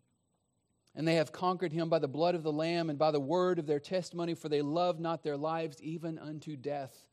and 0.94 1.08
they 1.08 1.14
have 1.14 1.32
conquered 1.32 1.72
him 1.72 1.88
by 1.88 1.98
the 1.98 2.08
blood 2.08 2.34
of 2.34 2.42
the 2.42 2.52
Lamb 2.52 2.90
and 2.90 2.98
by 2.98 3.10
the 3.10 3.20
word 3.20 3.58
of 3.58 3.66
their 3.66 3.80
testimony, 3.80 4.34
for 4.34 4.48
they 4.48 4.62
love 4.62 5.00
not 5.00 5.22
their 5.22 5.36
lives 5.36 5.80
even 5.82 6.18
unto 6.18 6.56
death. 6.56 7.06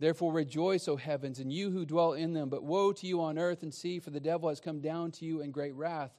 Therefore 0.00 0.32
rejoice, 0.32 0.86
O 0.88 0.96
heavens, 0.96 1.38
and 1.38 1.52
you 1.52 1.70
who 1.70 1.84
dwell 1.84 2.12
in 2.12 2.32
them. 2.32 2.48
But 2.48 2.62
woe 2.62 2.92
to 2.92 3.06
you 3.06 3.20
on 3.20 3.38
earth 3.38 3.62
and 3.62 3.74
sea, 3.74 3.98
for 3.98 4.10
the 4.10 4.20
devil 4.20 4.48
has 4.48 4.60
come 4.60 4.80
down 4.80 5.10
to 5.12 5.24
you 5.24 5.40
in 5.40 5.50
great 5.50 5.74
wrath, 5.74 6.12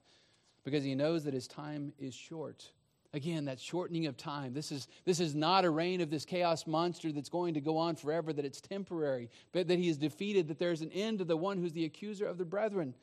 because 0.63 0.84
he 0.84 0.95
knows 0.95 1.23
that 1.23 1.34
his 1.34 1.47
time 1.47 1.93
is 1.97 2.13
short. 2.13 2.71
Again, 3.13 3.45
that 3.45 3.60
shortening 3.60 4.06
of 4.06 4.17
time. 4.17 4.54
This 4.54 4.71
is, 4.71 4.88
this 5.04 5.19
is 5.19 5.34
not 5.34 5.65
a 5.65 5.69
reign 5.69 5.99
of 5.99 6.12
this 6.12 6.25
chaos 6.25 6.67
monster 6.67 7.12
that's 7.12 7.30
going 7.30 7.56
to 7.56 7.62
go 7.62 7.75
on 7.78 7.95
forever, 7.95 8.32
that 8.34 8.45
it's 8.45 8.62
temporary, 8.62 9.30
but 9.52 9.67
that 9.67 9.80
he 9.80 9.89
is 9.89 9.97
defeated, 9.97 10.47
that 10.47 10.60
there's 10.60 10.82
an 10.82 10.91
end 10.91 11.19
to 11.19 11.25
the 11.25 11.38
one 11.38 11.58
who's 11.58 11.73
the 11.73 11.86
accuser 11.86 12.28
of 12.28 12.38
the 12.38 12.45
brethren. 12.45 12.93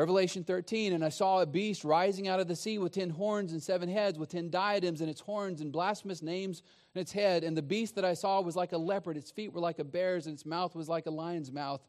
Revelation 0.00 0.44
13, 0.44 0.94
and 0.94 1.04
I 1.04 1.10
saw 1.10 1.42
a 1.42 1.46
beast 1.46 1.84
rising 1.84 2.26
out 2.26 2.40
of 2.40 2.48
the 2.48 2.56
sea 2.56 2.78
with 2.78 2.92
ten 2.92 3.10
horns 3.10 3.52
and 3.52 3.62
seven 3.62 3.86
heads, 3.86 4.18
with 4.18 4.30
ten 4.30 4.48
diadems 4.48 5.02
in 5.02 5.10
its 5.10 5.20
horns 5.20 5.60
and 5.60 5.70
blasphemous 5.70 6.22
names 6.22 6.62
in 6.94 7.02
its 7.02 7.12
head. 7.12 7.44
And 7.44 7.54
the 7.54 7.60
beast 7.60 7.96
that 7.96 8.04
I 8.06 8.14
saw 8.14 8.40
was 8.40 8.56
like 8.56 8.72
a 8.72 8.78
leopard, 8.78 9.18
its 9.18 9.30
feet 9.30 9.52
were 9.52 9.60
like 9.60 9.78
a 9.78 9.84
bear's, 9.84 10.24
and 10.24 10.32
its 10.32 10.46
mouth 10.46 10.74
was 10.74 10.88
like 10.88 11.04
a 11.04 11.10
lion's 11.10 11.52
mouth. 11.52 11.82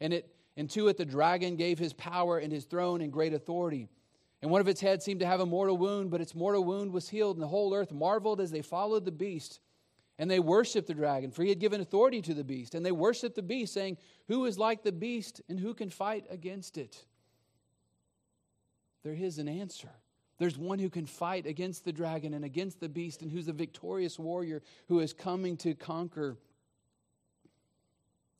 And, 0.00 0.12
it, 0.12 0.32
and 0.56 0.70
to 0.70 0.86
it 0.86 0.98
the 0.98 1.04
dragon 1.04 1.56
gave 1.56 1.80
his 1.80 1.92
power 1.92 2.38
and 2.38 2.52
his 2.52 2.64
throne 2.64 3.00
and 3.00 3.12
great 3.12 3.34
authority. 3.34 3.88
And 4.40 4.52
one 4.52 4.60
of 4.60 4.68
its 4.68 4.80
heads 4.80 5.04
seemed 5.04 5.18
to 5.18 5.26
have 5.26 5.40
a 5.40 5.46
mortal 5.46 5.76
wound, 5.76 6.12
but 6.12 6.20
its 6.20 6.36
mortal 6.36 6.62
wound 6.62 6.92
was 6.92 7.08
healed, 7.08 7.34
and 7.34 7.42
the 7.42 7.48
whole 7.48 7.74
earth 7.74 7.90
marveled 7.90 8.40
as 8.40 8.52
they 8.52 8.62
followed 8.62 9.04
the 9.04 9.10
beast. 9.10 9.58
And 10.16 10.30
they 10.30 10.38
worshiped 10.38 10.86
the 10.86 10.94
dragon, 10.94 11.32
for 11.32 11.42
he 11.42 11.48
had 11.48 11.58
given 11.58 11.80
authority 11.80 12.22
to 12.22 12.34
the 12.34 12.44
beast. 12.44 12.76
And 12.76 12.86
they 12.86 12.92
worshiped 12.92 13.34
the 13.34 13.42
beast, 13.42 13.74
saying, 13.74 13.96
Who 14.28 14.44
is 14.44 14.60
like 14.60 14.84
the 14.84 14.92
beast, 14.92 15.40
and 15.48 15.58
who 15.58 15.74
can 15.74 15.90
fight 15.90 16.24
against 16.30 16.78
it? 16.78 17.04
There 19.02 19.14
is 19.14 19.38
an 19.38 19.48
answer. 19.48 19.90
There's 20.38 20.56
one 20.56 20.78
who 20.78 20.90
can 20.90 21.06
fight 21.06 21.46
against 21.46 21.84
the 21.84 21.92
dragon 21.92 22.32
and 22.34 22.44
against 22.44 22.80
the 22.80 22.88
beast, 22.88 23.22
and 23.22 23.30
who's 23.30 23.48
a 23.48 23.52
victorious 23.52 24.18
warrior 24.18 24.62
who 24.88 25.00
is 25.00 25.12
coming 25.12 25.56
to 25.58 25.74
conquer. 25.74 26.36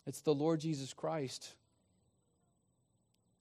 It's 0.07 0.21
the 0.21 0.35
Lord 0.35 0.61
Jesus 0.61 0.94
Christ. 0.94 1.55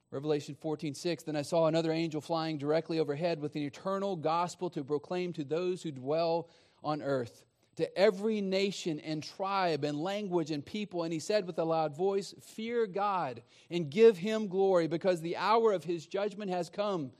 Revelation 0.09 0.55
14, 0.55 0.93
6. 0.93 1.23
Then 1.23 1.35
I 1.35 1.41
saw 1.41 1.67
another 1.67 1.91
angel 1.91 2.21
flying 2.21 2.57
directly 2.57 2.99
overhead 2.99 3.39
with 3.41 3.55
an 3.55 3.61
eternal 3.61 4.15
gospel 4.15 4.69
to 4.71 4.83
proclaim 4.83 5.33
to 5.33 5.43
those 5.43 5.83
who 5.83 5.91
dwell 5.91 6.49
on 6.83 7.01
earth, 7.01 7.45
to 7.77 7.97
every 7.97 8.41
nation 8.41 8.99
and 8.99 9.23
tribe 9.23 9.83
and 9.83 10.01
language 10.01 10.51
and 10.51 10.65
people. 10.65 11.03
And 11.03 11.13
he 11.13 11.19
said 11.19 11.47
with 11.47 11.59
a 11.59 11.63
loud 11.63 11.95
voice, 11.95 12.33
Fear 12.41 12.87
God 12.87 13.41
and 13.69 13.89
give 13.89 14.17
him 14.17 14.47
glory, 14.47 14.87
because 14.87 15.21
the 15.21 15.37
hour 15.37 15.71
of 15.71 15.83
his 15.83 16.05
judgment 16.05 16.51
has 16.51 16.69
come. 16.69 17.11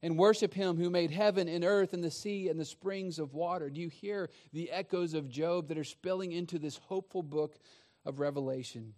And 0.00 0.16
worship 0.16 0.54
him 0.54 0.76
who 0.76 0.90
made 0.90 1.10
heaven 1.10 1.48
and 1.48 1.64
earth 1.64 1.92
and 1.92 2.04
the 2.04 2.10
sea 2.10 2.48
and 2.48 2.60
the 2.60 2.64
springs 2.64 3.18
of 3.18 3.34
water. 3.34 3.68
Do 3.68 3.80
you 3.80 3.88
hear 3.88 4.30
the 4.52 4.70
echoes 4.70 5.12
of 5.12 5.28
Job 5.28 5.66
that 5.68 5.78
are 5.78 5.82
spilling 5.82 6.30
into 6.30 6.60
this 6.60 6.76
hopeful 6.76 7.24
book 7.24 7.58
of 8.04 8.20
Revelation? 8.20 8.94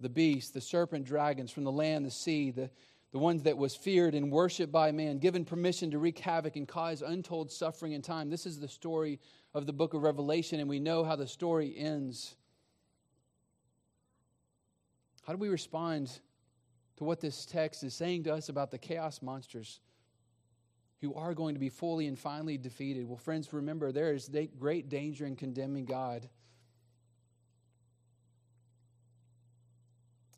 The 0.00 0.08
beast, 0.08 0.54
the 0.54 0.62
serpent, 0.62 1.04
dragons 1.04 1.50
from 1.50 1.64
the 1.64 1.72
land, 1.72 2.06
the 2.06 2.10
sea, 2.10 2.50
the 2.50 2.70
the 3.12 3.18
ones 3.18 3.42
that 3.42 3.56
was 3.56 3.74
feared 3.74 4.14
and 4.14 4.30
worshiped 4.30 4.72
by 4.72 4.92
man, 4.92 5.18
given 5.18 5.44
permission 5.44 5.90
to 5.90 5.98
wreak 5.98 6.18
havoc 6.18 6.56
and 6.56 6.68
cause 6.68 7.02
untold 7.02 7.50
suffering 7.50 7.94
and 7.94 8.04
time. 8.04 8.30
This 8.30 8.46
is 8.46 8.60
the 8.60 8.68
story 8.68 9.18
of 9.52 9.66
the 9.66 9.72
book 9.72 9.94
of 9.94 10.02
Revelation, 10.02 10.60
and 10.60 10.68
we 10.68 10.78
know 10.78 11.02
how 11.02 11.16
the 11.16 11.26
story 11.26 11.74
ends. 11.76 12.36
How 15.26 15.32
do 15.32 15.38
we 15.38 15.48
respond 15.48 16.10
to 16.96 17.04
what 17.04 17.20
this 17.20 17.46
text 17.46 17.82
is 17.82 17.94
saying 17.94 18.24
to 18.24 18.34
us 18.34 18.48
about 18.48 18.70
the 18.70 18.78
chaos 18.78 19.22
monsters 19.22 19.80
who 21.00 21.14
are 21.14 21.34
going 21.34 21.54
to 21.54 21.60
be 21.60 21.68
fully 21.68 22.06
and 22.06 22.18
finally 22.18 22.58
defeated? 22.58 23.08
Well, 23.08 23.16
friends, 23.16 23.52
remember 23.52 23.90
there 23.90 24.12
is 24.12 24.30
great 24.58 24.88
danger 24.88 25.26
in 25.26 25.34
condemning 25.34 25.84
God. 25.84 26.28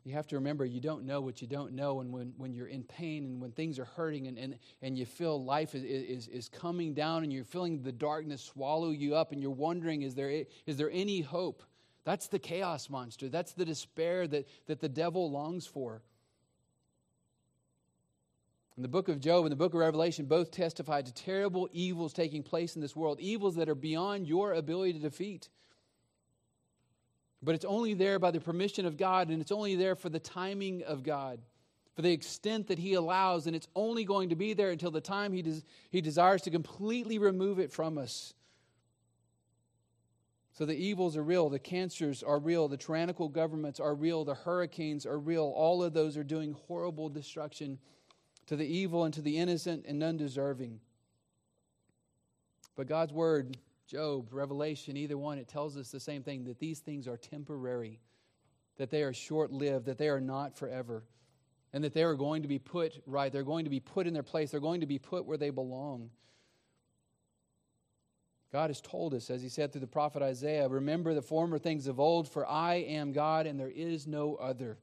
You 0.03 0.13
have 0.13 0.27
to 0.27 0.35
remember 0.35 0.65
you 0.65 0.81
don't 0.81 1.05
know 1.05 1.21
what 1.21 1.41
you 1.41 1.47
don't 1.47 1.73
know. 1.73 2.01
And 2.01 2.11
when, 2.11 2.33
when 2.37 2.53
you're 2.53 2.67
in 2.67 2.83
pain 2.83 3.23
and 3.23 3.41
when 3.41 3.51
things 3.51 3.79
are 3.79 3.85
hurting 3.85 4.27
and, 4.27 4.37
and, 4.37 4.57
and 4.81 4.97
you 4.97 5.05
feel 5.05 5.43
life 5.43 5.75
is, 5.75 5.83
is, 5.83 6.27
is 6.27 6.49
coming 6.49 6.93
down 6.93 7.23
and 7.23 7.31
you're 7.31 7.45
feeling 7.45 7.81
the 7.81 7.91
darkness 7.91 8.41
swallow 8.41 8.89
you 8.89 9.15
up 9.15 9.31
and 9.31 9.41
you're 9.41 9.51
wondering, 9.51 10.01
is 10.01 10.13
there, 10.13 10.43
is 10.65 10.77
there 10.77 10.91
any 10.91 11.21
hope? 11.21 11.63
That's 12.03 12.27
the 12.27 12.39
chaos 12.39 12.89
monster. 12.89 13.29
That's 13.29 13.53
the 13.53 13.63
despair 13.63 14.27
that, 14.27 14.47
that 14.67 14.81
the 14.81 14.89
devil 14.89 15.31
longs 15.31 15.65
for. 15.65 16.01
In 18.75 18.81
the 18.81 18.89
book 18.89 19.07
of 19.07 19.21
Job 19.21 19.45
and 19.45 19.51
the 19.51 19.55
book 19.55 19.73
of 19.73 19.79
Revelation 19.79 20.25
both 20.25 20.51
testify 20.51 21.01
to 21.01 21.13
terrible 21.13 21.69
evils 21.71 22.11
taking 22.11 22.43
place 22.43 22.75
in 22.75 22.81
this 22.81 22.95
world, 22.95 23.19
evils 23.21 23.55
that 23.55 23.69
are 23.69 23.75
beyond 23.75 24.27
your 24.27 24.53
ability 24.53 24.93
to 24.93 24.99
defeat. 24.99 25.47
But 27.43 27.55
it's 27.55 27.65
only 27.65 27.93
there 27.93 28.19
by 28.19 28.31
the 28.31 28.39
permission 28.39 28.85
of 28.85 28.97
God, 28.97 29.29
and 29.29 29.41
it's 29.41 29.51
only 29.51 29.75
there 29.75 29.95
for 29.95 30.09
the 30.09 30.19
timing 30.19 30.81
of 30.83 31.03
God, 31.03 31.39
for 31.93 32.01
the 32.01 32.11
extent 32.11 32.67
that 32.67 32.79
He 32.79 32.93
allows, 32.93 33.47
and 33.47 33.55
it's 33.55 33.67
only 33.75 34.05
going 34.05 34.29
to 34.29 34.35
be 34.35 34.53
there 34.53 34.71
until 34.71 34.91
the 34.91 35.01
time 35.01 35.33
He, 35.33 35.41
des- 35.41 35.63
he 35.91 35.99
desires 35.99 36.41
to 36.43 36.51
completely 36.51 37.19
remove 37.19 37.59
it 37.59 37.71
from 37.71 37.97
us. 37.97 38.33
So 40.53 40.65
the 40.65 40.75
evils 40.75 41.17
are 41.17 41.23
real, 41.23 41.49
the 41.49 41.59
cancers 41.59 42.21
are 42.21 42.37
real, 42.37 42.67
the 42.67 42.77
tyrannical 42.77 43.27
governments 43.27 43.79
are 43.79 43.95
real, 43.95 44.23
the 44.23 44.35
hurricanes 44.35 45.05
are 45.05 45.17
real. 45.17 45.51
All 45.55 45.83
of 45.83 45.93
those 45.93 46.15
are 46.15 46.23
doing 46.23 46.55
horrible 46.67 47.09
destruction 47.09 47.79
to 48.45 48.55
the 48.55 48.65
evil 48.65 49.03
and 49.03 49.13
to 49.15 49.21
the 49.21 49.37
innocent 49.37 49.85
and 49.87 50.03
undeserving. 50.03 50.79
But 52.75 52.87
God's 52.87 53.13
word 53.13 53.57
Job, 53.87 54.33
Revelation, 54.33 54.97
either 54.97 55.17
one, 55.17 55.37
it 55.37 55.47
tells 55.47 55.77
us 55.77 55.91
the 55.91 55.99
same 55.99 56.23
thing 56.23 56.45
that 56.45 56.59
these 56.59 56.79
things 56.79 57.07
are 57.07 57.17
temporary, 57.17 57.99
that 58.77 58.89
they 58.89 59.03
are 59.03 59.13
short 59.13 59.51
lived, 59.51 59.85
that 59.85 59.97
they 59.97 60.09
are 60.09 60.21
not 60.21 60.57
forever, 60.57 61.03
and 61.73 61.83
that 61.83 61.93
they 61.93 62.03
are 62.03 62.15
going 62.15 62.41
to 62.41 62.47
be 62.47 62.59
put 62.59 63.01
right. 63.05 63.31
They're 63.31 63.43
going 63.43 63.65
to 63.65 63.69
be 63.69 63.79
put 63.79 64.07
in 64.07 64.13
their 64.13 64.23
place, 64.23 64.51
they're 64.51 64.59
going 64.59 64.81
to 64.81 64.87
be 64.87 64.99
put 64.99 65.25
where 65.25 65.37
they 65.37 65.49
belong. 65.49 66.09
God 68.53 68.69
has 68.69 68.81
told 68.81 69.15
us, 69.15 69.31
as 69.31 69.41
he 69.41 69.49
said 69.49 69.71
through 69.71 69.81
the 69.81 69.87
prophet 69.87 70.21
Isaiah, 70.21 70.69
remember 70.69 71.15
the 71.15 71.23
former 71.23 71.57
things 71.57 71.87
of 71.87 71.99
old, 71.99 72.29
for 72.29 72.47
I 72.47 72.75
am 72.75 73.11
God 73.11 73.47
and 73.47 73.59
there 73.59 73.71
is 73.71 74.05
no 74.05 74.35
other. 74.35 74.77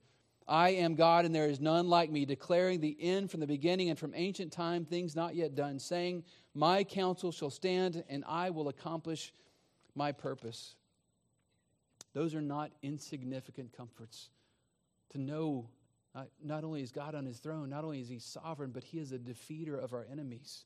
I 0.49 0.71
am 0.71 0.95
God 0.95 1.25
and 1.25 1.35
there 1.35 1.49
is 1.49 1.61
none 1.61 1.89
like 1.89 2.11
me, 2.11 2.25
declaring 2.25 2.81
the 2.81 2.97
end 3.01 3.31
from 3.31 3.41
the 3.41 3.47
beginning 3.47 3.91
and 3.91 3.99
from 3.99 4.13
ancient 4.15 4.53
time, 4.53 4.85
things 4.85 5.15
not 5.15 5.35
yet 5.35 5.55
done, 5.55 5.79
saying, 5.79 6.25
My 6.55 6.83
counsel 6.83 7.31
shall 7.31 7.51
stand 7.51 8.03
and 8.09 8.25
I 8.27 8.51
will 8.51 8.69
accomplish 8.69 9.33
my 9.95 10.13
purpose. 10.13 10.75
Those 12.15 12.35
are 12.35 12.43
not 12.43 12.73
insignificant 12.83 13.77
comforts. 13.77 14.31
To 15.11 15.19
know 15.19 15.69
not 16.43 16.65
only 16.65 16.83
is 16.83 16.91
God 16.91 17.15
on 17.15 17.25
his 17.25 17.39
throne, 17.39 17.71
not 17.71 17.85
only 17.85 18.01
is 18.01 18.09
he 18.09 18.19
sovereign, 18.19 18.71
but 18.73 18.83
he 18.83 18.99
is 18.99 19.13
a 19.13 19.19
defeater 19.19 19.83
of 19.83 19.93
our 19.93 20.07
enemies. 20.11 20.65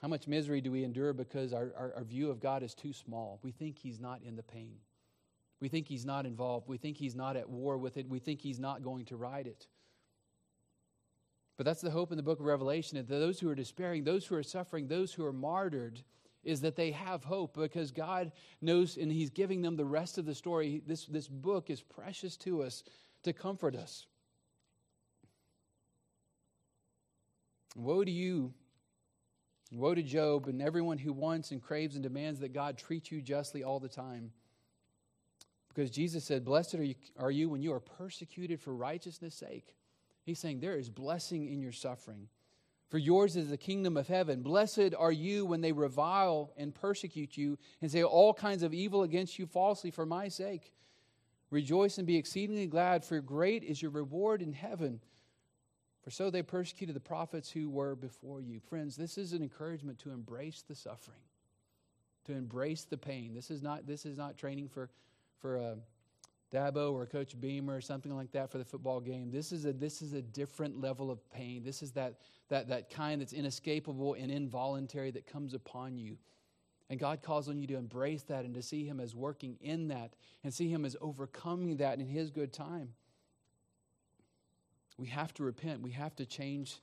How 0.00 0.08
much 0.08 0.28
misery 0.28 0.60
do 0.60 0.70
we 0.70 0.84
endure 0.84 1.12
because 1.12 1.52
our, 1.52 1.72
our, 1.76 1.92
our 1.96 2.04
view 2.04 2.30
of 2.30 2.40
God 2.40 2.62
is 2.62 2.74
too 2.74 2.92
small? 2.92 3.40
We 3.42 3.50
think 3.50 3.78
he's 3.78 3.98
not 3.98 4.22
in 4.22 4.36
the 4.36 4.42
pain. 4.42 4.76
We 5.60 5.68
think 5.68 5.88
he's 5.88 6.04
not 6.04 6.26
involved. 6.26 6.68
We 6.68 6.78
think 6.78 6.96
he's 6.96 7.16
not 7.16 7.36
at 7.36 7.48
war 7.48 7.78
with 7.78 7.96
it. 7.96 8.08
We 8.08 8.20
think 8.20 8.40
he's 8.40 8.60
not 8.60 8.82
going 8.82 9.06
to 9.06 9.16
ride 9.16 9.46
it. 9.46 9.66
But 11.56 11.66
that's 11.66 11.80
the 11.80 11.90
hope 11.90 12.12
in 12.12 12.16
the 12.16 12.22
book 12.22 12.38
of 12.38 12.46
Revelation 12.46 12.96
that 12.98 13.08
those 13.08 13.40
who 13.40 13.48
are 13.48 13.54
despairing, 13.54 14.04
those 14.04 14.24
who 14.24 14.36
are 14.36 14.44
suffering, 14.44 14.86
those 14.86 15.12
who 15.12 15.24
are 15.24 15.32
martyred, 15.32 16.02
is 16.44 16.60
that 16.60 16.76
they 16.76 16.92
have 16.92 17.24
hope 17.24 17.56
because 17.56 17.90
God 17.90 18.30
knows 18.62 18.96
and 18.96 19.10
He's 19.10 19.30
giving 19.30 19.60
them 19.60 19.76
the 19.76 19.84
rest 19.84 20.18
of 20.18 20.24
the 20.24 20.34
story. 20.34 20.82
This, 20.86 21.06
this 21.06 21.26
book 21.26 21.68
is 21.68 21.82
precious 21.82 22.36
to 22.38 22.62
us 22.62 22.84
to 23.24 23.32
comfort 23.32 23.74
us. 23.74 24.06
Woe 27.74 28.04
to 28.04 28.10
you, 28.10 28.54
woe 29.72 29.94
to 29.94 30.02
Job, 30.02 30.46
and 30.46 30.62
everyone 30.62 30.98
who 30.98 31.12
wants 31.12 31.50
and 31.50 31.60
craves 31.60 31.94
and 31.94 32.02
demands 32.02 32.40
that 32.40 32.52
God 32.52 32.78
treat 32.78 33.10
you 33.10 33.20
justly 33.20 33.64
all 33.64 33.80
the 33.80 33.88
time. 33.88 34.30
Because 35.78 35.92
Jesus 35.92 36.24
said, 36.24 36.44
Blessed 36.44 36.74
are 36.74 36.82
you, 36.82 36.96
are 37.16 37.30
you 37.30 37.48
when 37.48 37.62
you 37.62 37.72
are 37.72 37.78
persecuted 37.78 38.60
for 38.60 38.74
righteousness' 38.74 39.36
sake. 39.36 39.76
He's 40.24 40.40
saying 40.40 40.58
there 40.58 40.76
is 40.76 40.90
blessing 40.90 41.46
in 41.46 41.60
your 41.60 41.70
suffering. 41.70 42.26
For 42.88 42.98
yours 42.98 43.36
is 43.36 43.50
the 43.50 43.56
kingdom 43.56 43.96
of 43.96 44.08
heaven. 44.08 44.42
Blessed 44.42 44.92
are 44.98 45.12
you 45.12 45.46
when 45.46 45.60
they 45.60 45.70
revile 45.70 46.52
and 46.56 46.74
persecute 46.74 47.36
you 47.36 47.58
and 47.80 47.92
say 47.92 48.02
all 48.02 48.34
kinds 48.34 48.64
of 48.64 48.74
evil 48.74 49.04
against 49.04 49.38
you 49.38 49.46
falsely 49.46 49.92
for 49.92 50.04
my 50.04 50.26
sake. 50.26 50.72
Rejoice 51.52 51.96
and 51.98 52.08
be 52.08 52.16
exceedingly 52.16 52.66
glad, 52.66 53.04
for 53.04 53.20
great 53.20 53.62
is 53.62 53.80
your 53.80 53.92
reward 53.92 54.42
in 54.42 54.54
heaven. 54.54 54.98
For 56.02 56.10
so 56.10 56.28
they 56.28 56.42
persecuted 56.42 56.96
the 56.96 57.00
prophets 57.00 57.52
who 57.52 57.70
were 57.70 57.94
before 57.94 58.40
you. 58.40 58.58
Friends, 58.58 58.96
this 58.96 59.16
is 59.16 59.32
an 59.32 59.42
encouragement 59.42 60.00
to 60.00 60.10
embrace 60.10 60.64
the 60.66 60.74
suffering, 60.74 61.22
to 62.24 62.32
embrace 62.32 62.82
the 62.82 62.98
pain. 62.98 63.32
This 63.32 63.48
is 63.48 63.62
not, 63.62 63.86
this 63.86 64.04
is 64.04 64.18
not 64.18 64.36
training 64.36 64.70
for, 64.70 64.90
for 65.40 65.56
a 65.56 65.76
Dabo 66.52 66.92
or 66.92 67.06
Coach 67.06 67.38
Beamer 67.38 67.76
or 67.76 67.80
something 67.80 68.14
like 68.14 68.32
that 68.32 68.50
for 68.50 68.58
the 68.58 68.64
football 68.64 69.00
game. 69.00 69.30
This 69.30 69.52
is 69.52 69.66
a, 69.66 69.72
this 69.72 70.00
is 70.00 70.14
a 70.14 70.22
different 70.22 70.80
level 70.80 71.10
of 71.10 71.30
pain. 71.30 71.62
This 71.62 71.82
is 71.82 71.92
that, 71.92 72.14
that, 72.48 72.68
that 72.68 72.90
kind 72.90 73.20
that's 73.20 73.32
inescapable 73.32 74.14
and 74.14 74.30
involuntary 74.30 75.10
that 75.10 75.26
comes 75.26 75.52
upon 75.52 75.98
you. 75.98 76.16
And 76.90 76.98
God 76.98 77.22
calls 77.22 77.50
on 77.50 77.58
you 77.58 77.66
to 77.66 77.76
embrace 77.76 78.22
that 78.24 78.46
and 78.46 78.54
to 78.54 78.62
see 78.62 78.86
Him 78.86 78.98
as 78.98 79.14
working 79.14 79.58
in 79.60 79.88
that 79.88 80.14
and 80.42 80.52
see 80.52 80.70
Him 80.70 80.86
as 80.86 80.96
overcoming 81.02 81.76
that 81.76 81.98
in 81.98 82.06
His 82.06 82.30
good 82.30 82.52
time. 82.52 82.94
We 84.96 85.08
have 85.08 85.34
to 85.34 85.42
repent. 85.42 85.82
We 85.82 85.92
have 85.92 86.16
to 86.16 86.24
change 86.24 86.80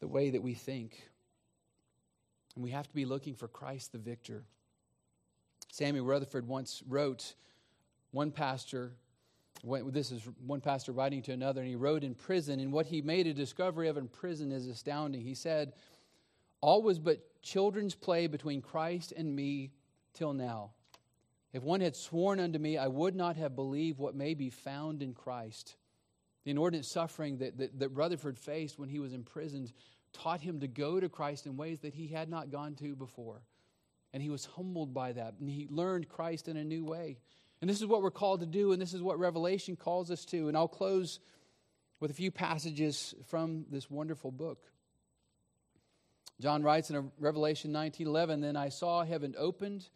the 0.00 0.06
way 0.06 0.30
that 0.30 0.42
we 0.42 0.54
think. 0.54 1.10
And 2.54 2.62
we 2.62 2.70
have 2.70 2.86
to 2.86 2.94
be 2.94 3.04
looking 3.04 3.34
for 3.34 3.48
Christ 3.48 3.92
the 3.92 3.98
victor. 3.98 4.44
Samuel 5.72 6.04
Rutherford 6.04 6.46
once 6.46 6.82
wrote, 6.86 7.34
one 8.12 8.30
pastor, 8.30 8.92
this 9.64 10.12
is 10.12 10.22
one 10.46 10.60
pastor 10.60 10.92
writing 10.92 11.22
to 11.22 11.32
another, 11.32 11.60
and 11.60 11.68
he 11.68 11.76
wrote 11.76 12.04
in 12.04 12.14
prison, 12.14 12.60
and 12.60 12.72
what 12.72 12.86
he 12.86 13.02
made 13.02 13.26
a 13.26 13.34
discovery 13.34 13.88
of 13.88 13.96
in 13.96 14.08
prison 14.08 14.52
is 14.52 14.66
astounding. 14.68 15.22
He 15.22 15.34
said, 15.34 15.72
All 16.60 16.82
was 16.82 16.98
but 16.98 17.42
children's 17.42 17.94
play 17.94 18.26
between 18.26 18.62
Christ 18.62 19.12
and 19.16 19.34
me 19.34 19.72
till 20.14 20.32
now. 20.32 20.70
If 21.52 21.62
one 21.62 21.80
had 21.80 21.96
sworn 21.96 22.40
unto 22.40 22.58
me, 22.58 22.78
I 22.78 22.86
would 22.86 23.14
not 23.14 23.36
have 23.36 23.54
believed 23.54 23.98
what 23.98 24.14
may 24.14 24.34
be 24.34 24.48
found 24.48 25.02
in 25.02 25.12
Christ. 25.12 25.76
The 26.44 26.50
inordinate 26.50 26.86
suffering 26.86 27.38
that, 27.38 27.58
that, 27.58 27.78
that 27.78 27.88
Rutherford 27.90 28.38
faced 28.38 28.78
when 28.78 28.88
he 28.88 28.98
was 28.98 29.12
imprisoned 29.12 29.72
taught 30.12 30.40
him 30.40 30.60
to 30.60 30.68
go 30.68 31.00
to 31.00 31.08
Christ 31.08 31.46
in 31.46 31.56
ways 31.56 31.80
that 31.80 31.94
he 31.94 32.06
had 32.06 32.28
not 32.28 32.50
gone 32.50 32.74
to 32.76 32.94
before. 32.94 33.42
And 34.12 34.22
he 34.22 34.30
was 34.30 34.44
humbled 34.44 34.92
by 34.92 35.12
that. 35.12 35.34
And 35.40 35.48
he 35.48 35.66
learned 35.70 36.08
Christ 36.08 36.48
in 36.48 36.56
a 36.56 36.64
new 36.64 36.84
way. 36.84 37.18
And 37.62 37.70
this 37.70 37.80
is 37.80 37.86
what 37.86 38.02
we're 38.02 38.10
called 38.10 38.40
to 38.40 38.46
do, 38.46 38.72
and 38.72 38.82
this 38.82 38.92
is 38.92 39.00
what 39.00 39.20
Revelation 39.20 39.76
calls 39.76 40.10
us 40.10 40.24
to. 40.26 40.48
And 40.48 40.56
I'll 40.56 40.66
close 40.66 41.20
with 42.00 42.10
a 42.10 42.14
few 42.14 42.32
passages 42.32 43.14
from 43.26 43.66
this 43.70 43.88
wonderful 43.88 44.32
book. 44.32 44.58
John 46.40 46.64
writes 46.64 46.90
in 46.90 47.12
Revelation 47.18 47.70
19:11, 47.70 48.40
"Then 48.40 48.56
I 48.56 48.68
saw 48.68 49.04
heaven 49.04 49.36
opened, 49.38 49.88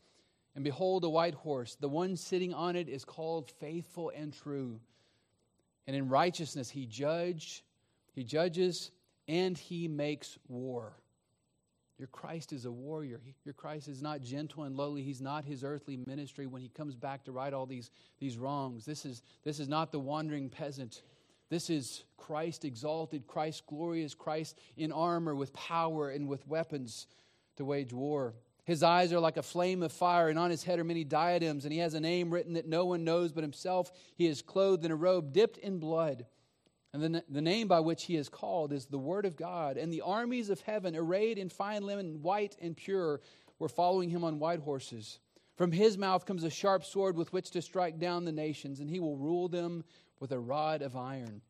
and 0.54 0.62
behold 0.62 1.02
a 1.02 1.10
white 1.10 1.34
horse. 1.34 1.74
The 1.74 1.88
one 1.88 2.16
sitting 2.16 2.54
on 2.54 2.76
it 2.76 2.88
is 2.88 3.04
called 3.04 3.50
faithful 3.50 4.10
and 4.10 4.32
true. 4.32 4.80
And 5.88 5.96
in 5.96 6.08
righteousness 6.08 6.70
he 6.70 6.86
judged, 6.86 7.62
he 8.12 8.22
judges, 8.22 8.92
and 9.26 9.58
he 9.58 9.88
makes 9.88 10.38
war." 10.46 10.96
Your 11.98 12.08
Christ 12.08 12.52
is 12.52 12.66
a 12.66 12.70
warrior. 12.70 13.20
Your 13.44 13.54
Christ 13.54 13.88
is 13.88 14.02
not 14.02 14.20
gentle 14.20 14.64
and 14.64 14.76
lowly. 14.76 15.02
He's 15.02 15.22
not 15.22 15.44
his 15.44 15.64
earthly 15.64 15.96
ministry 15.96 16.46
when 16.46 16.60
he 16.60 16.68
comes 16.68 16.94
back 16.94 17.24
to 17.24 17.32
right 17.32 17.52
all 17.52 17.64
these, 17.64 17.90
these 18.18 18.36
wrongs. 18.36 18.84
This 18.84 19.06
is, 19.06 19.22
this 19.44 19.58
is 19.60 19.68
not 19.68 19.92
the 19.92 19.98
wandering 19.98 20.50
peasant. 20.50 21.02
This 21.48 21.70
is 21.70 22.04
Christ 22.18 22.64
exalted, 22.64 23.26
Christ 23.26 23.64
glorious, 23.66 24.14
Christ 24.14 24.58
in 24.76 24.92
armor 24.92 25.34
with 25.34 25.54
power 25.54 26.10
and 26.10 26.28
with 26.28 26.46
weapons 26.46 27.06
to 27.56 27.64
wage 27.64 27.92
war. 27.92 28.34
His 28.64 28.82
eyes 28.82 29.12
are 29.12 29.20
like 29.20 29.36
a 29.36 29.42
flame 29.42 29.82
of 29.84 29.92
fire, 29.92 30.28
and 30.28 30.38
on 30.38 30.50
his 30.50 30.64
head 30.64 30.80
are 30.80 30.84
many 30.84 31.04
diadems, 31.04 31.64
and 31.64 31.72
he 31.72 31.78
has 31.78 31.94
a 31.94 32.00
name 32.00 32.30
written 32.30 32.54
that 32.54 32.66
no 32.66 32.84
one 32.84 33.04
knows 33.04 33.32
but 33.32 33.44
himself. 33.44 33.92
He 34.16 34.26
is 34.26 34.42
clothed 34.42 34.84
in 34.84 34.90
a 34.90 34.96
robe 34.96 35.32
dipped 35.32 35.56
in 35.58 35.78
blood. 35.78 36.26
And 37.02 37.14
the, 37.14 37.24
the 37.28 37.42
name 37.42 37.68
by 37.68 37.80
which 37.80 38.04
he 38.04 38.16
is 38.16 38.28
called 38.28 38.72
is 38.72 38.86
the 38.86 38.98
Word 38.98 39.26
of 39.26 39.36
God. 39.36 39.76
And 39.76 39.92
the 39.92 40.02
armies 40.02 40.50
of 40.50 40.60
heaven, 40.60 40.96
arrayed 40.96 41.38
in 41.38 41.48
fine 41.48 41.82
linen, 41.82 42.22
white 42.22 42.56
and 42.60 42.76
pure, 42.76 43.20
were 43.58 43.68
following 43.68 44.10
him 44.10 44.24
on 44.24 44.38
white 44.38 44.60
horses. 44.60 45.18
From 45.56 45.72
his 45.72 45.96
mouth 45.96 46.26
comes 46.26 46.44
a 46.44 46.50
sharp 46.50 46.84
sword 46.84 47.16
with 47.16 47.32
which 47.32 47.50
to 47.52 47.62
strike 47.62 47.98
down 47.98 48.24
the 48.24 48.32
nations, 48.32 48.80
and 48.80 48.90
he 48.90 49.00
will 49.00 49.16
rule 49.16 49.48
them 49.48 49.84
with 50.20 50.32
a 50.32 50.38
rod 50.38 50.82
of 50.82 50.96
iron. 50.96 51.40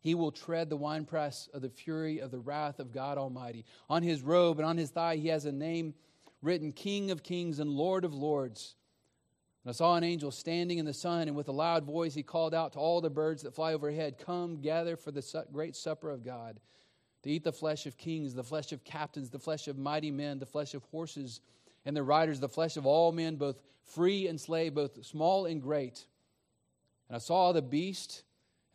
He 0.00 0.14
will 0.14 0.30
tread 0.30 0.70
the 0.70 0.76
winepress 0.76 1.48
of 1.52 1.60
the 1.60 1.68
fury 1.68 2.20
of 2.20 2.30
the 2.30 2.38
wrath 2.38 2.78
of 2.78 2.92
God 2.92 3.18
Almighty. 3.18 3.64
On 3.90 4.02
his 4.02 4.22
robe 4.22 4.58
and 4.58 4.66
on 4.66 4.78
his 4.78 4.90
thigh, 4.90 5.16
he 5.16 5.28
has 5.28 5.44
a 5.44 5.52
name 5.52 5.94
written 6.40 6.72
King 6.72 7.10
of 7.10 7.22
Kings 7.22 7.58
and 7.58 7.70
Lord 7.70 8.04
of 8.04 8.14
Lords. 8.14 8.76
I 9.68 9.72
saw 9.72 9.96
an 9.96 10.04
angel 10.04 10.30
standing 10.30 10.78
in 10.78 10.86
the 10.86 10.94
sun, 10.94 11.28
and 11.28 11.36
with 11.36 11.48
a 11.48 11.52
loud 11.52 11.84
voice 11.84 12.14
he 12.14 12.22
called 12.22 12.54
out 12.54 12.72
to 12.72 12.78
all 12.78 13.00
the 13.00 13.10
birds 13.10 13.42
that 13.42 13.54
fly 13.54 13.74
overhead 13.74 14.16
Come, 14.18 14.60
gather 14.60 14.96
for 14.96 15.10
the 15.10 15.44
great 15.52 15.76
supper 15.76 16.10
of 16.10 16.24
God, 16.24 16.58
to 17.22 17.30
eat 17.30 17.44
the 17.44 17.52
flesh 17.52 17.84
of 17.84 17.98
kings, 17.98 18.34
the 18.34 18.44
flesh 18.44 18.72
of 18.72 18.84
captains, 18.84 19.30
the 19.30 19.38
flesh 19.38 19.68
of 19.68 19.76
mighty 19.76 20.10
men, 20.10 20.38
the 20.38 20.46
flesh 20.46 20.74
of 20.74 20.84
horses 20.84 21.40
and 21.84 21.94
their 21.94 22.04
riders, 22.04 22.40
the 22.40 22.48
flesh 22.48 22.76
of 22.76 22.86
all 22.86 23.12
men, 23.12 23.36
both 23.36 23.60
free 23.82 24.26
and 24.26 24.40
slave, 24.40 24.74
both 24.74 25.04
small 25.04 25.46
and 25.46 25.60
great. 25.60 26.06
And 27.08 27.16
I 27.16 27.18
saw 27.18 27.52
the 27.52 27.62
beast 27.62 28.22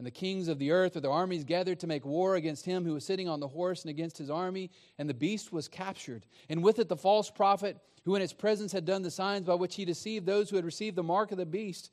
and 0.04 0.08
the 0.10 0.12
kings 0.12 0.50
of 0.50 0.60
the 0.60 0.72
earth 0.72 0.96
with 0.96 1.04
their 1.04 1.14
armies 1.14 1.46
gathered 1.46 1.80
to 1.80 1.88
make 1.88 2.04
war 2.04 2.36
against 2.36 2.66
him 2.66 2.84
who 2.84 2.94
was 2.94 3.06
sitting 3.06 3.30
on 3.30 3.40
the 3.40 3.48
horse 3.48 3.84
and 3.84 3.90
against 3.90 4.18
his 4.18 4.30
army. 4.30 4.70
And 4.98 5.10
the 5.10 5.14
beast 5.14 5.54
was 5.54 5.70
captured. 5.70 6.26
And 6.50 6.62
with 6.62 6.78
it 6.78 6.90
the 6.90 6.98
false 6.98 7.32
prophet, 7.32 7.78
who 8.04 8.14
in 8.16 8.22
its 8.22 8.34
presence 8.34 8.74
had 8.74 8.84
done 8.84 9.02
the 9.02 9.10
signs 9.10 9.46
by 9.46 9.54
which 9.54 9.76
he 9.76 9.86
deceived 9.86 10.26
those 10.26 10.50
who 10.50 10.58
had 10.58 10.66
received 10.66 10.98
the 10.98 11.04
mark 11.04 11.32
of 11.32 11.38
the 11.38 11.46
beast 11.46 11.90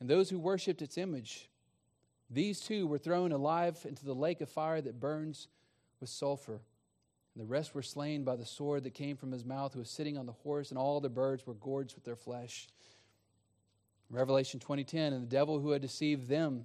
and 0.00 0.08
those 0.08 0.30
who 0.30 0.38
worshipped 0.38 0.80
its 0.80 0.96
image. 0.96 1.50
These 2.30 2.60
two 2.60 2.86
were 2.86 2.96
thrown 2.96 3.32
alive 3.32 3.84
into 3.86 4.06
the 4.06 4.14
lake 4.14 4.40
of 4.40 4.48
fire 4.48 4.80
that 4.80 4.98
burns 4.98 5.48
with 6.00 6.08
sulfur. 6.08 6.62
And 7.34 7.42
the 7.42 7.44
rest 7.44 7.74
were 7.74 7.82
slain 7.82 8.24
by 8.24 8.36
the 8.36 8.46
sword 8.46 8.82
that 8.84 8.94
came 8.94 9.18
from 9.18 9.30
his 9.30 9.44
mouth, 9.44 9.74
who 9.74 9.80
was 9.80 9.90
sitting 9.90 10.16
on 10.16 10.24
the 10.24 10.32
horse, 10.32 10.70
and 10.70 10.78
all 10.78 11.02
the 11.02 11.10
birds 11.10 11.46
were 11.46 11.52
gorged 11.52 11.96
with 11.96 12.04
their 12.04 12.16
flesh. 12.16 12.66
Revelation 14.08 14.58
20:10, 14.58 15.12
and 15.12 15.22
the 15.22 15.28
devil 15.28 15.60
who 15.60 15.72
had 15.72 15.82
deceived 15.82 16.28
them 16.28 16.64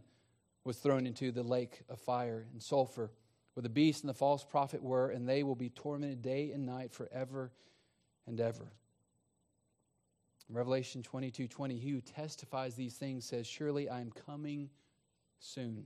was 0.63 0.77
thrown 0.77 1.07
into 1.07 1.31
the 1.31 1.43
lake 1.43 1.81
of 1.89 1.99
fire 1.99 2.45
and 2.51 2.61
sulfur, 2.61 3.11
where 3.53 3.61
the 3.61 3.69
beast 3.69 4.03
and 4.03 4.09
the 4.09 4.13
false 4.13 4.43
prophet 4.43 4.81
were, 4.81 5.09
and 5.09 5.27
they 5.27 5.43
will 5.43 5.55
be 5.55 5.69
tormented 5.69 6.21
day 6.21 6.51
and 6.51 6.65
night 6.65 6.91
forever 6.91 7.51
and 8.27 8.39
ever. 8.39 8.71
Revelation 10.49 11.01
22 11.01 11.47
20, 11.47 11.77
he 11.77 11.89
who 11.91 12.01
testifies 12.01 12.75
these 12.75 12.95
things 12.95 13.25
says, 13.25 13.47
Surely 13.47 13.89
I 13.89 14.01
am 14.01 14.11
coming 14.11 14.69
soon. 15.39 15.85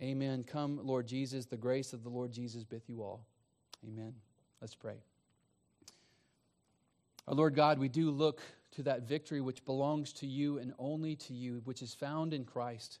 Amen. 0.00 0.42
Come, 0.44 0.80
Lord 0.82 1.06
Jesus. 1.06 1.46
The 1.46 1.56
grace 1.56 1.92
of 1.92 2.02
the 2.02 2.08
Lord 2.08 2.32
Jesus 2.32 2.64
with 2.70 2.88
you 2.88 3.02
all. 3.02 3.24
Amen. 3.86 4.14
Let's 4.60 4.74
pray. 4.74 4.96
Our 7.28 7.34
Lord 7.34 7.54
God, 7.54 7.78
we 7.78 7.88
do 7.88 8.10
look 8.10 8.40
to 8.72 8.82
that 8.82 9.02
victory 9.02 9.40
which 9.40 9.64
belongs 9.64 10.12
to 10.14 10.26
you 10.26 10.58
and 10.58 10.72
only 10.78 11.14
to 11.16 11.34
you, 11.34 11.60
which 11.64 11.82
is 11.82 11.94
found 11.94 12.34
in 12.34 12.44
Christ. 12.44 12.98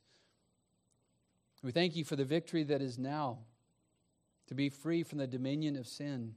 We 1.62 1.70
thank 1.70 1.94
you 1.94 2.04
for 2.04 2.16
the 2.16 2.24
victory 2.24 2.64
that 2.64 2.82
is 2.82 2.98
now 2.98 3.38
to 4.48 4.54
be 4.54 4.68
free 4.68 5.02
from 5.02 5.18
the 5.18 5.26
dominion 5.26 5.76
of 5.76 5.86
sin, 5.86 6.34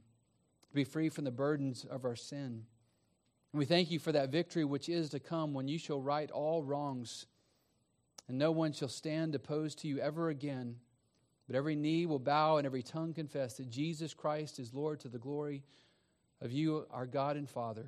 to 0.68 0.74
be 0.74 0.84
free 0.84 1.08
from 1.08 1.24
the 1.24 1.30
burdens 1.30 1.84
of 1.84 2.04
our 2.04 2.16
sin. 2.16 2.64
And 3.52 3.58
we 3.58 3.64
thank 3.64 3.90
you 3.90 3.98
for 3.98 4.12
that 4.12 4.30
victory 4.30 4.64
which 4.64 4.88
is 4.88 5.10
to 5.10 5.20
come 5.20 5.52
when 5.52 5.68
you 5.68 5.78
shall 5.78 6.00
right 6.00 6.30
all 6.30 6.62
wrongs, 6.62 7.26
and 8.28 8.38
no 8.38 8.52
one 8.52 8.72
shall 8.72 8.88
stand 8.88 9.34
opposed 9.34 9.78
to 9.80 9.88
you 9.88 9.98
ever 9.98 10.28
again. 10.28 10.76
But 11.46 11.56
every 11.56 11.76
knee 11.76 12.06
will 12.06 12.18
bow 12.18 12.56
and 12.56 12.66
every 12.66 12.82
tongue 12.82 13.12
confess 13.12 13.56
that 13.56 13.70
Jesus 13.70 14.14
Christ 14.14 14.58
is 14.58 14.74
Lord 14.74 15.00
to 15.00 15.08
the 15.08 15.18
glory 15.18 15.62
of 16.40 16.52
you, 16.52 16.86
our 16.90 17.06
God 17.06 17.36
and 17.36 17.48
Father. 17.48 17.86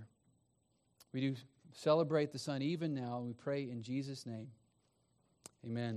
We 1.13 1.21
do 1.21 1.35
celebrate 1.73 2.33
the 2.33 2.39
Son 2.39 2.63
even 2.63 2.95
now, 2.95 3.19
and 3.19 3.27
we 3.27 3.33
pray 3.33 3.63
in 3.63 3.83
Jesus' 3.83 4.27
name. 4.27 4.49
Amen. 5.65 5.97